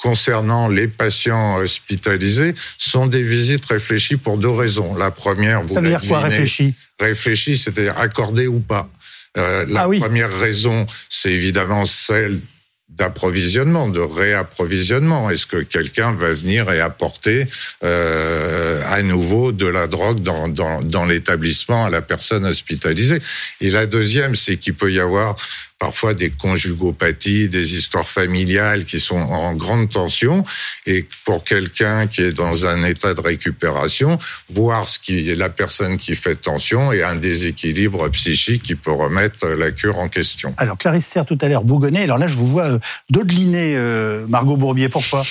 concernant 0.00 0.68
les 0.68 0.86
patients 0.88 1.56
hospitalisés 1.56 2.54
sont 2.78 3.06
des 3.06 3.22
visites 3.22 3.64
réfléchies 3.66 4.16
pour 4.16 4.38
deux 4.38 4.50
raisons. 4.50 4.94
La 4.94 5.10
première, 5.10 5.62
vous 5.62 5.74
Ça 5.74 5.80
veut 5.80 5.88
dire 5.88 6.00
quoi 6.06 6.20
réfléchi 6.20 6.74
Réfléchi, 7.00 7.58
c'est-à-dire 7.58 7.98
accordé 7.98 8.46
ou 8.46 8.60
pas. 8.60 8.88
Euh, 9.36 9.66
la 9.68 9.82
ah 9.82 9.88
première 9.98 10.36
raison, 10.38 10.86
c'est 11.08 11.30
évidemment 11.30 11.84
celle 11.84 12.40
d'approvisionnement, 12.88 13.88
de 13.88 14.00
réapprovisionnement. 14.00 15.30
Est-ce 15.30 15.46
que 15.46 15.58
quelqu'un 15.58 16.12
va 16.12 16.32
venir 16.32 16.70
et 16.70 16.80
apporter 16.80 17.46
euh, 17.84 18.82
à 18.86 19.02
nouveau 19.02 19.52
de 19.52 19.66
la 19.66 19.86
drogue 19.86 20.22
dans, 20.22 20.48
dans, 20.48 20.82
dans 20.82 21.04
l'établissement 21.04 21.84
à 21.84 21.90
la 21.90 22.02
personne 22.02 22.44
hospitalisée? 22.46 23.20
Et 23.60 23.70
la 23.70 23.86
deuxième, 23.86 24.34
c'est 24.36 24.56
qu'il 24.56 24.74
peut 24.74 24.92
y 24.92 25.00
avoir 25.00 25.36
parfois 25.78 26.14
des 26.14 26.30
conjugopathies, 26.30 27.48
des 27.48 27.76
histoires 27.76 28.08
familiales 28.08 28.84
qui 28.84 29.00
sont 29.00 29.16
en 29.16 29.54
grande 29.54 29.90
tension. 29.90 30.44
Et 30.86 31.06
pour 31.24 31.44
quelqu'un 31.44 32.06
qui 32.06 32.22
est 32.22 32.32
dans 32.32 32.66
un 32.66 32.84
état 32.84 33.14
de 33.14 33.20
récupération, 33.20 34.18
voir 34.48 34.88
ce 34.88 34.98
qui 34.98 35.30
est 35.30 35.34
la 35.34 35.48
personne 35.48 35.96
qui 35.96 36.14
fait 36.16 36.36
tension 36.36 36.92
et 36.92 37.02
un 37.02 37.14
déséquilibre 37.14 38.08
psychique 38.10 38.62
qui 38.62 38.74
peut 38.74 38.92
remettre 38.92 39.46
la 39.46 39.70
cure 39.70 39.98
en 39.98 40.08
question. 40.08 40.54
Alors 40.56 40.78
Clarisse 40.78 41.06
Serre 41.06 41.26
tout 41.26 41.38
à 41.40 41.48
l'heure 41.48 41.64
bougonnet. 41.64 42.02
Alors 42.02 42.18
là, 42.18 42.28
je 42.28 42.36
vous 42.36 42.46
vois 42.46 42.72
euh, 42.72 42.78
dodeliner, 43.10 43.74
euh, 43.76 44.26
Margot 44.28 44.56
Bourbier. 44.56 44.88
Pourquoi? 44.88 45.24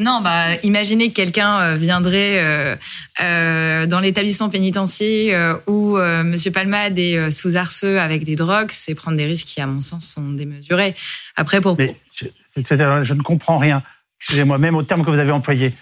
Non, 0.00 0.20
bah, 0.22 0.54
imaginez 0.62 1.08
que 1.08 1.14
quelqu'un 1.14 1.60
euh, 1.60 1.74
viendrait 1.74 2.34
euh, 2.36 2.76
euh, 3.20 3.86
dans 3.86 3.98
l'établissement 3.98 4.48
pénitentiaire 4.48 5.58
où 5.66 5.96
Monsieur 5.98 6.52
Palmade 6.52 6.98
est 6.98 7.30
sous 7.32 7.56
arceux 7.56 7.98
avec 8.00 8.22
des 8.24 8.36
drogues, 8.36 8.70
c'est 8.70 8.94
prendre 8.94 9.16
des 9.16 9.24
risques 9.24 9.48
qui, 9.48 9.60
à 9.60 9.66
mon 9.72 9.80
sens, 9.80 10.06
sont 10.06 10.32
démesurés. 10.32 10.94
Après, 11.36 11.60
pour. 11.60 11.76
Mais 11.78 11.96
je, 12.12 12.26
je 12.56 13.14
ne 13.14 13.22
comprends 13.22 13.58
rien. 13.58 13.82
Excusez-moi, 14.20 14.58
même 14.58 14.74
au 14.74 14.82
terme 14.82 15.04
que 15.04 15.10
vous 15.10 15.18
avez 15.18 15.32
employé. 15.32 15.72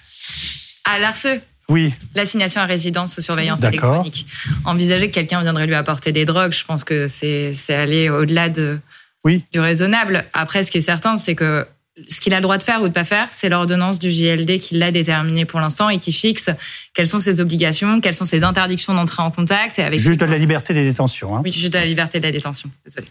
À 0.85 0.99
l'arceux 0.99 1.40
oui. 1.68 1.92
L'assignation 2.14 2.61
à 2.61 2.64
résidence 2.64 3.14
sous 3.14 3.22
surveillance 3.22 3.62
électronique. 3.62 4.27
Envisager 4.64 5.09
que 5.09 5.14
quelqu'un 5.14 5.40
viendrait 5.40 5.66
lui 5.66 5.75
apporter 5.75 6.12
des 6.12 6.25
drogues, 6.25 6.53
je 6.53 6.64
pense 6.64 6.85
que 6.85 7.09
c'est 7.09 7.55
aller 7.70 8.09
au-delà 8.09 8.49
de 8.49 8.79
oui. 9.25 9.44
du 9.53 9.59
raisonnable. 9.59 10.25
Après, 10.33 10.62
ce 10.62 10.70
qui 10.70 10.79
est 10.79 10.83
certain, 10.83 11.16
c'est 11.16 11.35
que 11.35 11.66
ce 12.09 12.20
qu'il 12.20 12.35
a 12.35 12.37
le 12.37 12.42
droit 12.42 12.59
de 12.59 12.62
faire 12.62 12.83
ou 12.83 12.88
de 12.88 12.92
pas 12.92 13.05
faire, 13.05 13.29
c'est 13.31 13.49
l'ordonnance 13.49 13.99
du 13.99 14.11
JLD 14.11 14.59
qui 14.59 14.77
l'a 14.77 14.90
déterminé 14.90 15.44
pour 15.44 15.61
l'instant 15.61 15.88
et 15.88 15.99
qui 15.99 16.12
fixe 16.12 16.51
quelles 16.94 17.09
sont 17.09 17.20
ses 17.20 17.40
obligations, 17.40 18.01
quelles 18.01 18.14
sont 18.14 18.27
ses 18.27 18.44
interdictions 18.44 18.94
d'entrer 18.94 19.22
en 19.22 19.31
contact. 19.31 19.79
Avec 19.79 19.99
juste 19.99 20.20
de 20.20 20.27
la 20.27 20.38
liberté 20.38 20.75
des 20.75 20.85
détentions. 20.85 21.37
Hein. 21.37 21.40
Oui, 21.42 21.51
juste 21.51 21.72
de 21.72 21.79
la 21.79 21.87
liberté 21.87 22.20
de 22.20 22.25
la 22.25 22.33
détention. 22.33 22.70
Désolé. 22.85 23.07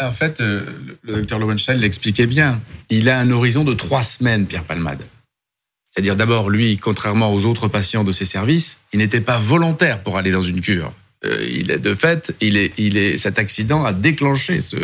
En 0.00 0.12
fait, 0.12 0.40
euh, 0.40 0.64
le 1.02 1.16
docteur 1.16 1.38
Lowenstein 1.38 1.78
l'expliquait 1.78 2.26
bien. 2.26 2.60
Il 2.90 3.08
a 3.08 3.18
un 3.18 3.30
horizon 3.30 3.64
de 3.64 3.74
trois 3.74 4.02
semaines, 4.02 4.46
Pierre 4.46 4.64
Palmade. 4.64 5.02
C'est-à-dire 5.90 6.16
d'abord, 6.16 6.50
lui, 6.50 6.76
contrairement 6.76 7.32
aux 7.32 7.46
autres 7.46 7.68
patients 7.68 8.04
de 8.04 8.12
ses 8.12 8.24
services, 8.24 8.78
il 8.92 8.98
n'était 8.98 9.20
pas 9.20 9.38
volontaire 9.38 10.02
pour 10.02 10.18
aller 10.18 10.30
dans 10.30 10.42
une 10.42 10.60
cure. 10.60 10.92
Euh, 11.26 11.46
il 11.50 11.70
est 11.70 11.78
de 11.78 11.94
fait, 11.94 12.34
il 12.40 12.56
est, 12.56 12.72
il 12.76 12.96
est, 12.96 13.16
cet 13.16 13.38
accident 13.38 13.84
a 13.84 13.92
déclenché 13.92 14.60
ce, 14.60 14.76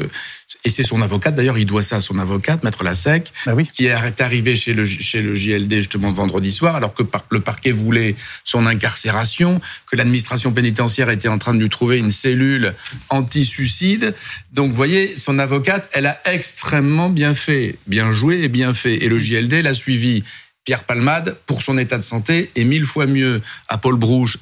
et 0.64 0.68
c'est 0.68 0.82
son 0.82 1.00
avocate, 1.00 1.34
d'ailleurs, 1.34 1.58
il 1.58 1.66
doit 1.66 1.82
ça 1.82 1.96
à 1.96 2.00
son 2.00 2.18
avocate, 2.18 2.62
Maître 2.62 2.84
Lassec, 2.84 3.32
bah 3.46 3.54
qui 3.72 3.86
est 3.86 4.20
arrivé 4.20 4.54
chez 4.54 4.74
le, 4.74 4.84
chez 4.84 5.22
le 5.22 5.34
JLD 5.34 5.74
justement 5.76 6.10
vendredi 6.10 6.52
soir, 6.52 6.76
alors 6.76 6.94
que 6.94 7.02
le 7.30 7.40
parquet 7.40 7.72
voulait 7.72 8.14
son 8.44 8.66
incarcération, 8.66 9.60
que 9.90 9.96
l'administration 9.96 10.52
pénitentiaire 10.52 11.10
était 11.10 11.28
en 11.28 11.38
train 11.38 11.54
de 11.54 11.60
lui 11.60 11.68
trouver 11.68 11.98
une 11.98 12.10
cellule 12.10 12.74
anti-suicide. 13.08 14.14
Donc, 14.52 14.70
vous 14.70 14.76
voyez, 14.76 15.16
son 15.16 15.38
avocate, 15.38 15.88
elle 15.92 16.06
a 16.06 16.20
extrêmement 16.26 17.08
bien 17.08 17.34
fait, 17.34 17.78
bien 17.86 18.12
joué 18.12 18.42
et 18.42 18.48
bien 18.48 18.74
fait. 18.74 19.02
Et 19.02 19.08
le 19.08 19.18
JLD 19.18 19.62
l'a 19.62 19.74
suivi. 19.74 20.22
Pierre 20.64 20.84
Palmade, 20.84 21.36
pour 21.46 21.62
son 21.62 21.76
état 21.76 21.98
de 21.98 22.02
santé, 22.02 22.50
est 22.54 22.64
mille 22.64 22.84
fois 22.84 23.06
mieux 23.06 23.42
à 23.68 23.78
Paul 23.78 23.96
Brouche 23.96 24.38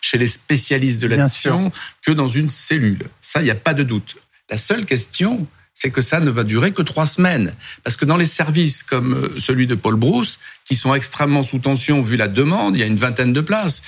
chez 0.00 0.18
les 0.18 0.26
spécialistes 0.26 1.00
de 1.00 1.06
l'addiction 1.06 1.70
que 2.02 2.10
dans 2.10 2.28
une 2.28 2.48
cellule. 2.48 3.04
Ça, 3.20 3.40
il 3.40 3.44
n'y 3.44 3.50
a 3.50 3.54
pas 3.54 3.74
de 3.74 3.84
doute. 3.84 4.16
La 4.50 4.56
seule 4.56 4.84
question, 4.84 5.46
c'est 5.74 5.90
que 5.90 6.00
ça 6.00 6.18
ne 6.18 6.30
va 6.30 6.42
durer 6.42 6.72
que 6.72 6.82
trois 6.82 7.06
semaines. 7.06 7.54
Parce 7.84 7.96
que 7.96 8.04
dans 8.04 8.16
les 8.16 8.24
services 8.24 8.82
comme 8.82 9.14
euh, 9.14 9.38
celui 9.38 9.68
de 9.68 9.76
Paul 9.76 9.94
Brousse, 9.94 10.40
qui 10.64 10.74
sont 10.74 10.92
extrêmement 10.92 11.44
sous 11.44 11.60
tension 11.60 12.02
vu 12.02 12.16
la 12.16 12.26
demande, 12.26 12.76
il 12.76 12.80
y 12.80 12.82
a 12.82 12.86
une 12.86 12.96
vingtaine 12.96 13.32
de 13.32 13.40
places, 13.40 13.82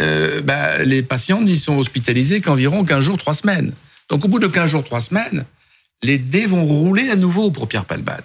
euh, 0.00 0.40
bah, 0.40 0.82
les 0.82 1.02
patients 1.02 1.42
n'y 1.42 1.56
sont 1.56 1.78
hospitalisés 1.78 2.40
qu'environ 2.40 2.84
15 2.84 3.04
jours, 3.04 3.16
trois 3.16 3.32
semaines. 3.32 3.70
Donc 4.08 4.24
au 4.24 4.28
bout 4.28 4.40
de 4.40 4.48
15 4.48 4.70
jours, 4.70 4.82
trois 4.82 4.98
semaines, 4.98 5.44
les 6.02 6.18
dés 6.18 6.46
vont 6.46 6.64
rouler 6.64 7.10
à 7.10 7.16
nouveau 7.16 7.52
pour 7.52 7.68
Pierre 7.68 7.84
Palmade. 7.84 8.24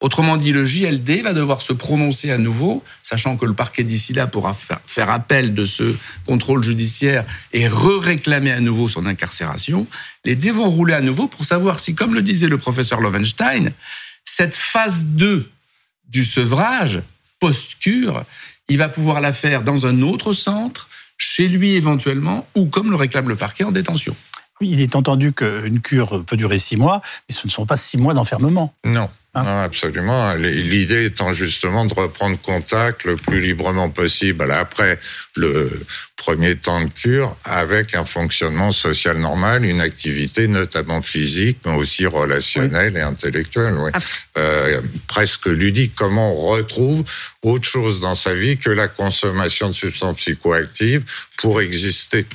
Autrement 0.00 0.38
dit, 0.38 0.52
le 0.52 0.64
JLD 0.64 1.22
va 1.22 1.34
devoir 1.34 1.60
se 1.60 1.74
prononcer 1.74 2.30
à 2.30 2.38
nouveau, 2.38 2.82
sachant 3.02 3.36
que 3.36 3.44
le 3.44 3.52
parquet 3.52 3.84
d'ici 3.84 4.14
là 4.14 4.26
pourra 4.26 4.56
faire 4.86 5.10
appel 5.10 5.54
de 5.54 5.66
ce 5.66 5.94
contrôle 6.26 6.64
judiciaire 6.64 7.26
et 7.52 7.68
re-réclamer 7.68 8.50
à 8.50 8.60
nouveau 8.60 8.88
son 8.88 9.04
incarcération. 9.04 9.86
Les 10.24 10.36
dés 10.36 10.52
vont 10.52 10.70
rouler 10.70 10.94
à 10.94 11.02
nouveau 11.02 11.28
pour 11.28 11.44
savoir 11.44 11.80
si, 11.80 11.94
comme 11.94 12.14
le 12.14 12.22
disait 12.22 12.48
le 12.48 12.56
professeur 12.56 13.02
Lovenstein, 13.02 13.72
cette 14.24 14.56
phase 14.56 15.04
2 15.04 15.50
du 16.08 16.24
sevrage 16.24 17.02
post-cure, 17.38 18.24
il 18.68 18.78
va 18.78 18.88
pouvoir 18.88 19.20
la 19.20 19.34
faire 19.34 19.62
dans 19.62 19.86
un 19.86 20.00
autre 20.00 20.32
centre, 20.32 20.88
chez 21.18 21.46
lui 21.46 21.72
éventuellement, 21.72 22.48
ou 22.54 22.66
comme 22.66 22.90
le 22.90 22.96
réclame 22.96 23.28
le 23.28 23.36
parquet 23.36 23.64
en 23.64 23.72
détention. 23.72 24.16
Il 24.60 24.80
est 24.80 24.94
entendu 24.94 25.32
qu'une 25.32 25.80
cure 25.80 26.24
peut 26.24 26.36
durer 26.36 26.58
six 26.58 26.76
mois, 26.76 27.00
mais 27.28 27.34
ce 27.34 27.46
ne 27.46 27.50
sont 27.50 27.64
pas 27.64 27.76
six 27.76 27.96
mois 27.96 28.12
d'enfermement. 28.12 28.74
Non. 28.84 29.08
Hein 29.32 29.44
non, 29.44 29.60
absolument. 29.60 30.34
L'idée 30.34 31.04
étant 31.04 31.32
justement 31.32 31.84
de 31.84 31.94
reprendre 31.94 32.36
contact 32.40 33.04
le 33.04 33.14
plus 33.14 33.40
librement 33.40 33.88
possible 33.88 34.50
après 34.50 34.98
le 35.36 35.70
premier 36.16 36.56
temps 36.56 36.82
de 36.82 36.90
cure 36.90 37.36
avec 37.44 37.94
un 37.94 38.04
fonctionnement 38.04 38.72
social 38.72 39.18
normal, 39.18 39.64
une 39.64 39.80
activité 39.80 40.48
notamment 40.48 41.00
physique, 41.00 41.58
mais 41.64 41.76
aussi 41.76 42.06
relationnelle 42.06 42.96
et 42.96 43.02
intellectuelle, 43.02 43.74
ouais. 43.74 43.92
euh, 44.36 44.80
presque 45.06 45.46
ludique. 45.46 45.92
Comment 45.94 46.32
on 46.32 46.46
retrouve 46.48 47.04
autre 47.42 47.68
chose 47.68 48.00
dans 48.00 48.16
sa 48.16 48.34
vie 48.34 48.58
que 48.58 48.70
la 48.70 48.88
consommation 48.88 49.68
de 49.68 49.74
substances 49.74 50.16
psychoactives 50.16 51.04
pour 51.38 51.60
exister? 51.60 52.26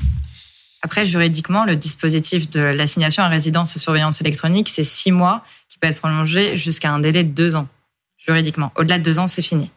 Après, 0.85 1.07
juridiquement, 1.07 1.65
le 1.65 1.75
dispositif 1.75 2.47
de 2.47 2.59
l'assignation 2.59 3.23
à 3.23 3.27
résidence 3.27 3.73
de 3.73 3.79
surveillance 3.79 4.21
électronique, 4.21 4.69
c'est 4.69 4.83
six 4.83 5.11
mois 5.11 5.43
qui 5.67 5.79
peut 5.79 5.87
être 5.87 5.97
prolongé 5.97 6.57
jusqu'à 6.57 6.91
un 6.91 6.99
délai 6.99 7.23
de 7.23 7.31
deux 7.31 7.55
ans, 7.55 7.67
juridiquement. 8.19 8.71
Au-delà 8.75 8.99
de 8.99 9.03
deux 9.03 9.17
ans, 9.17 9.25
c'est 9.25 9.41
fini. 9.41 9.71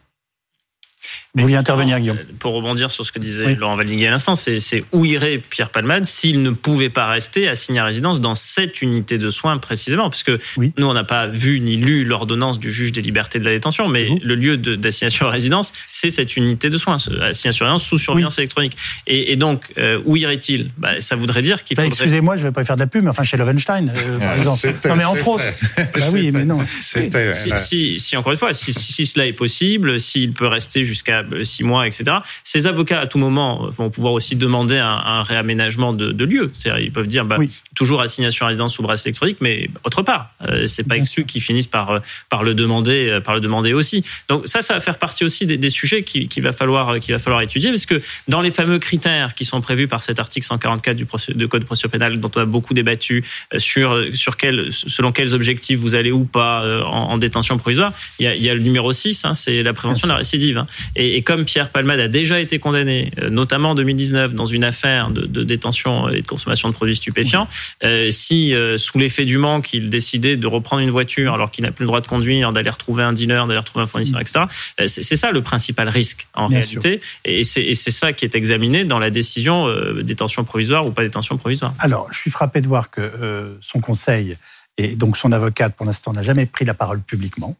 Vous 1.35 1.43
vouliez 1.43 1.57
intervenir, 1.57 1.99
Guillaume 1.99 2.17
Pour 2.39 2.53
rebondir 2.53 2.89
sur 2.89 3.05
ce 3.05 3.11
que 3.11 3.19
disait 3.19 3.53
Laurent 3.53 3.75
Valdiguier 3.75 4.07
à 4.07 4.11
l'instant, 4.11 4.33
c'est 4.33 4.83
où 4.91 5.05
irait 5.05 5.37
Pierre 5.37 5.69
Palmade 5.69 6.07
s'il 6.07 6.41
ne 6.41 6.49
pouvait 6.49 6.89
pas 6.89 7.07
rester 7.07 7.47
assigné 7.47 7.79
à 7.79 7.85
résidence 7.85 8.19
dans 8.19 8.33
cette 8.33 8.81
unité 8.81 9.19
de 9.19 9.29
soins 9.29 9.59
précisément 9.59 10.09
Parce 10.09 10.23
que 10.23 10.39
nous, 10.57 10.87
on 10.87 10.93
n'a 10.93 11.03
pas 11.03 11.27
vu 11.27 11.59
ni 11.59 11.75
lu 11.75 12.03
l'ordonnance 12.03 12.57
du 12.57 12.71
juge 12.71 12.93
des 12.93 13.03
libertés 13.03 13.37
de 13.37 13.45
la 13.45 13.51
détention, 13.51 13.87
mais 13.87 14.07
le 14.23 14.33
lieu 14.33 14.57
d'assignation 14.57 15.27
à 15.27 15.29
résidence, 15.29 15.71
c'est 15.91 16.09
cette 16.09 16.35
unité 16.35 16.71
de 16.71 16.77
soins, 16.79 16.97
assignation 17.21 17.67
à 17.67 17.69
résidence 17.69 17.87
sous 17.87 17.99
surveillance 17.99 18.39
électronique. 18.39 18.75
Et, 19.05 19.35
donc, 19.35 19.65
euh, 19.77 20.01
où 20.05 20.17
irait-il? 20.17 20.71
Bah, 20.77 20.99
Ça 20.99 21.15
voudrait 21.15 21.43
dire 21.43 21.63
qu'il 21.63 21.77
bah, 21.77 21.83
faudrait... 21.83 21.95
Excusez-moi, 21.95 22.37
je 22.37 22.41
ne 22.41 22.47
vais 22.47 22.53
pas 22.53 22.65
faire 22.65 22.75
de 22.75 22.81
la 22.81 22.87
pub, 22.87 23.03
mais 23.03 23.11
enfin 23.11 23.23
chez 23.23 23.37
Lovenstein, 23.37 23.89
euh, 23.95 24.17
par 24.19 24.33
exemple. 24.33 24.73
Non, 24.87 24.95
mais 24.95 25.05
entre 25.05 25.27
autres. 25.27 25.45
bah 25.77 26.01
oui, 26.11 26.31
mais 26.31 26.43
non. 26.43 26.59
Si, 26.81 27.99
si, 27.99 28.17
encore 28.17 28.31
une 28.31 28.39
fois, 28.39 28.53
si, 28.53 28.73
si 28.73 29.05
cela 29.05 29.27
est 29.27 29.33
possible, 29.33 29.99
s'il 29.99 30.33
peut 30.33 30.47
rester 30.47 30.83
jusqu'à 30.83 31.18
euh, 31.31 31.43
six 31.43 31.63
mois, 31.63 31.87
etc. 31.87 32.17
Ces 32.43 32.67
avocats, 32.67 32.99
à 32.99 33.07
tout 33.07 33.17
moment, 33.17 33.67
vont 33.69 33.89
pouvoir 33.89 34.13
aussi 34.13 34.35
demander 34.35 34.77
un, 34.77 35.23
réaménagement 35.23 35.93
de, 35.93 36.11
de 36.11 36.25
lieu. 36.25 36.51
C'est-à-dire, 36.53 36.83
ils 36.83 36.91
peuvent 36.91 37.07
dire, 37.07 37.25
bah, 37.25 37.37
toujours 37.75 38.01
assignation 38.01 38.45
à 38.45 38.49
résidence 38.49 38.75
sous 38.75 38.83
bracelet 38.83 39.09
électronique, 39.09 39.37
mais 39.41 39.69
autre 39.83 40.01
part. 40.01 40.31
Euh, 40.47 40.67
c'est 40.67 40.87
pas 40.87 40.97
exclu 40.97 41.25
qu'ils 41.25 41.41
finissent 41.41 41.67
par, 41.67 41.91
euh, 41.91 41.99
par, 42.29 42.43
le 42.43 42.53
demander, 42.53 43.19
par 43.23 43.35
le 43.35 43.41
demander 43.41 43.73
aussi. 43.73 44.03
Donc 44.27 44.47
ça, 44.47 44.61
ça 44.61 44.73
va 44.73 44.79
faire 44.79 44.97
partie 44.97 45.23
aussi 45.23 45.45
des, 45.45 45.69
sujets 45.69 46.03
qu'il 46.03 46.27
qui 46.27 46.41
va, 46.41 46.51
falloir, 46.51 46.93
va 46.93 47.19
falloir 47.19 47.41
étudier, 47.41 47.69
parce 47.69 47.85
que 47.85 48.01
dans 48.27 48.41
les 48.41 48.51
fameux 48.51 48.79
critères 48.79 49.35
qui 49.35 49.45
sont 49.45 49.61
prévus 49.61 49.87
par 49.87 50.01
cet 50.01 50.19
article 50.19 50.45
144 50.45 50.95
du 50.95 51.03
de 51.03 51.45
Code 51.45 51.61
de 51.61 51.65
procédure 51.65 51.91
pénale, 51.91 52.19
dont 52.19 52.31
on 52.35 52.41
a 52.41 52.45
beaucoup 52.45 52.73
débattu, 52.73 53.23
sur, 53.57 54.03
sur 54.13 54.37
quel, 54.37 54.71
selon 54.71 55.11
quels 55.11 55.33
objectifs 55.33 55.79
vous 55.79 55.95
allez 55.95 56.11
ou 56.11 56.23
pas 56.23 56.83
en, 56.85 57.17
détention 57.17 57.57
provisoire, 57.57 57.93
il 58.19 58.25
y 58.25 58.27
a, 58.27 58.35
il 58.35 58.41
y 58.41 58.49
a 58.49 58.53
le 58.53 58.61
numéro 58.61 58.91
6, 58.91 59.25
hein, 59.25 59.33
c'est 59.33 59.61
la 59.61 59.73
prévention 59.73 60.07
de 60.07 60.13
la 60.13 60.17
récidive. 60.17 60.57
Hein. 60.57 60.67
Et, 60.95 61.08
et 61.15 61.21
comme 61.21 61.45
Pierre 61.45 61.69
Palmade 61.69 61.99
a 61.99 62.07
déjà 62.07 62.39
été 62.39 62.59
condamné, 62.59 63.11
euh, 63.19 63.29
notamment 63.29 63.71
en 63.71 63.75
2019, 63.75 64.33
dans 64.33 64.45
une 64.45 64.63
affaire 64.63 65.09
de, 65.11 65.43
détention 65.43 66.09
et 66.09 66.21
de 66.21 66.27
consommation 66.27 66.69
de 66.69 66.73
produits 66.73 66.95
stupéfiants, 66.95 67.47
euh, 67.83 68.11
si 68.11 68.53
euh, 68.53 68.77
sous 68.77 68.97
l'effet 68.97 69.25
du 69.25 69.37
manque, 69.37 69.73
il 69.73 69.89
décidait 69.89 70.37
de 70.37 70.47
reprendre 70.47 70.81
une 70.81 70.89
voiture 70.89 71.33
alors 71.33 71.51
qu'il 71.51 71.63
n'a 71.63 71.71
plus 71.71 71.83
le 71.83 71.87
droit 71.87 72.01
de 72.01 72.07
conduire, 72.07 72.51
d'aller 72.51 72.69
retrouver 72.69 73.03
un 73.03 73.13
dealer, 73.13 73.47
d'aller 73.47 73.59
retrouver 73.59 73.83
un 73.83 73.87
fournisseur, 73.87 74.19
etc., 74.19 74.45
c'est 74.85 75.15
ça 75.15 75.31
le 75.31 75.41
principal 75.41 75.89
risque 75.89 76.27
en 76.33 76.47
réalité. 76.47 76.99
Et 77.25 77.43
c'est 77.43 77.73
ça 77.73 78.13
qui 78.13 78.25
est 78.25 78.35
examiné 78.35 78.85
dans 78.85 78.99
la 78.99 79.09
décision 79.09 79.67
détention 80.01 80.43
provisoire 80.43 80.85
ou 80.85 80.91
pas 80.91 81.03
détention 81.03 81.37
provisoire. 81.37 81.73
Alors, 81.79 82.07
je 82.11 82.17
suis 82.17 82.31
frappé 82.31 82.61
de 82.61 82.67
voir 82.67 82.89
que 82.89 83.57
son 83.61 83.79
conseil 83.79 84.37
et 84.77 84.95
donc 84.95 85.17
son 85.17 85.31
avocate, 85.31 85.75
pour 85.75 85.85
l'instant, 85.85 86.13
n'a 86.13 86.23
jamais 86.23 86.45
pris 86.45 86.65
la 86.65 86.73
parole 86.73 87.01
publiquement. 87.01 87.55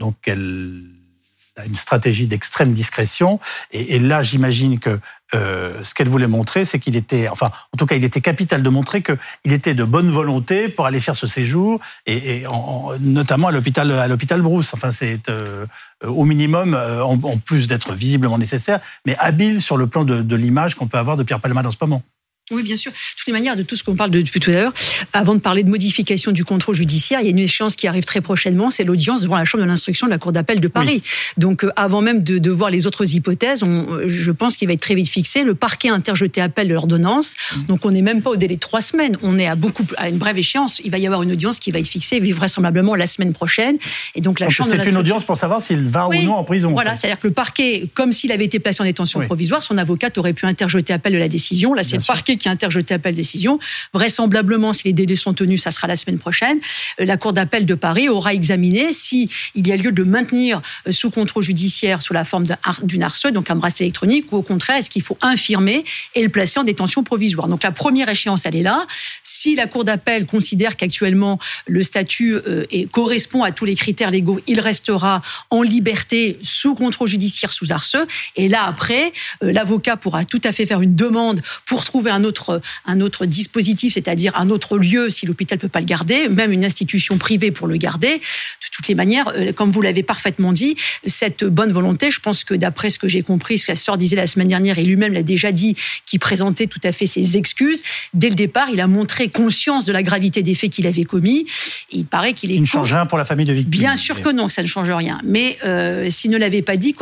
Donc, 0.00 0.16
elle 0.26 0.82
une 1.66 1.76
stratégie 1.76 2.26
d'extrême 2.26 2.72
discrétion. 2.72 3.38
Et, 3.72 3.98
là, 3.98 4.22
j'imagine 4.22 4.78
que 4.78 4.98
euh, 5.34 5.82
ce 5.82 5.94
qu'elle 5.94 6.08
voulait 6.08 6.26
montrer, 6.26 6.64
c'est 6.64 6.78
qu'il 6.78 6.96
était, 6.96 7.28
enfin, 7.28 7.50
en 7.72 7.76
tout 7.76 7.86
cas, 7.86 7.96
il 7.96 8.04
était 8.04 8.20
capital 8.20 8.62
de 8.62 8.68
montrer 8.68 9.02
qu'il 9.02 9.52
était 9.52 9.74
de 9.74 9.84
bonne 9.84 10.10
volonté 10.10 10.68
pour 10.68 10.86
aller 10.86 11.00
faire 11.00 11.16
ce 11.16 11.26
séjour, 11.26 11.80
et, 12.06 12.44
notamment 13.00 13.48
à 13.48 13.52
l'hôpital 13.52 13.90
à 13.92 14.08
l'hôpital 14.08 14.42
Brousse. 14.42 14.74
Enfin, 14.74 14.90
c'est 14.90 15.28
euh, 15.28 15.66
au 16.02 16.24
minimum, 16.24 16.74
euh, 16.74 17.02
en, 17.02 17.18
plus 17.38 17.66
d'être 17.66 17.94
visiblement 17.94 18.38
nécessaire, 18.38 18.80
mais 19.06 19.16
habile 19.18 19.60
sur 19.60 19.76
le 19.76 19.86
plan 19.86 20.04
de, 20.04 20.22
de 20.22 20.36
l'image 20.36 20.74
qu'on 20.74 20.88
peut 20.88 20.98
avoir 20.98 21.16
de 21.16 21.22
Pierre 21.22 21.40
Palmade 21.40 21.66
en 21.66 21.70
ce 21.70 21.78
moment. 21.80 22.02
Oui, 22.50 22.62
bien 22.62 22.76
sûr. 22.76 22.92
De 22.92 22.96
toutes 23.16 23.26
les 23.26 23.32
manières, 23.32 23.56
de 23.56 23.62
tout 23.62 23.74
ce 23.74 23.82
qu'on 23.82 23.96
parle 23.96 24.10
depuis 24.10 24.38
tout 24.38 24.50
à 24.50 24.52
l'heure, 24.54 24.74
avant 25.14 25.34
de 25.34 25.40
parler 25.40 25.62
de 25.62 25.70
modification 25.70 26.30
du 26.30 26.44
contrôle 26.44 26.74
judiciaire, 26.74 27.20
il 27.20 27.24
y 27.24 27.28
a 27.28 27.30
une 27.30 27.38
échéance 27.38 27.74
qui 27.74 27.88
arrive 27.88 28.04
très 28.04 28.20
prochainement, 28.20 28.68
c'est 28.68 28.84
l'audience 28.84 29.22
devant 29.22 29.36
la 29.36 29.46
Chambre 29.46 29.64
de 29.64 29.68
l'instruction 29.68 30.06
de 30.06 30.10
la 30.10 30.18
Cour 30.18 30.32
d'appel 30.32 30.60
de 30.60 30.68
Paris. 30.68 31.02
Donc, 31.38 31.64
euh, 31.64 31.72
avant 31.74 32.02
même 32.02 32.22
de, 32.22 32.36
de, 32.36 32.50
voir 32.50 32.68
les 32.68 32.86
autres 32.86 33.14
hypothèses, 33.14 33.62
on, 33.62 33.90
euh, 33.92 34.08
je 34.08 34.30
pense 34.30 34.58
qu'il 34.58 34.68
va 34.68 34.74
être 34.74 34.82
très 34.82 34.94
vite 34.94 35.08
fixé. 35.08 35.42
Le 35.42 35.54
parquet 35.54 35.88
a 35.88 35.94
interjeté 35.94 36.42
appel 36.42 36.68
de 36.68 36.74
l'ordonnance. 36.74 37.34
Mm. 37.56 37.62
Donc, 37.64 37.86
on 37.86 37.90
n'est 37.92 38.02
même 38.02 38.20
pas 38.20 38.28
au 38.28 38.36
délai 38.36 38.56
de 38.56 38.60
trois 38.60 38.82
semaines. 38.82 39.16
On 39.22 39.38
est 39.38 39.46
à 39.46 39.54
beaucoup, 39.54 39.86
à 39.96 40.10
une 40.10 40.18
brève 40.18 40.36
échéance. 40.36 40.82
Il 40.84 40.90
va 40.90 40.98
y 40.98 41.06
avoir 41.06 41.22
une 41.22 41.32
audience 41.32 41.58
qui 41.58 41.70
va 41.70 41.78
être 41.78 41.88
fixée 41.88 42.20
vraisemblablement 42.20 42.94
la 42.94 43.06
semaine 43.06 43.32
prochaine. 43.32 43.78
Et 44.14 44.20
donc, 44.20 44.38
la 44.38 44.50
Chambre 44.50 44.70
C'est 44.70 44.90
une 44.90 44.98
audience 44.98 45.24
pour 45.24 45.38
savoir 45.38 45.62
s'il 45.62 45.80
va 45.80 46.08
ou 46.08 46.14
non 46.14 46.34
en 46.34 46.44
prison. 46.44 46.72
Voilà. 46.72 46.94
C'est-à-dire 46.94 47.20
que 47.20 47.26
le 47.26 47.32
parquet, 47.32 47.88
comme 47.94 48.12
s'il 48.12 48.32
avait 48.32 48.44
été 48.44 48.58
placé 48.58 48.82
en 48.82 48.84
détention 48.84 49.20
provisoire, 49.20 49.62
son 49.62 49.78
avocat 49.78 50.10
aurait 50.18 50.34
pu 50.34 50.44
interjeter 50.44 50.92
appel 50.92 51.14
de 51.14 51.18
la 51.18 51.28
décision. 51.28 51.72
Là, 51.72 51.82
c'est 51.82 51.96
le 51.96 52.06
parquet 52.06 52.33
qui 52.36 52.48
a 52.48 52.50
interjeté 52.50 52.94
appel 52.94 53.14
décision. 53.14 53.58
Vraisemblablement, 53.92 54.72
si 54.72 54.88
les 54.88 54.92
délais 54.92 55.16
sont 55.16 55.34
tenus, 55.34 55.62
ça 55.62 55.70
sera 55.70 55.86
la 55.86 55.96
semaine 55.96 56.18
prochaine. 56.18 56.58
Euh, 57.00 57.04
la 57.04 57.16
Cour 57.16 57.32
d'appel 57.32 57.66
de 57.66 57.74
Paris 57.74 58.08
aura 58.08 58.34
examiné 58.34 58.92
si 58.92 59.30
il 59.54 59.66
y 59.66 59.72
a 59.72 59.76
lieu 59.76 59.92
de 59.92 60.02
maintenir 60.02 60.60
euh, 60.86 60.92
sous 60.92 61.10
contrôle 61.10 61.42
judiciaire 61.42 62.02
sous 62.02 62.12
la 62.12 62.24
forme 62.24 62.44
d'une 62.82 63.02
arce, 63.02 63.26
donc 63.26 63.50
un 63.50 63.56
bracelet 63.56 63.86
électronique, 63.86 64.32
ou 64.32 64.36
au 64.36 64.42
contraire, 64.42 64.76
est-ce 64.76 64.90
qu'il 64.90 65.02
faut 65.02 65.18
infirmer 65.22 65.84
et 66.14 66.22
le 66.22 66.28
placer 66.28 66.60
en 66.60 66.64
détention 66.64 67.02
provisoire? 67.02 67.48
Donc 67.48 67.62
la 67.62 67.72
première 67.72 68.08
échéance, 68.08 68.46
elle 68.46 68.56
est 68.56 68.62
là. 68.62 68.86
Si 69.22 69.54
la 69.54 69.66
Cour 69.66 69.84
d'appel 69.84 70.26
considère 70.26 70.76
qu'actuellement 70.76 71.38
le 71.66 71.82
statut 71.82 72.34
euh, 72.34 72.64
correspond 72.90 73.42
à 73.42 73.52
tous 73.52 73.64
les 73.64 73.74
critères 73.74 74.10
légaux, 74.10 74.40
il 74.46 74.60
restera 74.60 75.22
en 75.50 75.62
liberté 75.62 76.38
sous 76.42 76.74
contrôle 76.74 77.08
judiciaire 77.08 77.52
sous 77.52 77.72
arce. 77.72 77.96
Et 78.36 78.48
là, 78.48 78.64
après, 78.64 79.12
l'avocat 79.40 79.96
pourra 79.96 80.24
tout 80.24 80.40
à 80.44 80.52
fait 80.52 80.66
faire 80.66 80.80
une 80.80 80.94
demande 80.94 81.40
pour 81.66 81.84
trouver 81.84 82.10
un 82.10 82.23
un 82.24 82.28
autre, 82.28 82.60
un 82.86 83.00
autre 83.00 83.26
dispositif, 83.26 83.94
c'est-à-dire 83.94 84.32
un 84.36 84.50
autre 84.50 84.78
lieu 84.78 85.10
si 85.10 85.26
l'hôpital 85.26 85.58
peut 85.58 85.68
pas 85.68 85.80
le 85.80 85.86
garder, 85.86 86.28
même 86.28 86.52
une 86.52 86.64
institution 86.64 87.18
privée 87.18 87.50
pour 87.50 87.66
le 87.66 87.76
garder. 87.76 88.14
De 88.16 88.68
toutes 88.72 88.88
les 88.88 88.94
manières, 88.94 89.30
euh, 89.36 89.52
comme 89.52 89.70
vous 89.70 89.82
l'avez 89.82 90.02
parfaitement 90.02 90.52
dit, 90.52 90.76
cette 91.06 91.44
bonne 91.44 91.72
volonté, 91.72 92.10
je 92.10 92.20
pense 92.20 92.44
que 92.44 92.54
d'après 92.54 92.90
ce 92.90 92.98
que 92.98 93.08
j'ai 93.08 93.22
compris, 93.22 93.58
ce 93.58 93.66
que 93.66 93.72
la 93.72 93.76
sœur 93.76 93.98
disait 93.98 94.16
la 94.16 94.26
semaine 94.26 94.48
dernière, 94.48 94.78
et 94.78 94.84
lui-même 94.84 95.12
l'a 95.12 95.22
déjà 95.22 95.52
dit, 95.52 95.76
qui 96.06 96.18
présentait 96.18 96.66
tout 96.66 96.80
à 96.84 96.92
fait 96.92 97.06
ses 97.06 97.36
excuses, 97.36 97.82
dès 98.14 98.28
le 98.28 98.34
départ, 98.34 98.68
il 98.72 98.80
a 98.80 98.86
montré 98.86 99.28
conscience 99.28 99.84
de 99.84 99.92
la 99.92 100.02
gravité 100.02 100.42
des 100.42 100.54
faits 100.54 100.70
qu'il 100.70 100.86
avait 100.86 101.04
commis. 101.04 101.46
il 101.92 102.06
paraît 102.06 102.32
qu'il 102.32 102.50
est. 102.50 102.54
Il 102.54 102.62
ne 102.62 102.66
change 102.66 102.92
rien 102.92 103.06
pour 103.06 103.18
la 103.18 103.24
famille 103.24 103.46
de 103.46 103.52
victimes. 103.52 103.70
Bien 103.70 103.96
sûr 103.96 104.22
que 104.22 104.30
non, 104.30 104.46
que 104.46 104.52
ça 104.52 104.62
ne 104.62 104.66
change 104.66 104.90
rien. 104.90 105.20
Mais 105.24 105.58
euh, 105.64 106.08
s'il 106.10 106.30
ne 106.30 106.38
l'avait 106.38 106.62
pas 106.62 106.76
dit, 106.76 106.94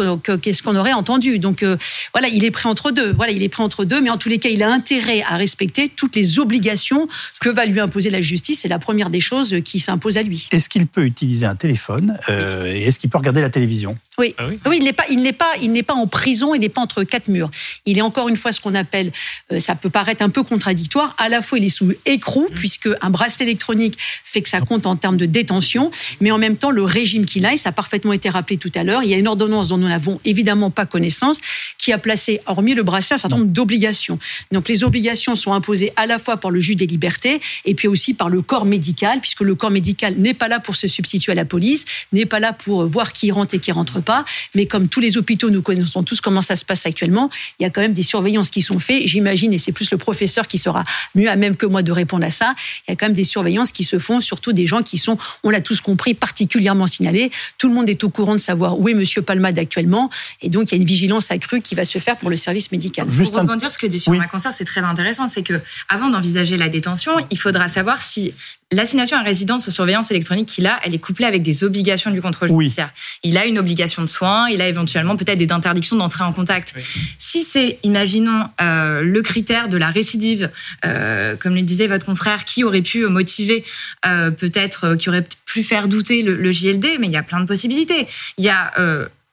qu'est-ce 0.42 0.62
qu'on 0.62 0.76
aurait 0.76 0.92
entendu? 0.92 1.38
Donc 1.38 1.62
euh, 1.62 1.76
voilà, 2.12 2.28
il 2.28 2.44
est 2.44 2.50
pris 2.50 2.68
entre 2.68 2.90
deux. 2.90 3.12
Voilà, 3.12 3.32
il 3.32 3.42
est 3.42 3.48
pris 3.48 3.62
entre 3.62 3.84
deux. 3.84 4.00
Mais 4.00 4.10
en 4.10 4.18
tous 4.18 4.28
les 4.28 4.38
cas, 4.38 4.48
il 4.48 4.62
a 4.62 4.70
intérêt 4.70 5.11
à 5.20 5.36
respecter 5.36 5.88
toutes 5.88 6.16
les 6.16 6.38
obligations 6.38 7.08
que 7.40 7.50
va 7.50 7.66
lui 7.66 7.80
imposer 7.80 8.10
la 8.10 8.20
justice. 8.20 8.60
C'est 8.60 8.68
la 8.68 8.78
première 8.78 9.10
des 9.10 9.20
choses 9.20 9.56
qui 9.64 9.78
s'impose 9.78 10.16
à 10.16 10.22
lui. 10.22 10.48
Est-ce 10.52 10.68
qu'il 10.68 10.86
peut 10.86 11.04
utiliser 11.04 11.46
un 11.46 11.56
téléphone 11.56 12.16
euh, 12.28 12.72
et 12.72 12.84
est-ce 12.84 12.98
qu'il 12.98 13.10
peut 13.10 13.18
regarder 13.18 13.40
la 13.40 13.50
télévision? 13.50 13.98
Oui. 14.22 14.34
Ah 14.64 14.68
oui. 14.68 14.78
il 14.78 14.84
n'est 14.84 14.92
pas, 14.92 15.04
il 15.10 15.22
n'est 15.22 15.32
pas, 15.32 15.52
il 15.60 15.72
n'est 15.72 15.82
pas 15.82 15.94
en 15.94 16.06
prison, 16.06 16.54
il 16.54 16.60
n'est 16.60 16.68
pas 16.68 16.80
entre 16.80 17.02
quatre 17.04 17.28
murs. 17.28 17.50
Il 17.86 17.98
est 17.98 18.02
encore 18.02 18.28
une 18.28 18.36
fois 18.36 18.52
ce 18.52 18.60
qu'on 18.60 18.74
appelle, 18.74 19.12
euh, 19.52 19.60
ça 19.60 19.74
peut 19.74 19.90
paraître 19.90 20.22
un 20.22 20.30
peu 20.30 20.42
contradictoire. 20.42 21.14
À 21.18 21.28
la 21.28 21.42
fois, 21.42 21.58
il 21.58 21.64
est 21.64 21.68
sous 21.68 21.92
écrou 22.06 22.48
mmh. 22.50 22.54
puisque 22.54 22.88
un 23.00 23.10
bracelet 23.10 23.44
électronique 23.46 23.98
fait 24.24 24.42
que 24.42 24.48
ça 24.48 24.60
compte 24.60 24.86
en 24.86 24.96
termes 24.96 25.16
de 25.16 25.26
détention, 25.26 25.90
mais 26.20 26.30
en 26.30 26.38
même 26.38 26.56
temps, 26.56 26.70
le 26.70 26.84
régime 26.84 27.26
qu'il 27.26 27.44
a, 27.46 27.52
et 27.52 27.56
ça 27.56 27.70
a 27.70 27.72
parfaitement 27.72 28.12
été 28.12 28.28
rappelé 28.28 28.56
tout 28.56 28.72
à 28.74 28.84
l'heure, 28.84 29.02
il 29.02 29.10
y 29.10 29.14
a 29.14 29.18
une 29.18 29.28
ordonnance 29.28 29.68
dont 29.68 29.78
nous 29.78 29.88
n'avons 29.88 30.20
évidemment 30.24 30.70
pas 30.70 30.86
connaissance, 30.86 31.40
qui 31.78 31.92
a 31.92 31.98
placé, 31.98 32.40
hormis 32.46 32.74
le 32.74 32.82
bracelet, 32.82 33.14
un 33.14 33.18
certain 33.18 33.36
nombre 33.36 33.50
d'obligations. 33.50 34.18
Donc, 34.52 34.68
les 34.68 34.84
obligations 34.84 35.34
sont 35.34 35.52
imposées 35.52 35.92
à 35.96 36.06
la 36.06 36.18
fois 36.18 36.36
par 36.36 36.50
le 36.50 36.60
juge 36.60 36.76
des 36.76 36.86
libertés 36.86 37.40
et 37.64 37.74
puis 37.74 37.88
aussi 37.88 38.14
par 38.14 38.28
le 38.28 38.42
corps 38.42 38.64
médical, 38.64 39.20
puisque 39.20 39.40
le 39.40 39.54
corps 39.54 39.70
médical 39.70 40.14
n'est 40.16 40.34
pas 40.34 40.48
là 40.48 40.60
pour 40.60 40.76
se 40.76 40.88
substituer 40.88 41.32
à 41.32 41.34
la 41.34 41.44
police, 41.44 41.84
n'est 42.12 42.26
pas 42.26 42.40
là 42.40 42.52
pour 42.52 42.86
voir 42.86 43.12
qui 43.12 43.30
rentre 43.30 43.54
et 43.54 43.58
qui 43.58 43.72
rentre 43.72 44.00
pas. 44.00 44.11
Mais 44.54 44.66
comme 44.66 44.88
tous 44.88 45.00
les 45.00 45.16
hôpitaux, 45.16 45.50
nous 45.50 45.62
connaissons 45.62 46.02
tous 46.02 46.20
comment 46.20 46.40
ça 46.40 46.56
se 46.56 46.64
passe 46.64 46.86
actuellement, 46.86 47.30
il 47.58 47.62
y 47.62 47.66
a 47.66 47.70
quand 47.70 47.80
même 47.80 47.94
des 47.94 48.02
surveillances 48.02 48.50
qui 48.50 48.62
sont 48.62 48.78
faites. 48.78 49.06
J'imagine, 49.06 49.52
et 49.52 49.58
c'est 49.58 49.72
plus 49.72 49.90
le 49.90 49.98
professeur 49.98 50.46
qui 50.46 50.58
sera 50.58 50.84
mieux 51.14 51.30
à 51.30 51.36
même 51.36 51.56
que 51.56 51.66
moi 51.66 51.82
de 51.82 51.92
répondre 51.92 52.24
à 52.26 52.30
ça, 52.30 52.54
il 52.86 52.90
y 52.90 52.92
a 52.92 52.96
quand 52.96 53.06
même 53.06 53.12
des 53.12 53.24
surveillances 53.24 53.72
qui 53.72 53.84
se 53.84 53.98
font, 53.98 54.20
surtout 54.20 54.52
des 54.52 54.66
gens 54.66 54.82
qui 54.82 54.98
sont, 54.98 55.18
on 55.44 55.50
l'a 55.50 55.60
tous 55.60 55.80
compris, 55.80 56.14
particulièrement 56.14 56.86
signalés. 56.86 57.30
Tout 57.58 57.68
le 57.68 57.74
monde 57.74 57.88
est 57.88 58.04
au 58.04 58.08
courant 58.08 58.32
de 58.32 58.40
savoir 58.40 58.78
où 58.78 58.88
est 58.88 58.94
Monsieur 58.94 59.22
Palmade 59.22 59.58
actuellement. 59.58 60.10
Et 60.40 60.48
donc, 60.48 60.70
il 60.70 60.74
y 60.74 60.78
a 60.78 60.80
une 60.80 60.86
vigilance 60.86 61.30
accrue 61.30 61.60
qui 61.60 61.74
va 61.74 61.84
se 61.84 61.98
faire 61.98 62.16
pour 62.16 62.30
le 62.30 62.36
service 62.36 62.70
médical. 62.72 63.08
Juste 63.08 63.32
pour 63.32 63.42
rebondir 63.42 63.70
ce 63.70 63.78
que 63.78 63.86
dit 63.86 64.00
sur 64.00 64.12
oui. 64.12 64.18
cancer, 64.30 64.52
c'est 64.52 64.64
très 64.64 64.80
intéressant. 64.80 65.28
C'est 65.28 65.42
que 65.42 65.60
avant 65.88 66.10
d'envisager 66.10 66.56
la 66.56 66.68
détention, 66.68 67.12
il 67.30 67.38
faudra 67.38 67.68
savoir 67.68 68.02
si 68.02 68.32
l'assignation 68.72 69.16
à 69.16 69.22
résidence 69.22 69.68
aux 69.68 69.70
surveillance 69.70 70.10
électronique 70.10 70.48
qu'il 70.48 70.66
a, 70.66 70.80
elle 70.84 70.94
est 70.94 70.98
couplée 70.98 71.26
avec 71.26 71.42
des 71.42 71.64
obligations 71.64 72.10
du 72.10 72.20
contrôle 72.20 72.48
judiciaire. 72.48 72.90
Il 73.22 73.36
a 73.38 73.46
une 73.46 73.58
obligation 73.58 74.02
de 74.02 74.08
soins, 74.08 74.48
il 74.48 74.60
a 74.60 74.68
éventuellement 74.68 75.16
peut-être 75.16 75.38
des 75.38 75.52
interdictions 75.52 75.96
d'entrer 75.96 76.24
en 76.24 76.32
contact. 76.32 76.74
Si 77.18 77.42
c'est, 77.42 77.78
imaginons, 77.82 78.48
euh, 78.60 79.02
le 79.02 79.22
critère 79.22 79.68
de 79.68 79.76
la 79.76 79.88
récidive, 79.88 80.50
euh, 80.84 81.36
comme 81.36 81.54
le 81.54 81.62
disait 81.62 81.86
votre 81.86 82.06
confrère, 82.06 82.44
qui 82.44 82.64
aurait 82.64 82.82
pu 82.82 83.06
motiver, 83.06 83.64
euh, 84.06 84.30
peut-être, 84.30 84.94
qui 84.96 85.08
aurait 85.08 85.24
pu 85.46 85.62
faire 85.62 85.88
douter 85.88 86.22
le, 86.22 86.34
le, 86.34 86.50
JLD, 86.50 86.98
mais 86.98 87.06
il 87.06 87.12
y 87.12 87.16
a 87.16 87.22
plein 87.22 87.40
de 87.40 87.46
possibilités. 87.46 88.06
Il 88.38 88.44
y 88.44 88.48
a 88.48 88.72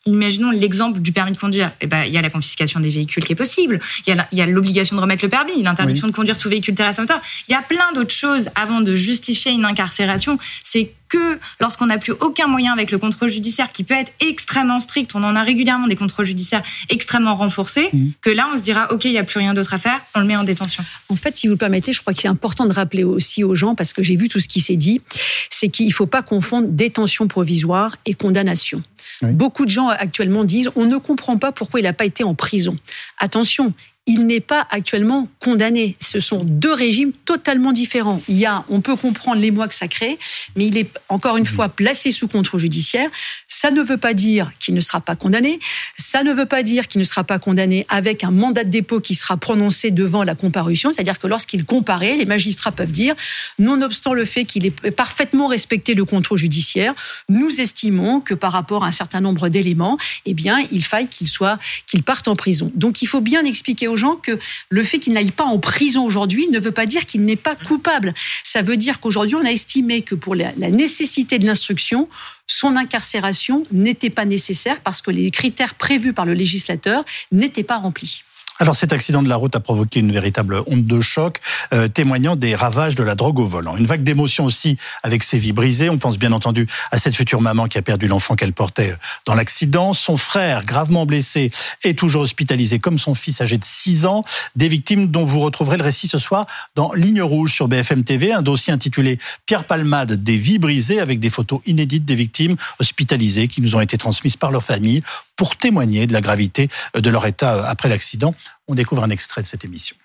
imaginons 0.06 0.52
l'exemple 0.52 1.00
du 1.00 1.12
permis 1.12 1.32
de 1.32 1.38
conduire. 1.38 1.72
Eh 1.82 1.88
ben, 1.88 2.04
il 2.04 2.14
y 2.14 2.18
a 2.18 2.22
la 2.22 2.30
confiscation 2.30 2.80
des 2.80 2.90
véhicules 2.90 3.24
qui 3.24 3.34
est 3.34 3.36
possible. 3.36 3.80
Il 4.08 4.26
y 4.32 4.42
a 4.42 4.46
l'obligation 4.46 4.96
de 4.96 5.02
remettre 5.02 5.24
le 5.24 5.30
permis, 5.30 5.62
l'interdiction 5.62 6.08
de 6.08 6.14
conduire 6.14 6.38
tout 6.38 6.50
véhicule 6.50 6.76
terrestre 6.76 7.02
moteur. 7.02 7.22
Il 7.48 7.52
y 7.52 7.56
a 7.56 7.62
plein 7.62 7.92
d'autres 7.94 8.14
choses 8.14 8.50
avant 8.56 8.82
de 8.82 8.96
justifier 8.96 9.52
une 9.52 9.66
incarcération. 9.66 10.38
C'est 10.64 10.94
que 11.10 11.40
lorsqu'on 11.60 11.88
n'a 11.88 11.98
plus 11.98 12.14
aucun 12.14 12.48
moyen 12.48 12.72
avec 12.72 12.92
le 12.92 12.98
contrôle 12.98 13.30
judiciaire 13.30 13.72
qui 13.72 13.84
peut 13.84 13.96
être 13.96 14.14
extrêmement 14.22 14.80
strict, 14.80 15.16
on 15.16 15.24
en 15.24 15.36
a 15.36 15.44
régulièrement 15.44 15.88
des 15.88 15.96
contrôles 15.96 16.26
judiciaires 16.26 16.64
extrêmement 16.90 17.36
renforcés, 17.36 17.90
mmh. 17.92 18.10
que 18.22 18.30
là 18.30 18.48
on 18.54 18.58
se 18.58 18.62
dira 18.62 18.92
ok 18.92 19.06
il 19.06 19.12
n'y 19.12 19.18
a 19.18 19.24
plus 19.24 19.40
rien 19.40 19.54
d'autre 19.54 19.74
à 19.74 19.78
faire, 19.78 20.00
on 20.16 20.20
le 20.20 20.26
met 20.26 20.36
en 20.36 20.44
détention. 20.44 20.84
En 21.10 21.16
fait, 21.16 21.36
si 21.36 21.48
vous 21.48 21.54
le 21.54 21.58
permettez, 21.58 21.92
je 21.92 22.02
crois 22.02 22.14
que 22.14 22.22
c'est 22.22 22.28
important 22.28 22.66
de 22.66 22.74
rappeler 22.74 23.04
aussi 23.04 23.44
aux 23.44 23.56
gens 23.56 23.76
parce 23.76 23.94
que 23.94 24.04
j'ai 24.04 24.16
vu 24.16 24.30
tout 24.30 24.40
ce 24.40 24.48
qui 24.48 24.62
s'est 24.62 24.76
dit, 24.76 25.02
c'est 25.50 25.70
qu'il 25.70 25.88
ne 25.88 25.94
faut 25.94 26.06
pas 26.06 26.22
confondre 26.22 26.68
détention 26.68 27.28
provisoire 27.28 27.96
et 28.06 28.14
condamnation. 28.14 28.84
Beaucoup 29.22 29.66
de 29.66 29.70
gens 29.70 29.90
actuellement 29.90 30.44
disent 30.44 30.72
on 30.76 30.86
ne 30.86 30.98
comprend 30.98 31.38
pas 31.38 31.52
pourquoi 31.52 31.80
il 31.80 31.84
n'a 31.84 31.94
pas 31.94 32.06
été 32.06 32.24
en 32.24 32.36
prison. 32.36 32.78
Attention, 33.18 33.74
il 34.10 34.26
n'est 34.26 34.40
pas 34.40 34.68
actuellement 34.72 35.28
condamné. 35.40 35.96
Ce 36.00 36.20
sont 36.20 36.44
deux 36.44 36.74
régimes 36.74 37.14
totalement 37.14 37.72
différents. 37.72 38.24
Il 38.28 38.38
y 38.38 38.46
a, 38.48 38.66
on 38.68 38.82
peut 38.82 38.96
comprendre 38.96 39.40
les 39.40 39.52
mois 39.52 39.68
que 39.68 39.76
ça 39.76 39.88
crée, 39.88 40.18
mais 40.56 40.66
il 40.66 40.78
est 40.80 40.90
encore 41.10 41.38
une 41.38 41.44
mmh. 41.44 41.48
fois 41.48 41.70
placé 41.70 42.10
sous 42.10 42.28
contrôle 42.28 42.60
judiciaire. 42.60 43.08
Ça 43.48 43.70
ne 43.70 43.84
veut 43.84 43.98
pas 43.98 44.16
dire 44.16 44.52
qu'il 44.60 44.74
ne 44.74 44.82
sera 44.82 45.00
pas 45.00 45.16
condamné. 45.16 45.60
Ça 45.96 46.24
ne 46.24 46.34
veut 46.34 46.48
pas 46.48 46.64
dire 46.64 46.88
qu'il 46.88 46.98
ne 46.98 47.06
sera 47.06 47.24
pas 47.24 47.38
condamné 47.38 47.86
avec 47.88 48.24
un 48.24 48.32
mandat 48.32 48.64
de 48.64 48.72
dépôt 48.72 49.00
qui 49.00 49.14
sera 49.14 49.38
prononcé 49.38 49.92
devant 49.92 50.24
la 50.24 50.34
comparution. 50.34 50.92
C'est-à-dire 50.92 51.20
que 51.20 51.28
lorsqu'il 51.28 51.64
comparaît, 51.64 52.16
les 52.16 52.26
magistrats 52.26 52.72
peuvent 52.72 52.92
dire, 52.92 53.14
nonobstant 53.60 54.14
le 54.14 54.26
fait 54.26 54.46
qu'il 54.46 54.66
ait 54.66 54.72
parfaitement 54.72 55.46
respecté 55.46 55.94
le 55.94 56.04
contrôle 56.04 56.40
judiciaire, 56.40 56.96
nous 57.30 57.62
estimons 57.62 58.22
que 58.22 58.34
par 58.34 58.54
rapport 58.54 58.84
à 58.84 58.88
un 58.88 58.92
certain 58.92 59.22
nombre 59.22 59.50
d'éléments, 59.50 60.00
eh 60.26 60.34
bien, 60.34 60.58
il 60.72 60.84
faille 60.84 61.08
qu'il 61.08 61.28
soit, 61.28 61.60
qu'il 61.86 62.02
parte 62.02 62.28
en 62.28 62.36
prison. 62.36 62.72
Donc, 62.74 63.04
il 63.04 63.06
faut 63.06 63.22
bien 63.22 63.46
expliquer 63.46 63.88
aux 63.88 63.99
gens 64.00 64.16
que 64.16 64.40
le 64.70 64.84
fait 64.84 65.00
qu'il 65.00 65.14
n'aille 65.14 65.32
pas 65.32 65.46
en 65.46 65.60
prison 65.60 66.04
aujourd'hui 66.04 66.48
ne 66.50 66.60
veut 66.60 66.72
pas 66.72 66.88
dire 66.88 67.06
qu'il 67.06 67.24
n'est 67.26 67.36
pas 67.36 67.56
coupable. 67.56 68.14
Ça 68.44 68.62
veut 68.64 68.78
dire 68.78 69.00
qu'aujourd'hui, 69.00 69.36
on 69.36 69.46
a 69.46 69.52
estimé 69.52 70.02
que 70.02 70.16
pour 70.16 70.34
la 70.36 70.54
nécessité 70.72 71.38
de 71.38 71.46
l'instruction, 71.46 72.08
son 72.48 72.76
incarcération 72.76 73.66
n'était 73.72 74.10
pas 74.10 74.26
nécessaire 74.26 74.82
parce 74.82 75.02
que 75.02 75.12
les 75.12 75.30
critères 75.32 75.76
prévus 75.76 76.14
par 76.14 76.26
le 76.26 76.34
législateur 76.34 77.06
n'étaient 77.32 77.64
pas 77.64 77.78
remplis. 77.78 78.24
Alors 78.62 78.76
cet 78.76 78.92
accident 78.92 79.24
de 79.24 79.30
la 79.30 79.38
route 79.38 79.56
a 79.56 79.62
provoqué 79.62 80.02
une 80.02 80.12
véritable 80.12 80.62
onde 80.68 80.86
de 80.86 81.00
choc, 81.00 81.40
euh, 81.74 81.88
témoignant 81.88 82.36
des 82.36 82.56
ravages 82.56 82.96
de 82.96 83.04
la 83.04 83.16
drogue 83.16 83.40
au 83.40 83.46
volant. 83.46 83.78
Une 83.78 83.86
vague 83.86 84.04
d'émotion 84.04 84.44
aussi 84.44 84.78
avec 85.02 85.24
ses 85.24 85.38
vies 85.38 85.54
brisées. 85.54 85.90
On 85.90 85.98
pense 85.98 86.18
bien 86.18 86.34
entendu 86.34 86.68
à 86.92 87.00
cette 87.00 87.16
future 87.16 87.40
maman 87.40 87.70
qui 87.70 87.78
a 87.78 87.82
perdu 87.82 88.08
l'enfant 88.08 88.36
qu'elle 88.36 88.52
portait 88.52 88.94
dans 89.26 89.34
l'accident. 89.34 89.94
Son 89.94 90.18
frère, 90.18 90.66
gravement 90.66 91.06
blessé, 91.06 91.52
est 91.86 91.98
toujours 91.98 92.24
hospitalisé 92.24 92.80
comme 92.80 93.00
son 93.00 93.16
fils 93.16 93.40
âgé 93.40 93.58
de 93.58 93.64
6 93.64 94.06
ans. 94.06 94.26
Des 94.58 94.68
victimes 94.68 95.08
dont 95.08 95.24
vous 95.24 95.40
retrouverez 95.40 95.78
le 95.78 95.84
récit 95.84 96.10
ce 96.10 96.18
soir 96.18 96.46
dans 96.76 96.92
Ligne 96.92 97.22
Rouge 97.22 97.54
sur 97.54 97.70
BFM 97.70 98.04
TV, 98.04 98.34
un 98.34 98.42
dossier 98.42 98.74
intitulé 98.74 99.20
Pierre 99.46 99.64
Palmade, 99.64 100.22
des 100.22 100.36
vies 100.36 100.60
brisées 100.60 101.00
avec 101.00 101.20
des 101.20 101.30
photos 101.30 101.62
inédites 101.66 102.04
des 102.04 102.16
victimes 102.16 102.58
hospitalisées 102.80 103.48
qui 103.48 103.62
nous 103.62 103.78
ont 103.78 103.82
été 103.82 103.98
transmises 103.98 104.36
par 104.36 104.52
leur 104.52 104.66
famille 104.66 105.02
pour 105.40 105.56
témoigner 105.56 106.06
de 106.06 106.12
la 106.12 106.20
gravité 106.20 106.68
de 106.94 107.10
leur 107.10 107.26
état 107.26 107.66
après 107.70 107.88
l'accident. 107.88 108.36
On 108.68 108.76
découvre 108.76 109.06
un 109.06 109.10
extrait 109.10 109.42
de 109.42 109.48
cette 109.48 109.64
émission. 109.64 109.96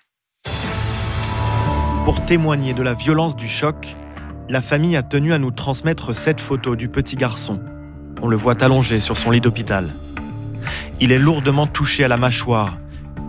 Pour 2.05 2.23
témoigner 2.23 2.73
de 2.73 2.81
la 2.81 2.93
violence 2.93 3.35
du 3.35 3.49
choc, 3.49 3.97
la 4.47 4.61
famille 4.61 4.95
a 4.95 5.03
tenu 5.03 5.33
à 5.33 5.37
nous 5.37 5.51
transmettre 5.51 6.15
cette 6.15 6.39
photo 6.39 6.77
du 6.77 6.87
petit 6.87 7.17
garçon. 7.17 7.61
On 8.21 8.29
le 8.29 8.37
voit 8.37 8.63
allongé 8.63 9.01
sur 9.01 9.17
son 9.17 9.29
lit 9.29 9.41
d'hôpital. 9.41 9.93
Il 11.01 11.11
est 11.11 11.19
lourdement 11.19 11.67
touché 11.67 12.05
à 12.05 12.07
la 12.07 12.15
mâchoire 12.15 12.77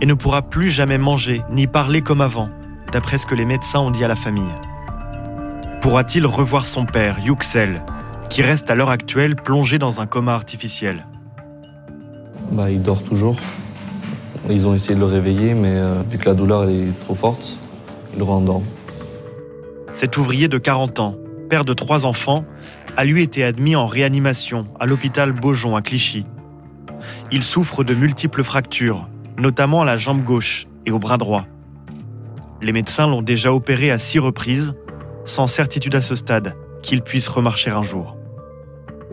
et 0.01 0.07
ne 0.07 0.15
pourra 0.15 0.43
plus 0.43 0.71
jamais 0.71 0.99
manger 0.99 1.43
ni 1.51 1.67
parler 1.67 2.03
comme 2.03 2.21
avant, 2.21 2.51
d'après 2.93 3.19
ce 3.19 3.27
que 3.27 3.35
les 3.35 3.47
médecins 3.47 3.81
ont 3.81 3.91
dit 3.91 4.05
à 4.05 4.09
la 4.09 4.15
famille. 4.15 4.55
Pourra-t-il 5.81 6.25
revoir 6.25 6.69
son 6.69 6.87
père, 6.87 7.19
Yuxel, 7.19 7.83
qui 8.31 8.43
reste 8.43 8.71
à 8.71 8.77
l'heure 8.77 8.91
actuelle 8.91 9.35
plongé 9.35 9.81
dans 9.81 10.01
un 10.01 10.07
coma 10.07 10.35
artificiel? 10.35 11.05
Bah, 12.51 12.71
il 12.71 12.83
dort 12.83 13.03
toujours. 13.03 13.37
Ils 14.49 14.67
ont 14.67 14.75
essayé 14.75 14.95
de 14.95 15.01
le 15.01 15.07
réveiller, 15.07 15.55
mais 15.55 15.75
euh, 15.75 16.03
vu 16.09 16.19
que 16.19 16.27
la 16.27 16.35
douleur 16.35 16.69
est 16.69 16.89
trop 17.01 17.15
forte, 17.15 17.59
il 18.17 18.23
rendort. 18.23 18.63
Cet 19.95 20.17
ouvrier 20.17 20.49
de 20.49 20.59
40 20.59 21.01
ans, 21.01 21.17
père 21.49 21.65
de 21.65 21.73
trois 21.73 22.07
enfants, 22.07 22.45
a 22.97 23.05
lui 23.05 23.23
été 23.23 23.45
admis 23.45 23.77
en 23.77 23.87
réanimation 23.87 24.67
à 24.79 24.87
l'hôpital 24.87 25.33
Beaujon 25.33 25.77
à 25.77 25.83
Clichy. 25.83 26.27
Il 27.33 27.43
souffre 27.43 27.85
de 27.85 27.95
multiples 27.95 28.43
fractures, 28.43 29.09
notamment 29.39 29.83
à 29.83 29.85
la 29.85 29.97
jambe 29.97 30.23
gauche 30.23 30.67
et 30.87 30.93
au 30.93 30.99
bras 30.99 31.19
droit. 31.19 31.47
Les 32.63 32.73
médecins 32.73 33.07
l'ont 33.07 33.23
déjà 33.23 33.53
opéré 33.53 33.91
à 33.91 33.99
six 33.99 34.19
reprises, 34.19 34.75
sans 35.25 35.47
certitude 35.47 35.95
à 35.95 36.03
ce 36.03 36.15
stade 36.15 36.57
qu'il 36.83 37.03
puisse 37.03 37.29
remarcher 37.29 37.71
un 37.71 37.83
jour. 37.83 38.17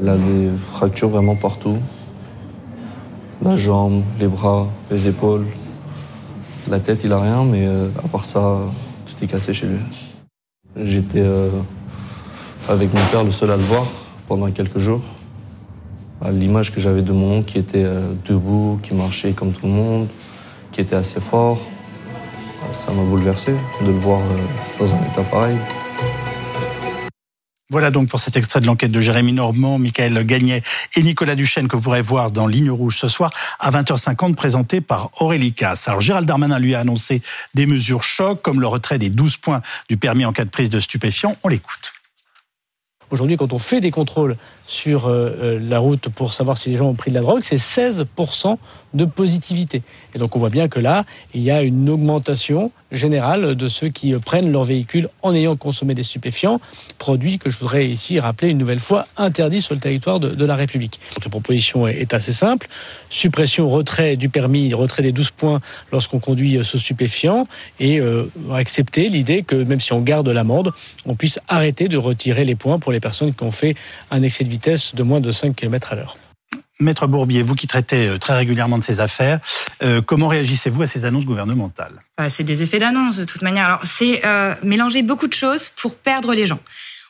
Il 0.02 0.08
a 0.08 0.16
des 0.16 0.50
fractures 0.58 1.10
vraiment 1.10 1.36
partout, 1.36 1.78
la 3.44 3.58
jambe, 3.58 4.04
les 4.20 4.28
bras, 4.28 4.68
les 4.90 5.08
épaules. 5.08 5.46
La 6.70 6.80
tête, 6.80 7.04
il 7.04 7.12
a 7.12 7.20
rien, 7.20 7.44
mais 7.44 7.66
euh, 7.68 7.90
à 8.04 8.08
part 8.08 8.24
ça, 8.24 8.60
tout 9.06 9.24
est 9.24 9.28
cassé 9.28 9.54
chez 9.54 9.68
lui. 9.68 9.80
J'étais 10.82 11.22
euh, 11.24 11.50
avec 12.70 12.94
mon 12.94 13.02
père 13.12 13.24
le 13.24 13.32
seul 13.32 13.52
à 13.52 13.58
le 13.58 13.64
voir 13.64 13.86
pendant 14.28 14.50
quelques 14.52 14.80
jours. 14.80 15.02
À 16.22 16.32
l'image 16.32 16.74
que 16.74 16.80
j'avais 16.80 17.02
de 17.02 17.12
mon 17.12 17.40
oncle 17.40 17.52
qui 17.52 17.58
était 17.58 17.84
euh, 17.84 18.14
debout, 18.26 18.80
qui 18.82 18.94
marchait 18.94 19.34
comme 19.34 19.52
tout 19.52 19.66
le 19.66 19.74
monde, 19.74 20.08
qui 20.72 20.80
était 20.80 20.96
assez 20.96 21.20
fort. 21.20 21.60
Ça 22.72 22.94
m'a 22.94 23.04
bouleversé 23.04 23.54
de 23.82 23.88
le 23.88 23.98
voir 23.98 24.22
dans 24.80 24.94
un 24.96 25.00
état 25.00 25.22
pareil. 25.30 25.58
Voilà 27.74 27.90
donc 27.90 28.08
pour 28.08 28.20
cet 28.20 28.38
extrait 28.38 28.60
de 28.60 28.68
l'enquête 28.68 28.92
de 28.92 29.02
Jérémy 29.02 29.34
Normand, 29.34 29.80
Michael 29.80 30.28
Gagnet 30.28 30.62
et 30.96 31.02
Nicolas 31.02 31.34
Duchesne 31.34 31.68
que 31.68 31.76
vous 31.76 31.82
pourrez 31.82 32.04
voir 32.04 32.32
dans 32.32 32.46
Ligne 32.46 32.70
Rouge 32.70 33.00
ce 33.00 33.08
soir 33.08 33.32
à 33.60 33.72
20h50 33.72 34.36
présenté 34.36 34.80
par 34.80 35.10
Aurélie 35.20 35.54
Cass. 35.54 35.88
Alors 35.88 36.00
Gérald 36.00 36.28
Darmanin 36.28 36.60
lui 36.60 36.76
a 36.76 36.82
annoncé 36.82 37.24
des 37.56 37.66
mesures 37.66 38.04
chocs 38.04 38.44
comme 38.44 38.62
le 38.62 38.68
retrait 38.68 39.00
des 39.00 39.10
12 39.10 39.38
points 39.38 39.62
du 39.90 39.98
permis 39.98 40.24
en 40.24 40.34
cas 40.34 40.46
de 40.46 40.52
prise 40.52 40.70
de 40.70 40.80
stupéfiants. 40.80 41.36
On 41.44 41.48
l'écoute. 41.48 41.94
Aujourd'hui, 43.10 43.38
quand 43.38 43.54
on 43.54 43.60
fait 43.60 43.82
des 43.82 43.90
contrôles 43.90 44.38
sur 44.68 45.08
euh, 45.08 45.30
euh, 45.42 45.60
la 45.60 45.80
route 45.80 46.10
pour 46.10 46.34
savoir 46.34 46.60
si 46.60 46.70
les 46.70 46.78
gens 46.78 46.90
ont 46.90 46.94
pris 46.94 47.10
de 47.10 47.16
la 47.16 47.22
drogue, 47.22 47.42
c'est 47.44 47.58
16% 47.58 48.58
de 48.94 49.06
positivité. 49.06 49.82
Et 50.14 50.20
donc 50.20 50.36
on 50.36 50.40
voit 50.40 50.52
bien 50.52 50.68
que 50.68 50.80
là, 50.80 51.06
il 51.34 51.42
y 51.42 51.50
a 51.50 51.64
une 51.64 51.90
augmentation 51.90 52.72
générale 52.94 53.56
de 53.56 53.68
ceux 53.68 53.90
qui 53.90 54.14
prennent 54.14 54.52
leur 54.52 54.64
véhicule 54.64 55.10
en 55.22 55.34
ayant 55.34 55.56
consommé 55.56 55.96
des 55.96 56.04
stupéfiants, 56.04 56.62
produits 56.98 57.40
que 57.40 57.50
je 57.50 57.58
voudrais 57.58 57.88
ici 57.88 58.20
rappeler 58.20 58.50
une 58.50 58.58
nouvelle 58.58 58.80
fois 58.80 59.08
interdits 59.18 59.62
sur 59.62 59.74
le 59.74 59.80
territoire 59.80 60.20
de, 60.20 60.46
la 60.46 60.56
République. 60.56 61.00
La 61.24 61.30
proposition 61.30 61.88
est, 61.88 62.14
assez 62.14 62.34
simple. 62.34 62.68
Suppression, 63.10 63.70
retrait 63.70 64.18
du 64.18 64.30
permis, 64.30 64.74
retrait 64.74 65.04
des 65.04 65.12
12 65.12 65.32
points 65.32 65.62
lorsqu'on 65.92 66.20
conduit 66.20 66.58
euh, 66.58 66.64
sous 66.64 66.80
stupéfiant 66.80 67.48
et 67.80 68.00
accepter 68.52 69.10
l'idée 69.10 69.44
que 69.44 69.56
même 69.56 69.80
si 69.80 69.94
on 69.94 70.02
garde 70.02 70.28
l'amende, 70.28 70.72
on 71.06 71.16
puisse 71.16 71.40
arrêter 71.48 71.88
de 71.88 71.98
retirer 71.98 72.46
les 72.46 72.56
points 72.56 72.80
pour 72.80 72.92
les 72.92 73.00
personnes 73.00 73.34
qui 73.34 73.44
ont 73.44 73.52
fait 73.52 73.76
un 74.12 74.22
excès 74.22 74.44
de 74.44 74.50
vitesse 74.50 74.96
de 74.96 75.04
moins 75.04 75.22
de 75.22 75.32
5 75.32 75.56
km 75.56 75.94
à 75.94 75.96
l'heure. 75.96 76.18
Maître 76.84 77.08
Bourbier, 77.08 77.42
vous 77.42 77.56
qui 77.56 77.68
traitez 77.68 78.08
euh, 78.08 78.18
très 78.18 78.36
régulièrement 78.36 78.78
de 78.78 78.84
ces 78.84 79.00
affaires, 79.00 79.40
euh, 79.82 80.02
comment 80.02 80.28
réagissez-vous 80.28 80.84
à 80.84 80.88
ces 80.88 81.06
annonces 81.06 81.26
gouvernementales? 81.26 81.94
Bah, 82.18 82.30
C'est 82.30 82.44
des 82.44 82.62
effets 82.62 82.80
d'annonce 82.80 83.18
de 83.18 83.24
toute 83.26 83.42
manière. 83.42 83.66
Alors, 83.66 83.80
c'est 83.84 84.26
euh, 84.26 84.54
mélanger 84.64 85.02
beaucoup 85.02 85.28
de 85.28 85.34
choses 85.34 85.70
pour 85.70 85.96
perdre 85.96 86.34
les 86.34 86.46
gens. 86.46 86.60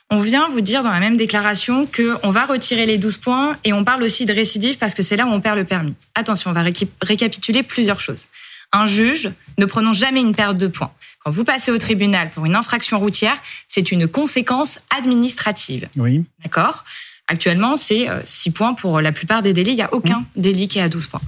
On 0.10 0.20
vient 0.20 0.48
vous 0.50 0.62
dire 0.62 0.84
dans 0.84 0.92
la 0.92 1.00
même 1.00 1.18
déclaration 1.18 1.88
qu'on 1.88 2.30
va 2.30 2.46
retirer 2.46 2.86
les 2.86 2.98
12 2.98 3.18
points 3.18 3.58
et 3.64 3.74
on 3.74 3.84
parle 3.84 4.04
aussi 4.04 4.26
de 4.26 4.34
récidive 4.34 4.78
parce 4.78 4.94
que 4.94 5.02
c'est 5.02 5.16
là 5.16 5.26
où 5.26 5.30
on 5.30 5.42
perd 5.42 5.58
le 5.58 5.64
permis. 5.64 5.96
Attention, 6.14 6.52
on 6.52 6.54
va 6.54 6.64
récapituler 7.02 7.64
plusieurs 7.64 8.00
choses. 8.00 8.28
Un 8.74 8.86
juge 8.86 9.32
ne 9.58 9.66
prenons 9.66 9.94
jamais 9.94 10.20
une 10.20 10.36
perte 10.36 10.58
de 10.58 10.68
points. 10.68 10.92
Quand 11.24 11.32
vous 11.32 11.44
passez 11.44 11.72
au 11.72 11.78
tribunal 11.78 12.30
pour 12.32 12.46
une 12.46 12.56
infraction 12.56 13.00
routière, 13.00 13.38
c'est 13.68 13.92
une 13.92 14.08
conséquence 14.08 14.80
administrative. 14.96 15.88
Oui. 15.96 16.26
D'accord? 16.44 16.84
Actuellement, 17.28 17.76
c'est 17.76 18.08
6 18.26 18.50
euh, 18.50 18.52
points 18.54 18.74
pour 18.74 19.00
la 19.02 19.12
plupart 19.12 19.42
des 19.42 19.54
délits. 19.54 19.72
Il 19.72 19.76
n'y 19.76 19.82
a 19.82 19.94
aucun 19.94 20.20
mmh. 20.20 20.26
délit 20.36 20.68
qui 20.68 20.80
est 20.80 20.82
à 20.82 20.90
12 20.90 21.08
points. 21.08 21.22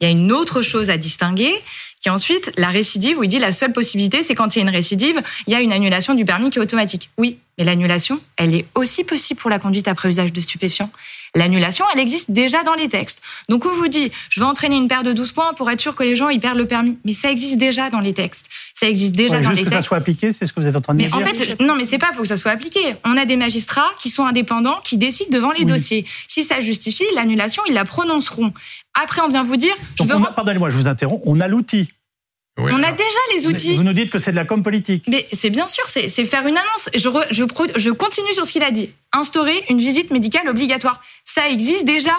Il 0.00 0.04
y 0.04 0.06
a 0.06 0.10
une 0.10 0.30
autre 0.30 0.62
chose 0.62 0.90
à 0.90 0.96
distinguer, 0.96 1.52
qui 2.00 2.08
est 2.08 2.12
ensuite 2.12 2.52
la 2.56 2.68
récidive, 2.68 3.18
où 3.18 3.24
il 3.24 3.28
dit 3.28 3.40
la 3.40 3.50
seule 3.50 3.72
possibilité, 3.72 4.22
c'est 4.22 4.36
quand 4.36 4.54
il 4.54 4.60
y 4.60 4.62
a 4.62 4.64
une 4.64 4.74
récidive, 4.74 5.20
il 5.46 5.52
y 5.52 5.56
a 5.56 5.60
une 5.60 5.72
annulation 5.72 6.14
du 6.14 6.24
permis 6.24 6.50
qui 6.50 6.58
est 6.58 6.62
automatique. 6.62 7.10
Oui, 7.18 7.38
mais 7.56 7.64
l'annulation, 7.64 8.20
elle 8.36 8.54
est 8.54 8.66
aussi 8.76 9.02
possible 9.02 9.40
pour 9.40 9.50
la 9.50 9.58
conduite 9.58 9.88
après 9.88 10.08
usage 10.08 10.32
de 10.32 10.40
stupéfiants. 10.40 10.90
L'annulation, 11.34 11.84
elle 11.94 12.00
existe 12.00 12.30
déjà 12.30 12.62
dans 12.62 12.74
les 12.74 12.88
textes. 12.88 13.22
Donc 13.48 13.66
on 13.66 13.72
vous 13.72 13.88
dit, 13.88 14.10
je 14.30 14.40
vais 14.40 14.46
entraîner 14.46 14.76
une 14.76 14.88
paire 14.88 15.02
de 15.02 15.12
12 15.12 15.32
points 15.32 15.54
pour 15.54 15.70
être 15.70 15.80
sûr 15.80 15.94
que 15.94 16.02
les 16.02 16.16
gens 16.16 16.28
ils 16.28 16.40
perdent 16.40 16.58
le 16.58 16.66
permis. 16.66 16.98
Mais 17.04 17.12
ça 17.12 17.30
existe 17.30 17.58
déjà 17.58 17.90
dans 17.90 18.00
les 18.00 18.14
textes. 18.14 18.48
Ça 18.74 18.88
existe 18.88 19.14
déjà 19.14 19.40
dans 19.40 19.50
les 19.50 19.56
textes. 19.56 19.70
que 19.70 19.74
ça 19.76 19.82
soit 19.82 19.96
appliqué, 19.96 20.32
c'est 20.32 20.46
ce 20.46 20.52
que 20.52 20.60
vous 20.60 20.66
êtes 20.66 20.76
en 20.76 20.80
train 20.80 20.94
de 20.94 20.98
mais 20.98 21.04
dire. 21.04 21.16
En 21.16 21.20
fait, 21.20 21.60
non, 21.60 21.74
mais 21.74 21.84
c'est 21.84 21.98
pas, 21.98 22.12
faut 22.14 22.22
que 22.22 22.28
ça 22.28 22.36
soit 22.36 22.52
appliqué. 22.52 22.78
On 23.04 23.16
a 23.16 23.24
des 23.24 23.36
magistrats 23.36 23.90
qui 23.98 24.10
sont 24.10 24.24
indépendants, 24.24 24.78
qui 24.84 24.96
décident 24.96 25.30
devant 25.30 25.52
les 25.52 25.64
dossiers. 25.64 26.04
Si 26.28 26.44
ça 26.44 26.60
justifie 26.60 27.04
l'annulation, 27.14 27.62
ils 27.68 27.74
la 27.74 27.84
prononceront. 27.84 28.52
Après, 29.00 29.22
on 29.22 29.28
vient 29.28 29.44
vous 29.44 29.56
dire. 29.56 29.74
Pardonnez-moi, 30.34 30.70
je 30.70 30.76
vous 30.76 30.88
interromps. 30.88 31.22
On 31.24 31.40
a 31.40 31.48
l'outil 31.48 31.88
on 32.58 32.82
a 32.82 32.92
déjà 32.92 33.18
les 33.34 33.46
outils. 33.46 33.76
Vous 33.76 33.82
nous 33.82 33.92
dites 33.92 34.10
que 34.10 34.18
c'est 34.18 34.30
de 34.32 34.36
la 34.36 34.44
com 34.44 34.62
politique. 34.62 35.04
Mais 35.08 35.26
c'est 35.32 35.50
bien 35.50 35.66
sûr, 35.68 35.84
c'est 35.88 36.08
faire 36.24 36.46
une 36.46 36.56
annonce. 36.56 36.90
Je, 36.94 37.08
je, 37.30 37.44
je 37.76 37.90
continue 37.90 38.32
sur 38.34 38.44
ce 38.44 38.52
qu'il 38.52 38.62
a 38.64 38.70
dit. 38.70 38.90
Instaurer 39.12 39.64
une 39.68 39.78
visite 39.78 40.10
médicale 40.10 40.48
obligatoire. 40.48 41.00
Ça 41.24 41.48
existe 41.48 41.84
déjà. 41.84 42.16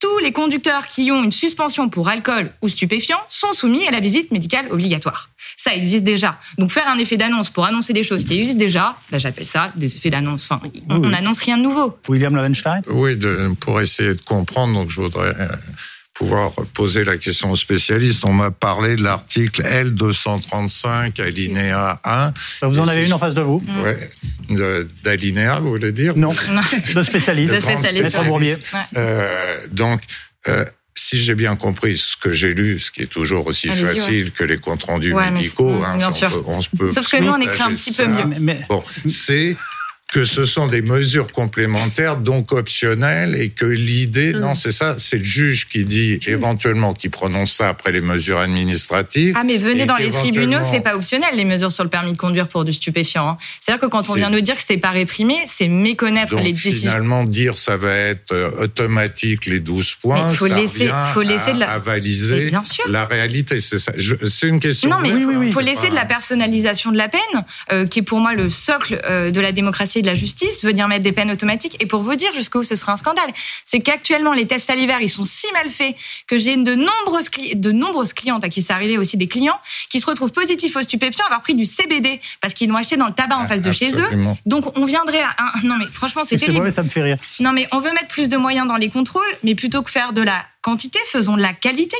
Tous 0.00 0.18
les 0.18 0.32
conducteurs 0.32 0.86
qui 0.86 1.10
ont 1.12 1.24
une 1.24 1.32
suspension 1.32 1.88
pour 1.88 2.08
alcool 2.08 2.52
ou 2.60 2.68
stupéfiant 2.68 3.16
sont 3.28 3.52
soumis 3.52 3.86
à 3.86 3.90
la 3.90 4.00
visite 4.00 4.32
médicale 4.32 4.66
obligatoire. 4.70 5.30
Ça 5.56 5.72
existe 5.74 6.04
déjà. 6.04 6.38
Donc 6.58 6.72
faire 6.72 6.88
un 6.88 6.98
effet 6.98 7.16
d'annonce 7.16 7.48
pour 7.48 7.64
annoncer 7.64 7.92
des 7.94 8.02
choses 8.02 8.24
qui 8.24 8.34
existent 8.34 8.58
déjà, 8.58 8.96
bah, 9.10 9.18
j'appelle 9.18 9.46
ça 9.46 9.72
des 9.76 9.96
effets 9.96 10.10
d'annonce. 10.10 10.50
on 10.90 10.98
n'annonce 10.98 11.38
rien 11.38 11.56
de 11.56 11.62
nouveau. 11.62 11.96
William 12.08 12.34
Lovenstein 12.34 12.82
Oui, 12.88 13.16
pour 13.60 13.80
essayer 13.80 14.14
de 14.14 14.20
comprendre, 14.20 14.74
donc 14.74 14.90
je 14.90 15.00
voudrais 15.00 15.34
euh, 15.40 15.48
pouvoir 16.14 16.52
poser 16.72 17.04
la 17.04 17.18
question 17.18 17.50
aux 17.50 17.56
spécialistes. 17.56 18.24
On 18.24 18.32
m'a 18.32 18.52
parlé 18.52 18.96
de 18.96 19.02
l'article 19.02 19.62
L235, 19.62 21.20
alinéa 21.20 22.00
1. 22.04 22.32
Vous 22.62 22.78
en 22.78 22.88
avez 22.88 23.04
une 23.04 23.12
en 23.12 23.18
face 23.18 23.34
de 23.34 23.42
vous 23.42 23.62
Oui. 23.84 24.56
D'alinéa, 25.02 25.58
vous 25.60 25.70
voulez 25.70 25.92
dire? 25.92 26.16
Non, 26.16 26.32
de 26.94 27.02
spécialiste. 27.02 27.54
De 27.54 27.60
spécialiste. 27.60 28.22
Euh, 28.96 29.28
donc, 29.72 30.02
euh, 30.48 30.64
si 30.94 31.18
j'ai 31.18 31.34
bien 31.34 31.56
compris 31.56 31.98
ce 31.98 32.16
que 32.16 32.32
j'ai 32.32 32.54
lu, 32.54 32.78
ce 32.78 32.92
qui 32.92 33.02
est 33.02 33.06
toujours 33.06 33.46
aussi 33.48 33.68
facile 33.68 34.30
que 34.30 34.44
les 34.44 34.58
comptes 34.58 34.84
rendus 34.84 35.14
médicaux, 35.14 35.82
hein, 35.84 35.96
on, 36.46 36.60
se 36.60 36.68
peut 36.68 36.90
Sauf 36.92 37.10
que 37.10 37.16
nous, 37.20 37.30
on 37.30 37.40
écrit 37.40 37.62
un 37.62 37.70
petit 37.70 37.92
peu 37.92 38.06
mieux. 38.06 38.56
Bon, 38.68 38.84
c'est 39.08 39.56
que 40.14 40.24
ce 40.24 40.44
sont 40.44 40.68
des 40.68 40.80
mesures 40.80 41.32
complémentaires, 41.32 42.18
donc 42.18 42.52
optionnelles, 42.52 43.34
et 43.34 43.48
que 43.50 43.64
l'idée, 43.64 44.32
mm. 44.32 44.38
non, 44.38 44.54
c'est 44.54 44.70
ça, 44.70 44.94
c'est 44.96 45.18
le 45.18 45.24
juge 45.24 45.66
qui 45.66 45.84
dit 45.84 46.20
éventuellement, 46.28 46.94
qui 46.94 47.08
prononce 47.08 47.54
ça 47.54 47.70
après 47.70 47.90
les 47.90 48.00
mesures 48.00 48.38
administratives. 48.38 49.34
Ah, 49.36 49.42
mais 49.42 49.58
venez 49.58 49.86
dans 49.86 49.96
les 49.96 50.12
tribunaux, 50.12 50.60
c'est 50.62 50.82
pas 50.82 50.94
optionnel, 50.94 51.30
les 51.34 51.44
mesures 51.44 51.72
sur 51.72 51.82
le 51.82 51.90
permis 51.90 52.12
de 52.12 52.16
conduire 52.16 52.46
pour 52.46 52.64
du 52.64 52.72
stupéfiant. 52.72 53.28
Hein. 53.28 53.38
C'est-à-dire 53.60 53.80
que 53.80 53.90
quand 53.90 54.08
on 54.08 54.14
vient 54.14 54.30
nous 54.30 54.40
dire 54.40 54.54
que 54.54 54.62
c'est 54.64 54.76
pas 54.76 54.92
réprimé, 54.92 55.34
c'est 55.48 55.66
méconnaître 55.66 56.36
les 56.36 56.52
décisions. 56.52 56.90
Finalement, 56.92 57.24
dire 57.24 57.58
ça 57.58 57.76
va 57.76 57.92
être 57.92 58.30
euh, 58.30 58.62
automatique 58.62 59.46
les 59.46 59.58
12 59.58 59.94
points, 59.94 60.30
il 60.30 60.36
faut 60.36 60.46
laisser, 60.46 60.90
faut 61.12 61.22
laisser 61.22 61.54
de 61.54 61.58
la... 61.58 61.72
avaliser 61.72 62.46
bien 62.46 62.62
sûr. 62.62 62.84
la 62.88 63.04
réalité. 63.04 63.58
C'est 63.58 64.46
une 64.46 64.60
question. 64.60 64.90
Non, 64.90 64.98
mais 65.02 65.10
il 65.10 65.52
faut 65.52 65.58
laisser 65.58 65.88
de 65.88 65.96
la 65.96 66.04
personnalisation 66.04 66.92
de 66.92 66.98
la 66.98 67.08
peine, 67.08 67.20
euh, 67.72 67.84
qui 67.88 67.98
est 67.98 68.02
pour 68.02 68.20
moi 68.20 68.34
le 68.34 68.48
socle 68.48 69.00
euh, 69.06 69.32
de 69.32 69.40
la 69.40 69.50
démocratie 69.50 70.03
de 70.04 70.10
la 70.10 70.14
justice, 70.14 70.64
venir 70.64 70.86
mettre 70.88 71.02
des 71.02 71.12
peines 71.12 71.30
automatiques. 71.30 71.82
Et 71.82 71.86
pour 71.86 72.02
vous 72.02 72.14
dire 72.14 72.32
jusqu'où 72.34 72.62
ce 72.62 72.74
sera 72.76 72.92
un 72.92 72.96
scandale, 72.96 73.30
c'est 73.64 73.80
qu'actuellement, 73.80 74.32
les 74.32 74.46
tests 74.46 74.66
salivaires, 74.66 75.00
ils 75.00 75.08
sont 75.08 75.24
si 75.24 75.46
mal 75.52 75.68
faits 75.68 75.96
que 76.26 76.38
j'ai 76.38 76.56
de 76.56 76.74
nombreuses, 76.74 77.30
de 77.54 77.72
nombreuses 77.72 78.12
clientes 78.12 78.44
à 78.44 78.48
qui 78.48 78.62
c'est 78.62 78.72
arrivé 78.72 78.98
aussi 78.98 79.16
des 79.16 79.26
clients 79.26 79.58
qui 79.90 80.00
se 80.00 80.06
retrouvent 80.06 80.32
positifs 80.32 80.76
aux 80.76 80.82
stupéfiants, 80.82 81.24
avoir 81.26 81.42
pris 81.42 81.54
du 81.54 81.64
CBD 81.64 82.20
parce 82.40 82.54
qu'ils 82.54 82.68
l'ont 82.68 82.76
acheté 82.76 82.96
dans 82.96 83.06
le 83.06 83.12
tabac 83.12 83.36
en 83.36 83.46
face 83.46 83.62
de 83.62 83.72
chez 83.72 83.98
eux. 84.00 84.08
Donc 84.46 84.76
on 84.78 84.84
viendrait 84.84 85.22
à 85.22 85.34
un... 85.38 85.66
Non 85.66 85.76
mais 85.76 85.86
franchement, 85.90 86.22
c'est 86.24 86.36
terrible. 86.36 86.70
ça 86.70 86.82
me 86.82 86.88
fait 86.88 87.02
rire. 87.02 87.16
Non 87.40 87.52
mais 87.52 87.66
on 87.72 87.80
veut 87.80 87.92
mettre 87.92 88.08
plus 88.08 88.28
de 88.28 88.36
moyens 88.36 88.68
dans 88.68 88.76
les 88.76 88.88
contrôles, 88.88 89.22
mais 89.42 89.54
plutôt 89.54 89.82
que 89.82 89.90
faire 89.90 90.12
de 90.12 90.22
la 90.22 90.44
quantité, 90.62 90.98
faisons 91.06 91.36
de 91.36 91.42
la 91.42 91.52
qualité 91.52 91.96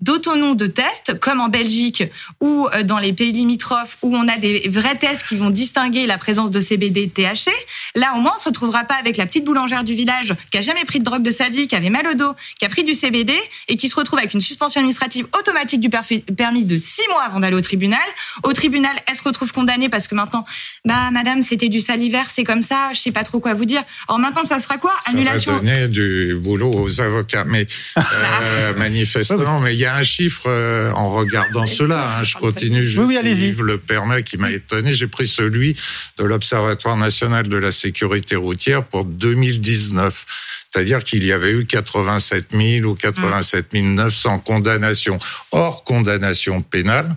d'autonomes 0.00 0.56
de 0.56 0.66
tests, 0.66 1.18
comme 1.20 1.40
en 1.40 1.48
Belgique 1.48 2.04
ou 2.40 2.68
euh, 2.74 2.82
dans 2.82 2.98
les 2.98 3.12
pays 3.12 3.32
limitrophes 3.32 3.96
où 4.02 4.14
on 4.14 4.28
a 4.28 4.36
des 4.36 4.68
vrais 4.68 4.96
tests 4.96 5.26
qui 5.26 5.36
vont 5.36 5.50
distinguer 5.50 6.06
la 6.06 6.18
présence 6.18 6.50
de 6.50 6.60
CBD 6.60 7.02
et 7.02 7.06
de 7.06 7.12
THC. 7.12 7.50
Là, 7.94 8.14
au 8.16 8.20
moins, 8.20 8.32
on 8.34 8.38
se 8.38 8.48
retrouvera 8.48 8.84
pas 8.84 8.96
avec 8.96 9.16
la 9.16 9.24
petite 9.26 9.44
boulangère 9.44 9.84
du 9.84 9.94
village 9.94 10.34
qui 10.50 10.58
a 10.58 10.60
jamais 10.60 10.84
pris 10.84 10.98
de 10.98 11.04
drogue 11.04 11.22
de 11.22 11.30
sa 11.30 11.48
vie, 11.48 11.66
qui 11.68 11.76
avait 11.76 11.90
mal 11.90 12.06
au 12.06 12.14
dos, 12.14 12.34
qui 12.58 12.66
a 12.66 12.68
pris 12.68 12.84
du 12.84 12.94
CBD 12.94 13.32
et 13.68 13.76
qui 13.76 13.88
se 13.88 13.96
retrouve 13.96 14.18
avec 14.18 14.34
une 14.34 14.40
suspension 14.40 14.80
administrative 14.80 15.26
automatique 15.38 15.80
du 15.80 15.88
permis 15.88 16.64
de 16.64 16.76
six 16.78 17.06
mois 17.10 17.22
avant 17.22 17.40
d'aller 17.40 17.56
au 17.56 17.60
tribunal. 17.60 18.00
Au 18.42 18.52
tribunal, 18.52 18.94
elle 19.06 19.16
se 19.16 19.22
retrouve 19.22 19.52
condamnée 19.52 19.88
parce 19.88 20.08
que 20.08 20.14
maintenant, 20.14 20.44
bah, 20.84 21.10
madame, 21.12 21.42
c'était 21.42 21.68
du 21.68 21.80
salivaire, 21.80 22.30
c'est 22.30 22.44
comme 22.44 22.62
ça, 22.62 22.90
je 22.92 22.98
sais 22.98 23.12
pas 23.12 23.24
trop 23.24 23.38
quoi 23.40 23.54
vous 23.54 23.64
dire. 23.64 23.82
Or, 24.08 24.18
maintenant, 24.18 24.44
ça 24.44 24.58
sera 24.58 24.76
quoi? 24.76 24.92
Annulation. 25.06 25.52
Ça 25.52 25.58
va 25.58 25.64
donner 25.64 25.88
du 25.88 26.34
boulot 26.40 26.72
aux 26.72 27.00
avocats. 27.00 27.44
Mais, 27.46 27.66
euh, 27.98 28.74
manifestement, 28.76 29.60
mais 29.60 29.74
il 29.74 29.83
y 29.84 29.86
a 29.86 29.96
un 29.96 30.02
chiffre 30.02 30.44
euh, 30.46 30.90
en 30.92 31.10
regardant 31.10 31.66
cela. 31.66 32.18
Hein. 32.18 32.22
je 32.22 32.36
continue, 32.36 32.84
je 32.84 33.00
oui, 33.00 33.18
oui, 33.22 33.54
le 33.58 33.78
permet 33.78 34.22
qui 34.22 34.36
m'a 34.36 34.50
étonné. 34.50 34.94
J'ai 34.94 35.06
pris 35.06 35.28
celui 35.28 35.76
de 36.18 36.24
l'Observatoire 36.24 36.96
national 36.96 37.48
de 37.48 37.56
la 37.56 37.70
sécurité 37.70 38.36
routière 38.36 38.84
pour 38.84 39.04
2019. 39.04 40.26
C'est-à-dire 40.74 41.04
qu'il 41.04 41.22
y 41.22 41.30
avait 41.30 41.52
eu 41.52 41.66
87 41.66 42.46
000 42.50 42.90
ou 42.90 42.96
87 42.96 43.74
900 43.74 44.40
condamnations 44.40 45.20
hors 45.52 45.84
condamnation 45.84 46.62
pénale 46.62 47.08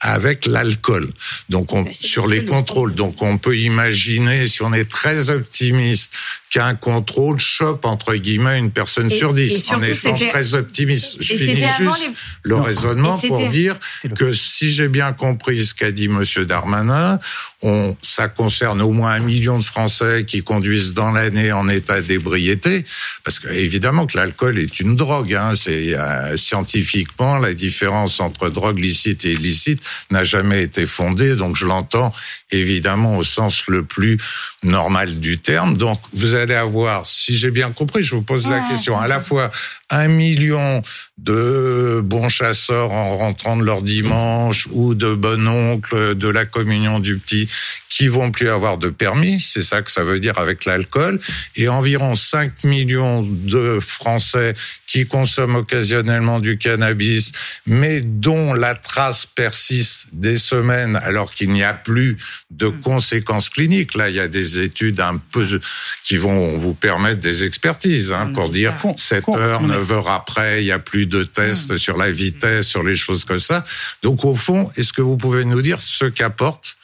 avec 0.00 0.44
l'alcool. 0.44 1.10
Donc 1.48 1.72
on, 1.72 1.86
sur 1.94 2.26
les 2.26 2.44
contrôles, 2.44 2.94
donc 2.94 3.22
on 3.22 3.38
peut 3.38 3.56
imaginer, 3.56 4.46
si 4.48 4.62
on 4.62 4.72
est 4.74 4.90
très 4.90 5.30
optimiste, 5.30 6.12
qu'un 6.50 6.74
contrôle 6.74 7.38
chope 7.38 7.84
entre 7.84 8.14
guillemets 8.14 8.58
une 8.58 8.70
personne 8.70 9.10
sur 9.10 9.34
dix. 9.34 9.70
En 9.70 9.82
étant 9.82 10.14
très 10.14 10.54
optimiste, 10.54 11.16
je 11.20 11.34
finis 11.34 11.64
juste 11.78 12.10
le 12.42 12.56
raisonnement 12.56 13.18
pour 13.18 13.48
dire 13.48 13.76
que 14.16 14.32
si 14.32 14.70
j'ai 14.70 14.88
bien 14.88 15.12
compris 15.12 15.64
ce 15.66 15.74
qu'a 15.74 15.90
dit 15.90 16.08
Monsieur 16.08 16.46
Darmanin, 16.46 17.18
on, 17.62 17.96
ça 18.00 18.28
concerne 18.28 18.80
au 18.80 18.92
moins 18.92 19.12
un 19.12 19.20
million 19.20 19.58
de 19.58 19.64
Français 19.64 20.24
qui 20.26 20.42
conduisent 20.42 20.92
dans 20.92 21.10
l'année 21.10 21.52
en 21.52 21.68
état 21.68 22.00
d'ébriété. 22.00 22.84
Parce 23.24 23.38
que 23.38 23.48
évidemment 23.48 24.06
que 24.06 24.16
l'alcool 24.16 24.58
est 24.58 24.80
une 24.80 24.96
drogue. 24.96 25.34
Hein, 25.34 25.52
c'est 25.54 25.94
euh, 25.94 26.36
scientifiquement 26.36 27.38
la 27.38 27.54
différence 27.54 28.20
entre 28.20 28.48
drogue 28.48 28.78
licite 28.78 29.24
et 29.24 29.32
illicite 29.32 29.82
n'a 30.10 30.24
jamais 30.24 30.62
été 30.62 30.86
fondée. 30.86 31.36
Donc 31.36 31.56
je 31.56 31.66
l'entends 31.66 32.12
évidemment 32.50 33.16
au 33.16 33.24
sens 33.24 33.66
le 33.68 33.84
plus 33.84 34.18
normal 34.66 35.18
du 35.18 35.38
terme. 35.38 35.76
Donc 35.76 36.00
vous 36.12 36.34
allez 36.34 36.54
avoir, 36.54 37.06
si 37.06 37.36
j'ai 37.36 37.50
bien 37.50 37.70
compris, 37.70 38.02
je 38.02 38.14
vous 38.14 38.22
pose 38.22 38.48
la 38.48 38.60
question, 38.60 38.98
à 38.98 39.08
la 39.08 39.20
fois 39.20 39.50
un 39.90 40.08
million 40.08 40.82
de 41.18 42.00
bons 42.04 42.28
chasseurs 42.28 42.92
en 42.92 43.16
rentrant 43.16 43.56
de 43.56 43.62
leur 43.62 43.82
dimanche 43.82 44.68
ou 44.72 44.94
de 44.94 45.14
bon 45.14 45.46
oncle 45.46 46.14
de 46.14 46.28
la 46.28 46.44
communion 46.44 46.98
du 46.98 47.16
petit 47.18 47.48
qui 47.88 48.08
vont 48.08 48.30
plus 48.30 48.50
avoir 48.50 48.76
de 48.76 48.90
permis, 48.90 49.40
c'est 49.40 49.62
ça 49.62 49.80
que 49.80 49.90
ça 49.90 50.04
veut 50.04 50.20
dire 50.20 50.38
avec 50.38 50.66
l'alcool, 50.66 51.18
et 51.54 51.68
environ 51.68 52.14
5 52.14 52.64
millions 52.64 53.22
de 53.22 53.78
Français 53.80 54.54
qui 54.86 55.06
consomment 55.06 55.56
occasionnellement 55.56 56.40
du 56.40 56.58
cannabis, 56.58 57.32
mais 57.64 58.02
dont 58.02 58.52
la 58.52 58.74
trace 58.74 59.24
persiste 59.24 60.08
des 60.12 60.36
semaines 60.36 60.96
alors 60.96 61.32
qu'il 61.32 61.50
n'y 61.52 61.62
a 61.62 61.72
plus 61.72 62.18
de 62.50 62.66
mm. 62.66 62.80
conséquences 62.82 63.48
cliniques. 63.48 63.94
Là, 63.94 64.10
il 64.10 64.16
y 64.16 64.20
a 64.20 64.28
des 64.28 64.55
études 64.58 65.00
un 65.00 65.18
peu 65.18 65.60
qui 66.04 66.16
vont 66.16 66.56
vous 66.56 66.74
permettre 66.74 67.20
des 67.20 67.44
expertises 67.44 68.12
hein, 68.12 68.32
pour 68.34 68.50
dire 68.50 68.74
7 68.96 69.28
heures, 69.30 69.62
9 69.62 69.92
heures 69.92 70.10
après, 70.10 70.62
il 70.62 70.66
y 70.66 70.72
a 70.72 70.78
plus 70.78 71.06
de 71.06 71.24
tests 71.24 71.72
mm. 71.72 71.78
sur 71.78 71.96
la 71.96 72.10
vitesse, 72.10 72.66
sur 72.66 72.82
les 72.82 72.96
choses 72.96 73.24
comme 73.24 73.40
ça. 73.40 73.64
Donc 74.02 74.24
au 74.24 74.34
fond, 74.34 74.70
est-ce 74.76 74.92
que 74.92 75.02
vous 75.02 75.16
pouvez 75.16 75.44
nous 75.44 75.62
dire 75.62 75.80
ce 75.80 76.04
qu'apporte 76.04 76.76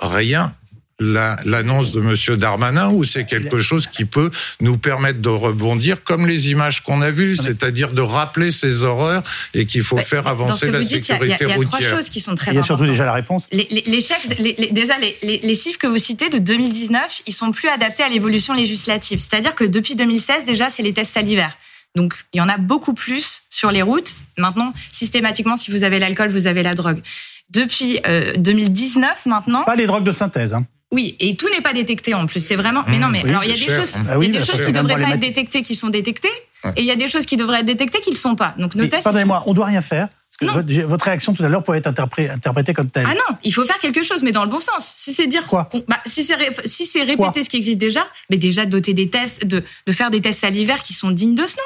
rien 0.00 0.54
l'annonce 1.00 1.92
de 1.92 2.00
Monsieur 2.00 2.36
Darmanin 2.36 2.90
ou 2.90 3.04
c'est 3.04 3.24
quelque 3.24 3.60
chose 3.60 3.86
qui 3.86 4.04
peut 4.04 4.30
nous 4.60 4.78
permettre 4.78 5.20
de 5.20 5.28
rebondir 5.28 6.02
comme 6.04 6.26
les 6.26 6.50
images 6.50 6.82
qu'on 6.82 7.00
a 7.00 7.10
vues, 7.10 7.36
c'est-à-dire 7.36 7.92
de 7.92 8.02
rappeler 8.02 8.52
ces 8.52 8.84
horreurs 8.84 9.22
et 9.54 9.66
qu'il 9.66 9.82
faut 9.82 9.98
faire 9.98 10.26
avancer 10.26 10.70
la 10.70 10.82
sécurité 10.82 11.14
routière. 11.14 11.56
Il 11.56 11.62
y 11.62 11.64
a 11.64 11.66
trois 11.66 11.80
choses 11.80 12.08
qui 12.08 12.20
sont 12.20 12.34
très 12.34 12.50
importantes. 12.50 12.54
Il 12.54 12.56
y 12.56 12.58
a 12.58 12.62
surtout 12.62 12.84
déjà 12.84 13.04
la 13.06 13.14
réponse. 13.14 13.48
Les, 13.52 13.66
les, 13.86 14.00
chèques, 14.00 14.72
déjà 14.72 14.94
les, 14.98 15.54
chiffres 15.54 15.78
que 15.78 15.86
vous 15.86 15.98
citez 15.98 16.28
de 16.28 16.38
2019, 16.38 17.22
ils 17.26 17.32
sont 17.32 17.52
plus 17.52 17.68
adaptés 17.68 18.02
à 18.02 18.08
l'évolution 18.08 18.54
législative. 18.54 19.18
C'est-à-dire 19.18 19.54
que 19.54 19.64
depuis 19.64 19.96
2016 19.96 20.44
déjà, 20.44 20.70
c'est 20.70 20.82
les 20.82 20.92
tests 20.92 21.14
salivaires. 21.14 21.56
Donc, 21.96 22.14
il 22.32 22.38
y 22.38 22.40
en 22.40 22.48
a 22.48 22.56
beaucoup 22.56 22.94
plus 22.94 23.42
sur 23.50 23.72
les 23.72 23.82
routes. 23.82 24.10
Maintenant, 24.38 24.72
systématiquement, 24.92 25.56
si 25.56 25.70
vous 25.70 25.82
avez 25.82 25.98
l'alcool, 25.98 26.30
vous 26.30 26.46
avez 26.46 26.62
la 26.62 26.74
drogue. 26.74 27.02
Depuis 27.50 28.00
2019, 28.36 29.10
euh, 29.10 29.30
maintenant. 29.30 29.64
Pas 29.64 29.74
les 29.74 29.86
drogues 29.86 30.04
de 30.04 30.12
synthèse. 30.12 30.54
Hein. 30.54 30.66
Oui, 30.92 31.16
et 31.20 31.36
tout 31.36 31.48
n'est 31.50 31.60
pas 31.60 31.72
détecté 31.72 32.14
en 32.14 32.26
plus. 32.26 32.40
C'est 32.40 32.56
vraiment. 32.56 32.82
Mais 32.88 32.98
non, 32.98 33.08
mais 33.08 33.22
alors 33.22 33.44
il 33.44 33.50
y 33.50 33.52
a 33.52 33.56
des 33.56 33.74
choses, 33.74 33.94
ah 33.96 34.16
il 34.20 34.32
y 34.32 34.36
a 34.36 34.40
des 34.40 34.46
choses 34.46 34.64
qui 34.64 34.72
devraient 34.72 35.00
pas 35.00 35.10
être 35.10 35.20
détectées 35.20 35.62
qui 35.62 35.76
sont 35.76 35.88
détectées, 35.88 36.28
et 36.76 36.80
il 36.80 36.84
y 36.84 36.90
a 36.90 36.96
des 36.96 37.08
choses 37.08 37.26
qui 37.26 37.36
devraient 37.36 37.60
être 37.60 37.66
détectées 37.66 38.00
qui 38.00 38.10
ne 38.10 38.14
le 38.14 38.20
sont 38.20 38.36
pas. 38.36 38.54
Donc 38.58 38.74
nos 38.74 38.86
tests. 38.86 39.04
Pardonnez-moi, 39.04 39.44
on 39.46 39.54
doit 39.54 39.66
rien 39.66 39.82
faire. 39.82 40.08
Parce 40.38 40.54
que 40.54 40.84
votre, 40.84 41.04
réaction 41.04 41.34
tout 41.34 41.42
à 41.44 41.48
l'heure 41.48 41.62
pourrait 41.62 41.78
être 41.78 41.86
interprétée 41.86 42.72
comme 42.72 42.88
telle. 42.88 43.06
Ah 43.06 43.14
non, 43.14 43.36
il 43.42 43.52
faut 43.52 43.64
faire 43.64 43.78
quelque 43.78 44.02
chose, 44.02 44.22
mais 44.22 44.32
dans 44.32 44.44
le 44.44 44.50
bon 44.50 44.60
sens. 44.60 44.92
Si 44.94 45.12
c'est 45.12 45.26
dire 45.26 45.46
quoi 45.46 45.68
bah, 45.88 46.00
Si 46.06 46.24
c'est 46.24 46.36
si 46.64 47.02
répéter 47.02 47.42
ce 47.42 47.48
qui 47.48 47.56
existe 47.56 47.78
déjà, 47.78 48.06
mais 48.30 48.38
déjà 48.38 48.64
doter 48.64 48.94
des 48.94 49.10
tests, 49.10 49.44
de, 49.44 49.62
de 49.86 49.92
faire 49.92 50.10
des 50.10 50.20
tests 50.20 50.40
salivaires 50.40 50.82
qui 50.82 50.94
sont 50.94 51.10
dignes 51.10 51.34
de 51.34 51.46
ce 51.46 51.56
nom, 51.56 51.62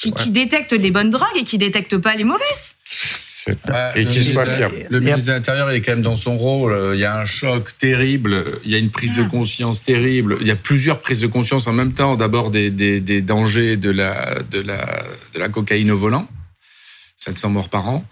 qui, 0.00 0.12
qui 0.12 0.30
détectent 0.30 0.72
les 0.72 0.90
bonnes 0.90 1.10
drogues 1.10 1.36
et 1.36 1.44
qui 1.44 1.58
détectent 1.58 1.98
pas 1.98 2.14
les 2.14 2.24
mauvaises. 2.24 2.76
Bah, 3.66 3.96
et 3.96 4.06
qui 4.06 4.24
soit 4.24 4.44
Le 4.90 4.98
ministre 4.98 5.26
de 5.26 5.32
l'Intérieur, 5.32 5.70
il 5.70 5.76
est 5.76 5.80
quand 5.80 5.92
même 5.92 6.02
dans 6.02 6.16
son 6.16 6.36
rôle. 6.36 6.76
Il 6.94 7.00
y 7.00 7.04
a 7.04 7.18
un 7.18 7.26
choc 7.26 7.76
terrible, 7.78 8.44
il 8.64 8.70
y 8.70 8.74
a 8.74 8.78
une 8.78 8.90
prise 8.90 9.16
de 9.16 9.22
ah. 9.22 9.28
conscience 9.30 9.82
terrible, 9.82 10.38
il 10.40 10.46
y 10.46 10.50
a 10.50 10.56
plusieurs 10.56 11.00
prises 11.00 11.20
de 11.20 11.26
conscience 11.26 11.66
en 11.66 11.72
même 11.72 11.92
temps. 11.92 12.16
D'abord 12.16 12.50
des, 12.50 12.70
des, 12.70 13.00
des, 13.00 13.22
dangers 13.22 13.76
de 13.76 13.90
la, 13.90 14.42
de, 14.50 14.60
la, 14.60 15.04
de 15.34 15.38
la 15.38 15.48
cocaïne 15.48 15.90
au 15.90 15.96
volant, 15.96 16.28
700 17.16 17.50
morts 17.50 17.68
par 17.68 17.88
an 17.88 18.04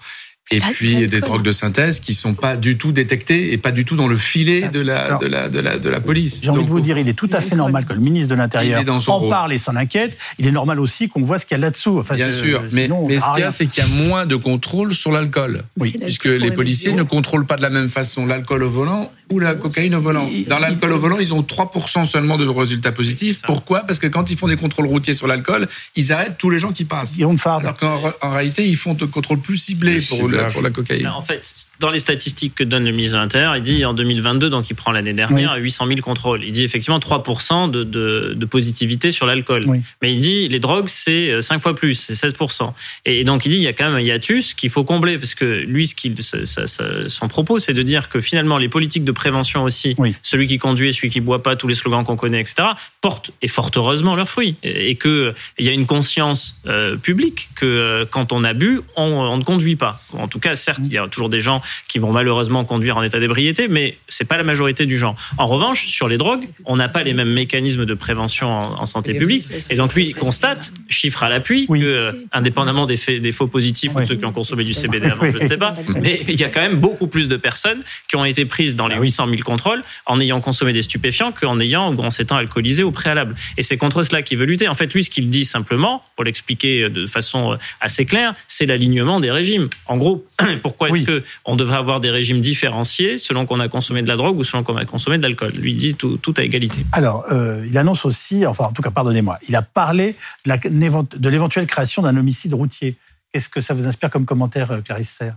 et 0.50 0.60
puis 0.60 1.08
des 1.08 1.20
drogues 1.20 1.42
de 1.42 1.52
synthèse 1.52 2.00
qui 2.00 2.12
sont 2.12 2.34
pas 2.34 2.56
du 2.56 2.76
tout 2.76 2.92
détectées 2.92 3.52
et 3.52 3.58
pas 3.58 3.72
du 3.72 3.84
tout 3.84 3.96
dans 3.96 4.08
le 4.08 4.16
filet 4.16 4.68
de 4.68 4.80
la, 4.80 5.18
de 5.18 5.26
la, 5.26 5.48
de 5.48 5.58
la, 5.58 5.78
de 5.78 5.88
la 5.88 6.00
police. 6.00 6.42
J'ai 6.42 6.50
envie 6.50 6.64
de 6.64 6.70
vous 6.70 6.80
dire, 6.80 6.98
il 6.98 7.08
est 7.08 7.14
tout 7.14 7.30
à 7.32 7.40
fait 7.40 7.56
normal 7.56 7.86
que 7.86 7.94
le 7.94 8.00
ministre 8.00 8.34
de 8.34 8.38
l'Intérieur 8.38 8.84
en 9.08 9.28
parle 9.28 9.52
et 9.54 9.58
s'en 9.58 9.74
inquiète. 9.74 10.16
Il 10.38 10.46
est 10.46 10.52
normal 10.52 10.80
aussi 10.80 11.08
qu'on 11.08 11.22
voit 11.22 11.38
ce 11.38 11.46
qu'il 11.46 11.56
y 11.56 11.60
a 11.60 11.62
là-dessous. 11.62 11.98
Enfin, 11.98 12.14
Bien 12.14 12.30
sûr, 12.30 12.62
mais, 12.72 12.88
mais 13.08 13.18
ce 13.18 13.32
qu'il 13.32 13.40
y 13.40 13.46
a, 13.46 13.50
c'est 13.50 13.66
qu'il 13.66 13.82
y 13.82 13.86
a 13.86 13.88
moins 13.88 14.26
de 14.26 14.36
contrôle 14.36 14.94
sur 14.94 15.12
l'alcool. 15.12 15.64
Oui. 15.78 15.96
Puisque 16.00 16.26
les 16.26 16.50
policiers 16.50 16.92
ne 16.92 17.02
contrôlent 17.02 17.46
pas 17.46 17.56
de 17.56 17.62
la 17.62 17.70
même 17.70 17.88
façon 17.88 18.26
l'alcool 18.26 18.62
au 18.62 18.70
volant 18.70 19.10
ou 19.30 19.38
la 19.38 19.54
cocaïne 19.54 19.94
au 19.94 20.00
volant. 20.00 20.28
Dans 20.48 20.58
l'alcool 20.58 20.92
au 20.92 20.98
volant, 20.98 21.18
ils 21.18 21.32
ont 21.32 21.40
3% 21.40 22.04
seulement 22.04 22.36
de 22.36 22.46
résultats 22.46 22.92
positifs. 22.92 23.40
Pourquoi? 23.42 23.80
Parce 23.80 23.98
que 23.98 24.06
quand 24.06 24.30
ils 24.30 24.36
font 24.36 24.48
des 24.48 24.56
contrôles 24.56 24.86
routiers 24.86 25.14
sur 25.14 25.26
l'alcool, 25.26 25.66
ils 25.96 26.12
arrêtent 26.12 26.36
tous 26.38 26.50
les 26.50 26.58
gens 26.58 26.72
qui 26.72 26.84
passent. 26.84 27.18
Alors 27.44 27.76
qu'en 27.76 28.30
réalité, 28.30 28.66
ils 28.68 28.76
font 28.76 28.96
un 29.00 29.06
contrôle 29.06 29.38
plus 29.38 29.56
ciblé 29.56 30.00
pour 30.00 30.28
pour 30.52 30.62
la 30.62 30.70
cocaïne. 30.70 31.06
En 31.08 31.22
fait, 31.22 31.54
dans 31.80 31.90
les 31.90 31.98
statistiques 31.98 32.54
que 32.54 32.64
donne 32.64 32.84
le 32.84 32.92
ministre 32.92 33.16
de 33.16 33.22
l'Intérieur, 33.22 33.56
il 33.56 33.62
dit 33.62 33.84
en 33.84 33.94
2022, 33.94 34.48
donc 34.48 34.70
il 34.70 34.74
prend 34.74 34.92
l'année 34.92 35.12
dernière, 35.12 35.56
800 35.56 35.86
000 35.86 36.00
contrôles. 36.00 36.44
Il 36.44 36.52
dit 36.52 36.64
effectivement 36.64 36.98
3% 36.98 37.70
de, 37.70 37.84
de, 37.84 38.34
de, 38.34 38.46
positivité 38.46 39.10
sur 39.10 39.26
l'alcool. 39.26 39.64
Mais 40.02 40.12
il 40.12 40.18
dit 40.18 40.48
les 40.48 40.60
drogues, 40.60 40.88
c'est 40.88 41.40
5 41.40 41.60
fois 41.60 41.74
plus, 41.74 41.94
c'est 41.94 42.14
16%. 42.14 42.72
Et 43.04 43.24
donc 43.24 43.46
il 43.46 43.50
dit 43.50 43.56
il 43.56 43.62
y 43.62 43.68
a 43.68 43.72
quand 43.72 43.86
même 43.86 43.94
un 43.94 44.00
hiatus 44.00 44.54
qu'il 44.54 44.70
faut 44.70 44.84
combler, 44.84 45.18
parce 45.18 45.34
que 45.34 45.44
lui, 45.44 45.86
ce 45.86 45.94
qu'il, 45.94 46.14
son 46.20 47.28
propos, 47.28 47.58
c'est 47.58 47.74
de 47.74 47.82
dire 47.82 48.08
que 48.08 48.20
finalement 48.20 48.58
les 48.58 48.68
politiques 48.68 49.04
de 49.04 49.12
prévention 49.12 49.64
aussi, 49.64 49.96
celui 50.22 50.46
qui 50.46 50.58
conduit, 50.58 50.92
celui 50.92 51.10
qui 51.10 51.20
boit 51.20 51.42
pas, 51.42 51.56
tous 51.56 51.68
les 51.68 51.74
slogans 51.74 52.04
qu'on 52.04 52.16
connaît, 52.16 52.40
etc., 52.40 52.68
portent, 53.00 53.30
et 53.42 53.48
fort 53.48 53.70
heureusement, 53.76 54.16
leurs 54.16 54.28
fruits. 54.28 54.56
Et 54.62 54.96
qu'il 54.96 55.34
y 55.58 55.68
a 55.68 55.72
une 55.72 55.86
conscience 55.86 56.60
euh, 56.66 56.96
publique 56.96 57.48
que 57.54 57.66
euh, 57.66 58.04
quand 58.08 58.32
on 58.32 58.44
a 58.44 58.52
bu, 58.52 58.80
on, 58.96 59.02
on 59.02 59.36
ne 59.36 59.44
conduit 59.44 59.76
pas. 59.76 60.00
En 60.24 60.28
tout 60.28 60.40
cas, 60.40 60.54
certes, 60.54 60.80
il 60.84 60.92
y 60.92 60.98
a 60.98 61.06
toujours 61.06 61.28
des 61.28 61.40
gens 61.40 61.60
qui 61.86 61.98
vont 61.98 62.10
malheureusement 62.10 62.64
conduire 62.64 62.96
en 62.96 63.02
état 63.02 63.20
d'ébriété, 63.20 63.68
mais 63.68 63.98
c'est 64.08 64.24
pas 64.24 64.38
la 64.38 64.42
majorité 64.42 64.86
du 64.86 64.96
genre. 64.96 65.16
En 65.36 65.46
revanche, 65.46 65.86
sur 65.86 66.08
les 66.08 66.16
drogues, 66.16 66.44
on 66.64 66.76
n'a 66.76 66.88
pas 66.88 67.02
les 67.02 67.12
mêmes 67.12 67.32
mécanismes 67.32 67.84
de 67.84 67.94
prévention 67.94 68.48
en, 68.58 68.86
santé 68.86 69.12
publique. 69.14 69.44
Et 69.70 69.76
donc 69.76 69.94
lui 69.94 70.12
constate, 70.12 70.72
chiffre 70.88 71.22
à 71.22 71.28
l'appui, 71.28 71.66
que 71.66 71.74
euh, 71.74 72.12
indépendamment 72.32 72.86
des, 72.86 72.96
faits, 72.96 73.20
des 73.20 73.32
faux 73.32 73.48
positifs 73.48 73.94
ou 73.94 74.02
ceux 74.04 74.16
qui 74.16 74.24
ont 74.24 74.32
consommé 74.32 74.64
du 74.64 74.72
CBD 74.72 75.06
avant, 75.06 75.30
je 75.30 75.38
ne 75.38 75.46
sais 75.46 75.58
pas, 75.58 75.74
mais 76.00 76.22
il 76.26 76.40
y 76.40 76.44
a 76.44 76.48
quand 76.48 76.60
même 76.60 76.76
beaucoup 76.76 77.06
plus 77.06 77.28
de 77.28 77.36
personnes 77.36 77.82
qui 78.08 78.16
ont 78.16 78.24
été 78.24 78.46
prises 78.46 78.76
dans 78.76 78.88
les 78.88 78.96
800 78.96 79.24
ah 79.26 79.30
000 79.30 79.42
contrôles 79.42 79.82
en 80.06 80.20
ayant 80.20 80.40
consommé 80.40 80.72
des 80.72 80.82
stupéfiants 80.82 81.32
qu'en 81.32 81.60
ayant 81.60 81.94
en 81.94 82.10
s'étant 82.10 82.36
alcoolisé 82.36 82.82
au 82.82 82.90
préalable. 82.90 83.34
Et 83.58 83.62
c'est 83.62 83.76
contre 83.76 84.02
cela 84.02 84.22
qu'il 84.22 84.38
veut 84.38 84.46
lutter. 84.46 84.68
En 84.68 84.74
fait, 84.74 84.92
lui, 84.94 85.04
ce 85.04 85.10
qu'il 85.10 85.28
dit 85.28 85.44
simplement, 85.44 86.02
pour 86.16 86.24
l'expliquer 86.24 86.88
de 86.88 87.06
façon 87.06 87.58
assez 87.80 88.06
claire, 88.06 88.34
c'est 88.48 88.66
l'alignement 88.66 89.20
des 89.20 89.30
régimes. 89.30 89.68
En 89.86 89.96
gros, 89.96 90.13
pourquoi 90.62 90.90
est-ce 90.90 91.04
que 91.04 91.22
on 91.44 91.56
devrait 91.56 91.76
avoir 91.76 92.00
des 92.00 92.10
régimes 92.10 92.40
différenciés 92.40 93.18
selon 93.18 93.46
qu'on 93.46 93.60
a 93.60 93.68
consommé 93.68 94.02
de 94.02 94.08
la 94.08 94.16
drogue 94.16 94.38
ou 94.38 94.44
selon 94.44 94.62
qu'on 94.62 94.76
a 94.76 94.84
consommé 94.84 95.18
de 95.18 95.22
l'alcool? 95.22 95.52
Lui 95.52 95.74
dit 95.74 95.94
tout, 95.94 96.34
à 96.36 96.42
égalité. 96.42 96.84
Alors, 96.92 97.24
euh, 97.32 97.64
il 97.66 97.76
annonce 97.78 98.04
aussi, 98.04 98.46
enfin 98.46 98.64
en 98.64 98.72
tout 98.72 98.82
cas, 98.82 98.90
pardonnez-moi, 98.90 99.38
il 99.48 99.56
a 99.56 99.62
parlé 99.62 100.16
de 100.46 101.28
l'éventuelle 101.28 101.66
création 101.66 102.02
d'un 102.02 102.16
homicide 102.16 102.54
routier. 102.54 102.96
Qu'est-ce 103.32 103.48
que 103.48 103.60
ça 103.60 103.74
vous 103.74 103.86
inspire 103.86 104.10
comme 104.10 104.26
commentaire, 104.26 104.70
euh, 104.70 104.80
Clarisse 104.80 105.10
Serre? 105.10 105.36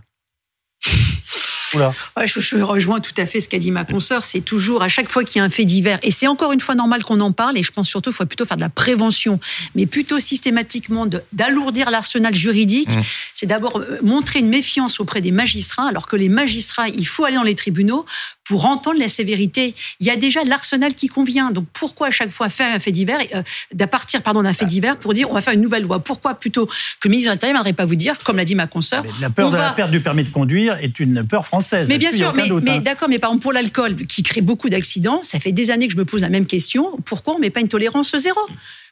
Je, 1.72 2.62
rejoins 2.62 3.00
tout 3.00 3.12
à 3.16 3.26
fait 3.26 3.40
ce 3.40 3.48
qu'a 3.48 3.58
dit 3.58 3.70
ma 3.70 3.84
consoeur. 3.84 4.24
C'est 4.24 4.40
toujours 4.40 4.82
à 4.82 4.88
chaque 4.88 5.08
fois 5.08 5.24
qu'il 5.24 5.38
y 5.38 5.40
a 5.40 5.44
un 5.44 5.48
fait 5.48 5.64
divers, 5.64 5.98
et 6.02 6.10
c'est 6.10 6.26
encore 6.26 6.52
une 6.52 6.60
fois 6.60 6.74
normal 6.74 7.02
qu'on 7.02 7.20
en 7.20 7.32
parle. 7.32 7.58
Et 7.58 7.62
je 7.62 7.72
pense 7.72 7.88
surtout 7.88 8.10
qu'il 8.10 8.16
faudrait 8.16 8.28
plutôt 8.28 8.44
faire 8.44 8.56
de 8.56 8.62
la 8.62 8.68
prévention, 8.68 9.40
mais 9.74 9.86
plutôt 9.86 10.18
systématiquement 10.18 11.06
d'alourdir 11.32 11.90
l'arsenal 11.90 12.34
juridique. 12.34 12.90
Mmh. 12.90 13.02
C'est 13.34 13.46
d'abord 13.46 13.78
euh, 13.78 13.98
montrer 14.02 14.40
une 14.40 14.48
méfiance 14.48 15.00
auprès 15.00 15.20
des 15.20 15.30
magistrats, 15.30 15.88
alors 15.88 16.06
que 16.06 16.16
les 16.16 16.28
magistrats, 16.28 16.88
il 16.88 17.06
faut 17.06 17.24
aller 17.24 17.36
dans 17.36 17.42
les 17.42 17.54
tribunaux 17.54 18.04
pour 18.48 18.64
entendre 18.64 18.98
la 18.98 19.08
sévérité. 19.08 19.74
Il 20.00 20.06
y 20.06 20.10
a 20.10 20.16
déjà 20.16 20.42
l'arsenal 20.44 20.94
qui 20.94 21.08
convient. 21.08 21.50
Donc 21.50 21.66
pourquoi 21.74 22.08
à 22.08 22.10
chaque 22.10 22.30
fois 22.30 22.48
faire 22.48 22.74
un 22.74 22.78
fait 22.78 22.92
divers, 22.92 23.20
euh, 23.34 23.86
partir 23.86 24.22
pardon 24.22 24.42
d'un 24.42 24.54
fait 24.54 24.64
divers 24.64 24.96
pour 24.96 25.12
dire 25.12 25.30
on 25.30 25.34
va 25.34 25.40
faire 25.40 25.54
une 25.54 25.60
nouvelle 25.60 25.82
loi? 25.82 25.98
Pourquoi 25.98 26.34
plutôt 26.34 26.66
que 26.66 26.72
le 27.04 27.10
ministre 27.10 27.30
de 27.30 27.34
l'Intérieur 27.34 27.64
ne 27.64 27.72
pas 27.72 27.84
vous 27.84 27.94
dire, 27.94 28.18
comme 28.24 28.36
l'a 28.36 28.44
dit 28.44 28.54
ma 28.54 28.66
consoeur, 28.66 29.04
la 29.20 29.30
peur 29.30 29.50
de 29.50 29.56
la 29.56 29.72
perte 29.72 29.90
du 29.90 30.00
permis 30.00 30.24
de 30.24 30.30
conduire 30.30 30.78
est 30.80 30.98
une 30.98 31.26
peur 31.26 31.44
française. 31.44 31.57
Mais 31.88 31.98
bien 31.98 32.12
sûr, 32.12 32.32
mais, 32.34 32.48
mais 32.62 32.70
hein. 32.72 32.80
d'accord, 32.80 33.08
mais 33.08 33.18
par 33.18 33.30
exemple 33.30 33.42
pour 33.42 33.52
l'alcool 33.52 33.96
qui 33.96 34.22
crée 34.22 34.40
beaucoup 34.40 34.68
d'accidents, 34.68 35.20
ça 35.22 35.40
fait 35.40 35.52
des 35.52 35.70
années 35.70 35.88
que 35.88 35.92
je 35.92 35.98
me 35.98 36.04
pose 36.04 36.22
la 36.22 36.28
même 36.28 36.46
question. 36.46 36.96
Pourquoi 37.04 37.34
on 37.34 37.38
met 37.38 37.50
pas 37.50 37.60
une 37.60 37.68
tolérance 37.68 38.16
zéro? 38.16 38.40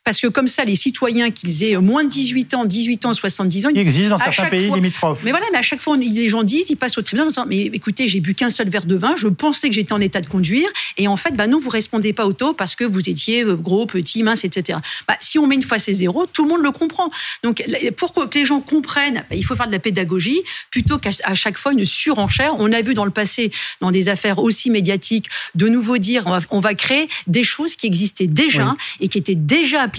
Parce 0.04 0.20
que 0.20 0.26
comme 0.26 0.48
ça, 0.48 0.64
les 0.64 0.76
citoyens, 0.76 1.30
qu'ils 1.30 1.64
aient 1.64 1.76
moins 1.76 2.04
de 2.04 2.08
18 2.08 2.54
ans, 2.54 2.64
18 2.64 3.06
ans, 3.06 3.12
70 3.12 3.66
ans, 3.66 3.68
ils 3.74 3.78
existent 3.78 4.16
dans 4.16 4.18
certains 4.18 4.48
pays 4.48 4.70
limitrophes. 4.70 5.22
Mais 5.24 5.30
voilà, 5.30 5.46
mais 5.52 5.58
à 5.58 5.62
chaque 5.62 5.80
fois, 5.80 5.96
les 5.96 6.28
gens 6.28 6.42
disent, 6.42 6.70
ils 6.70 6.76
passent 6.76 6.98
au 6.98 7.02
tribunal 7.02 7.26
en 7.26 7.30
disant, 7.30 7.46
mais 7.46 7.58
écoutez, 7.72 8.06
j'ai 8.06 8.20
bu 8.20 8.34
qu'un 8.34 8.50
seul 8.50 8.68
verre 8.68 8.86
de 8.86 8.94
vin, 8.94 9.14
je 9.16 9.28
pensais 9.28 9.68
que 9.68 9.74
j'étais 9.74 9.92
en 9.92 10.00
état 10.00 10.20
de 10.20 10.26
conduire, 10.26 10.68
et 10.96 11.08
en 11.08 11.16
fait, 11.16 11.34
bah 11.34 11.46
non, 11.46 11.58
vous 11.58 11.70
répondez 11.70 12.12
pas 12.12 12.26
au 12.26 12.32
taux 12.32 12.52
parce 12.52 12.74
que 12.74 12.84
vous 12.84 13.08
étiez 13.08 13.42
euh, 13.42 13.56
gros, 13.56 13.86
petit, 13.86 14.22
mince, 14.22 14.44
etc. 14.44 14.78
Bah, 15.08 15.16
si 15.20 15.38
on 15.38 15.46
met 15.46 15.56
une 15.56 15.62
fois 15.62 15.78
ces 15.78 15.94
zéros, 15.94 16.26
tout 16.26 16.44
le 16.44 16.50
monde 16.50 16.62
le 16.62 16.70
comprend. 16.70 17.08
Donc, 17.42 17.64
pour 17.96 18.12
que 18.12 18.38
les 18.38 18.44
gens 18.44 18.60
comprennent, 18.60 19.24
bah, 19.28 19.36
il 19.36 19.44
faut 19.44 19.54
faire 19.54 19.66
de 19.66 19.72
la 19.72 19.78
pédagogie 19.78 20.40
plutôt 20.70 20.98
qu'à 20.98 21.34
chaque 21.34 21.58
fois 21.58 21.72
une 21.72 21.84
surenchère. 21.84 22.54
On 22.58 22.72
a 22.72 22.80
vu 22.82 22.94
dans 22.94 23.04
le 23.04 23.10
passé, 23.10 23.50
dans 23.80 23.90
des 23.90 24.08
affaires 24.08 24.38
aussi 24.38 24.70
médiatiques, 24.70 25.28
de 25.54 25.68
nouveau 25.68 25.98
dire, 25.98 26.24
on 26.50 26.60
va, 26.60 26.74
créer 26.74 27.08
des 27.26 27.42
choses 27.42 27.74
qui 27.74 27.86
existaient 27.86 28.26
déjà 28.26 28.76
et 29.00 29.08
qui 29.08 29.16
étaient 29.16 29.34
déjà 29.34 29.80
appliquées 29.80 29.95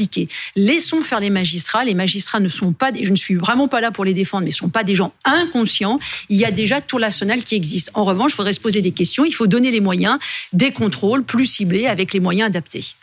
Laissons 0.55 1.01
faire 1.01 1.19
les 1.19 1.29
magistrats. 1.29 1.83
Les 1.85 1.93
magistrats 1.93 2.39
ne 2.39 2.49
sont 2.49 2.73
pas, 2.73 2.91
je 2.99 3.11
ne 3.11 3.15
suis 3.15 3.35
vraiment 3.35 3.67
pas 3.67 3.81
là 3.81 3.91
pour 3.91 4.05
les 4.05 4.13
défendre, 4.13 4.43
mais 4.43 4.49
ne 4.49 4.55
sont 4.55 4.69
pas 4.69 4.83
des 4.83 4.95
gens 4.95 5.13
inconscients. 5.25 5.99
Il 6.29 6.37
y 6.37 6.45
a 6.45 6.51
déjà 6.51 6.81
tout 6.81 6.97
l'arsenal 6.97 7.43
qui 7.43 7.55
existe. 7.55 7.91
En 7.93 8.03
revanche, 8.03 8.33
il 8.33 8.35
faudrait 8.35 8.53
se 8.53 8.59
poser 8.59 8.81
des 8.81 8.91
questions. 8.91 9.25
Il 9.25 9.33
faut 9.33 9.47
donner 9.47 9.71
les 9.71 9.81
moyens, 9.81 10.19
des 10.53 10.71
contrôles 10.71 11.23
plus 11.23 11.45
ciblés 11.45 11.87
avec 11.87 12.13
les 12.13 12.19
moyens 12.19 12.47
adaptés. 12.47 12.95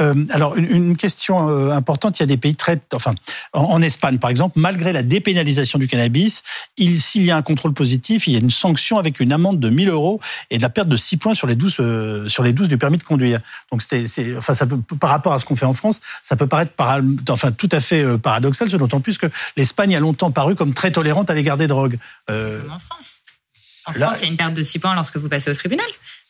Euh, 0.00 0.14
alors, 0.30 0.56
une, 0.56 0.96
question 0.96 1.48
euh, 1.48 1.70
importante, 1.70 2.18
il 2.18 2.22
y 2.22 2.24
a 2.24 2.26
des 2.26 2.36
pays 2.36 2.56
très... 2.56 2.80
Enfin, 2.92 3.14
en, 3.52 3.82
Espagne, 3.82 4.18
par 4.18 4.30
exemple, 4.30 4.58
malgré 4.58 4.92
la 4.92 5.02
dépénalisation 5.02 5.78
du 5.78 5.86
cannabis, 5.86 6.42
s'il 6.76 7.24
y 7.24 7.30
a 7.30 7.36
un 7.36 7.42
contrôle 7.42 7.72
positif, 7.72 8.26
il 8.26 8.32
y 8.32 8.36
a 8.36 8.38
une 8.38 8.50
sanction 8.50 8.98
avec 8.98 9.20
une 9.20 9.32
amende 9.32 9.60
de 9.60 9.68
1000 9.68 9.88
euros 9.88 10.20
et 10.50 10.58
de 10.58 10.62
la 10.62 10.68
perte 10.68 10.88
de 10.88 10.96
6 10.96 11.16
points 11.16 11.34
sur 11.34 11.46
les 11.46 11.56
12, 11.56 11.76
euh, 11.80 12.28
sur 12.28 12.42
les 12.42 12.52
12 12.52 12.68
du 12.68 12.78
permis 12.78 12.98
de 12.98 13.04
conduire. 13.04 13.40
Donc, 13.70 13.82
c'est, 13.82 14.04
enfin, 14.36 14.54
ça 14.54 14.66
peut, 14.66 14.78
par 14.98 15.10
rapport 15.10 15.32
à 15.32 15.38
ce 15.38 15.44
qu'on 15.44 15.56
fait 15.56 15.66
en 15.66 15.74
France, 15.74 16.00
ça 16.22 16.36
peut 16.36 16.46
paraître 16.46 16.72
enfin, 17.28 17.52
tout 17.52 17.68
à 17.72 17.80
fait 17.80 18.18
paradoxal, 18.18 18.68
d'autant 18.68 19.00
plus 19.00 19.18
que 19.18 19.26
l'Espagne 19.56 19.96
a 19.96 20.00
longtemps 20.00 20.30
paru 20.30 20.54
comme 20.54 20.74
très 20.74 20.90
tolérante 20.90 21.30
à 21.30 21.34
l'égard 21.34 21.56
des 21.56 21.66
drogues. 21.66 21.98
C'est 22.28 22.34
en 22.70 22.78
France. 22.78 23.22
En 23.86 23.92
France, 23.92 24.20
il 24.20 24.24
y 24.24 24.28
a 24.28 24.30
une 24.30 24.36
perte 24.36 24.54
de 24.54 24.62
6 24.62 24.78
points 24.80 24.94
lorsque 24.94 25.16
vous 25.16 25.28
passez 25.28 25.50
au 25.50 25.54
tribunal. 25.54 25.86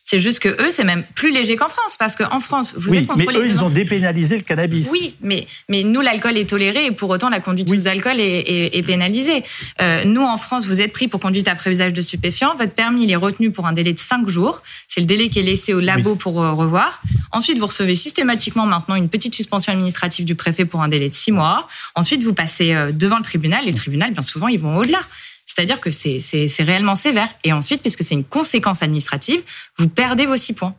C'est 0.09 0.17
juste 0.17 0.39
que 0.39 0.49
eux, 0.49 0.71
c'est 0.71 0.85
même 0.85 1.03
plus 1.13 1.31
léger 1.31 1.55
qu'en 1.55 1.67
France, 1.67 1.95
parce 1.95 2.15
qu'en 2.15 2.39
France, 2.39 2.73
vous 2.75 2.95
êtes 2.95 3.05
contrôlé. 3.05 3.37
Mais 3.37 3.45
eux, 3.45 3.47
ils 3.47 3.63
ont 3.63 3.69
dépénalisé 3.69 4.37
le 4.37 4.41
cannabis. 4.41 4.87
Oui, 4.91 5.15
mais 5.21 5.45
mais 5.67 5.83
nous, 5.83 6.01
l'alcool 6.01 6.35
est 6.35 6.49
toléré 6.49 6.87
et 6.87 6.91
pour 6.91 7.11
autant, 7.11 7.29
la 7.29 7.39
conduite 7.39 7.69
sous 7.69 7.85
alcool 7.87 8.19
est, 8.19 8.75
est, 8.75 8.81
pénalisée. 8.81 9.43
Euh, 9.83 10.05
nous, 10.05 10.23
en 10.23 10.39
France, 10.39 10.65
vous 10.65 10.81
êtes 10.81 10.93
pris 10.93 11.07
pour 11.07 11.19
conduite 11.19 11.47
après 11.47 11.69
usage 11.69 11.93
de 11.93 12.01
stupéfiants. 12.01 12.55
Votre 12.55 12.71
permis, 12.71 13.03
il 13.03 13.11
est 13.11 13.15
retenu 13.15 13.51
pour 13.51 13.67
un 13.67 13.73
délai 13.73 13.93
de 13.93 13.99
5 13.99 14.27
jours. 14.27 14.63
C'est 14.87 14.99
le 14.99 15.05
délai 15.05 15.29
qui 15.29 15.37
est 15.37 15.43
laissé 15.43 15.75
au 15.75 15.79
labo 15.79 16.15
pour 16.15 16.41
euh, 16.41 16.53
revoir. 16.53 17.03
Ensuite, 17.31 17.59
vous 17.59 17.67
recevez 17.67 17.95
systématiquement 17.95 18.65
maintenant 18.65 18.95
une 18.95 19.09
petite 19.09 19.35
suspension 19.35 19.71
administrative 19.73 20.25
du 20.25 20.33
préfet 20.33 20.65
pour 20.65 20.81
un 20.81 20.87
délai 20.87 21.09
de 21.09 21.13
6 21.13 21.33
mois. 21.33 21.67
Ensuite, 21.93 22.23
vous 22.23 22.33
passez 22.33 22.73
euh, 22.73 22.91
devant 22.91 23.17
le 23.17 23.23
tribunal. 23.23 23.61
Et 23.65 23.67
le 23.67 23.77
tribunal, 23.77 24.11
bien 24.11 24.23
souvent, 24.23 24.47
ils 24.47 24.59
vont 24.59 24.75
au-delà. 24.75 25.01
C'est-à-dire 25.49 25.79
que 25.79 25.89
c'est 25.89 26.63
réellement 26.63 26.95
sévère. 26.95 27.29
Et 27.43 27.51
ensuite, 27.51 27.81
puisque 27.81 28.03
c'est 28.03 28.13
une 28.13 28.23
conséquence 28.23 28.83
administrative, 28.83 29.41
vous 29.77 29.89
perdez 29.89 30.27
vos 30.27 30.37
six 30.37 30.53
points. 30.53 30.75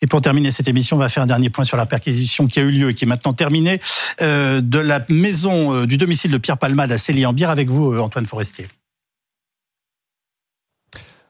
Et 0.00 0.06
pour 0.06 0.20
terminer 0.20 0.50
cette 0.50 0.68
émission, 0.68 0.96
on 0.96 1.00
va 1.00 1.08
faire 1.08 1.24
un 1.24 1.26
dernier 1.26 1.50
point 1.50 1.64
sur 1.64 1.76
la 1.76 1.86
perquisition 1.86 2.46
qui 2.46 2.60
a 2.60 2.62
eu 2.62 2.70
lieu 2.70 2.90
et 2.90 2.94
qui 2.94 3.04
est 3.04 3.08
maintenant 3.08 3.32
terminée 3.32 3.80
euh, 4.20 4.60
de 4.60 4.78
la 4.78 5.04
maison 5.08 5.74
euh, 5.74 5.86
du 5.86 5.96
domicile 5.96 6.30
de 6.30 6.38
Pierre 6.38 6.58
Palmade 6.58 6.92
à 6.92 6.98
Célie-en-Bière 6.98 7.50
avec 7.50 7.68
vous, 7.68 7.92
euh, 7.92 7.98
Antoine 7.98 8.26
Forestier. 8.26 8.68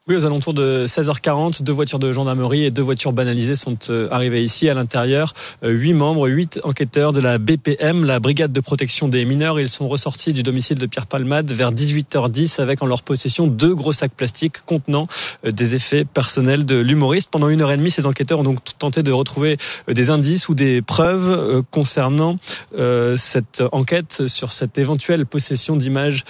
Oui, 0.09 0.17
aux 0.17 0.27
alentours 0.27 0.53
de 0.53 0.85
16h40, 0.85 1.63
deux 1.63 1.73
voitures 1.73 2.01
de 2.01 2.11
gendarmerie 2.11 2.65
et 2.65 2.73
deux 2.73 2.83
voitures 2.83 3.13
banalisées 3.13 3.55
sont 3.55 3.79
euh, 3.89 4.09
arrivées 4.11 4.43
ici. 4.43 4.69
À 4.69 4.75
l'intérieur, 4.75 5.33
euh, 5.63 5.71
huit 5.71 5.93
membres, 5.93 6.29
huit 6.29 6.59
enquêteurs 6.65 7.13
de 7.13 7.21
la 7.21 7.39
BPM, 7.39 8.05
la 8.05 8.19
Brigade 8.19 8.53
de 8.53 8.59
protection 8.59 9.07
des 9.07 9.25
mineurs. 9.25 9.61
Ils 9.61 9.69
sont 9.69 9.87
ressortis 9.87 10.33
du 10.33 10.43
domicile 10.43 10.77
de 10.77 10.87
Pierre 10.87 11.07
Palmade 11.07 11.53
vers 11.53 11.71
18h10 11.71 12.61
avec 12.61 12.83
en 12.83 12.87
leur 12.87 13.05
possession 13.05 13.47
deux 13.47 13.77
gros 13.77 13.93
sacs 13.93 14.11
plastiques 14.11 14.67
contenant 14.67 15.07
euh, 15.47 15.53
des 15.53 15.77
effets 15.77 16.05
personnels 16.05 16.67
de 16.67 16.81
l'humoriste. 16.81 17.31
Pendant 17.31 17.49
une 17.49 17.63
heure 17.63 17.71
et 17.71 17.77
demie, 17.77 17.93
ces 17.93 18.05
enquêteurs 18.05 18.41
ont 18.41 18.43
donc 18.43 18.59
tenté 18.81 19.05
de 19.05 19.13
retrouver 19.13 19.57
des 19.87 20.11
indices 20.11 20.49
ou 20.49 20.57
des 20.57 20.83
preuves 20.83 21.63
concernant 21.71 22.39
cette 23.17 23.63
enquête 23.71 24.27
sur 24.27 24.51
cette 24.51 24.79
éventuelle 24.79 25.27
possession 25.27 25.77
d'images 25.77 26.25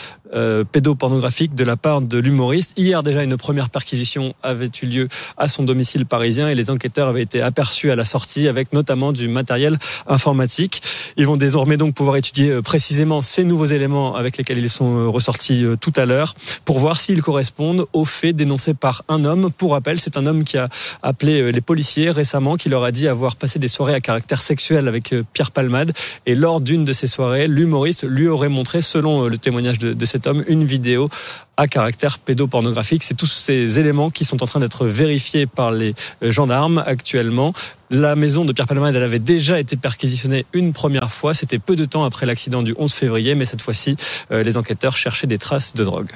pédopornographiques 0.73 1.55
de 1.55 1.65
la 1.65 1.77
part 1.77 2.01
de 2.01 2.19
l'humoriste. 2.19 2.73
Hier 2.77 3.03
déjà, 3.03 3.23
une 3.23 3.37
première 3.37 3.71
perquisition 3.71 4.35
avait 4.43 4.71
eu 4.83 4.87
lieu 4.87 5.09
à 5.37 5.49
son 5.49 5.63
domicile 5.63 6.07
parisien 6.07 6.49
et 6.49 6.55
les 6.55 6.71
enquêteurs 6.71 7.09
avaient 7.09 7.23
été 7.23 7.43
aperçus 7.43 7.91
à 7.91 7.97
la 7.97 8.05
sortie 8.05 8.49
avec 8.49 8.73
notamment 8.73 9.13
du 9.13 9.29
matériel 9.29 9.79
informatique. 10.07 10.83
Ils 11.17 11.27
vont 11.27 11.37
désormais 11.37 11.77
donc 11.77 11.95
pouvoir 11.95 12.17
étudier 12.17 12.51
euh, 12.51 12.63
précisément 12.63 13.23
ces 13.23 13.45
nouveaux 13.45 13.67
éléments 13.67 14.15
avec 14.15 14.37
lesquels 14.37 14.59
ils 14.59 14.71
sont 14.71 14.97
euh, 14.97 15.09
ressortis 15.09 15.65
euh, 15.65 15.77
tout 15.77 15.93
à 15.97 16.05
l'heure 16.05 16.35
pour 16.65 16.79
voir 16.79 17.01
s'ils 17.01 17.23
correspondent 17.23 17.87
aux 17.93 18.05
faits 18.05 18.37
dénoncés 18.37 18.75
par 18.75 19.05
un 19.09 19.25
homme. 19.25 19.51
Pour 19.51 19.73
rappel, 19.73 20.01
c'est 20.01 20.17
un 20.17 20.27
homme 20.27 20.45
qui 20.45 20.59
a 20.59 20.69
appelé 21.03 21.53
les 21.53 21.61
policiers 21.61 22.11
récemment, 22.11 22.57
qui 22.57 22.69
leur 22.69 22.85
a 22.85 22.93
dit 22.93 23.09
avoir 23.09 23.37
passé 23.37 23.59
des 23.59 23.69
soirées 23.69 23.95
à 23.95 24.01
caractère 24.01 24.41
sexuel 24.41 24.89
avec 24.89 25.15
Pierre 25.33 25.51
Palmade. 25.51 25.93
Et 26.27 26.35
lors 26.35 26.61
d'une 26.61 26.85
de 26.85 26.93
ces 26.93 27.07
soirées, 27.07 27.49
l'humoriste 27.49 28.05
lui 28.05 28.29
aurait 28.29 28.49
montré, 28.49 28.83
selon 28.83 29.27
le 29.27 29.39
témoignage 29.39 29.79
de, 29.79 29.93
de 29.93 30.05
une 30.49 30.65
vidéo 30.65 31.09
à 31.57 31.69
caractère 31.69 32.19
pédopornographique. 32.19 33.05
C'est 33.05 33.17
tous 33.17 33.27
ces 33.27 33.79
éléments 33.79 34.11
qui 34.11 34.25
sont 34.25 34.43
en 34.43 34.47
train 34.47 34.61
d'être 34.61 34.87
vérifiés 34.87 35.47
par 35.47 35.71
les 35.71 35.95
gendarmes 36.23 36.83
actuellement. 36.87 37.53
La 37.91 38.17
maison 38.17 38.45
de 38.45 38.53
Pierre 38.53 38.67
Palmade, 38.67 38.97
elle 38.97 39.03
avait 39.03 39.19
déjà 39.19 39.61
été 39.61 39.77
perquisitionnée 39.77 40.47
une 40.53 40.73
première 40.73 41.13
fois. 41.13 41.35
C'était 41.35 41.59
peu 41.59 41.77
de 41.77 41.85
temps 41.85 42.05
après 42.05 42.27
l'accident 42.27 42.63
du 42.63 42.75
11 42.79 42.93
février, 42.95 43.35
mais 43.35 43.45
cette 43.45 43.61
fois-ci, 43.61 43.97
euh, 44.31 44.43
les 44.43 44.57
enquêteurs 44.57 44.97
cherchaient 44.97 45.27
des 45.27 45.39
traces 45.39 45.75
de 45.75 45.85
drogue. 45.85 46.11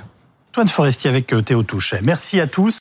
Antoine 0.56 0.68
Forestier 0.68 1.10
avec 1.10 1.34
euh, 1.34 1.42
Théo 1.42 1.62
Touchet. 1.62 2.00
Merci 2.02 2.40
à 2.40 2.46
tous. 2.46 2.74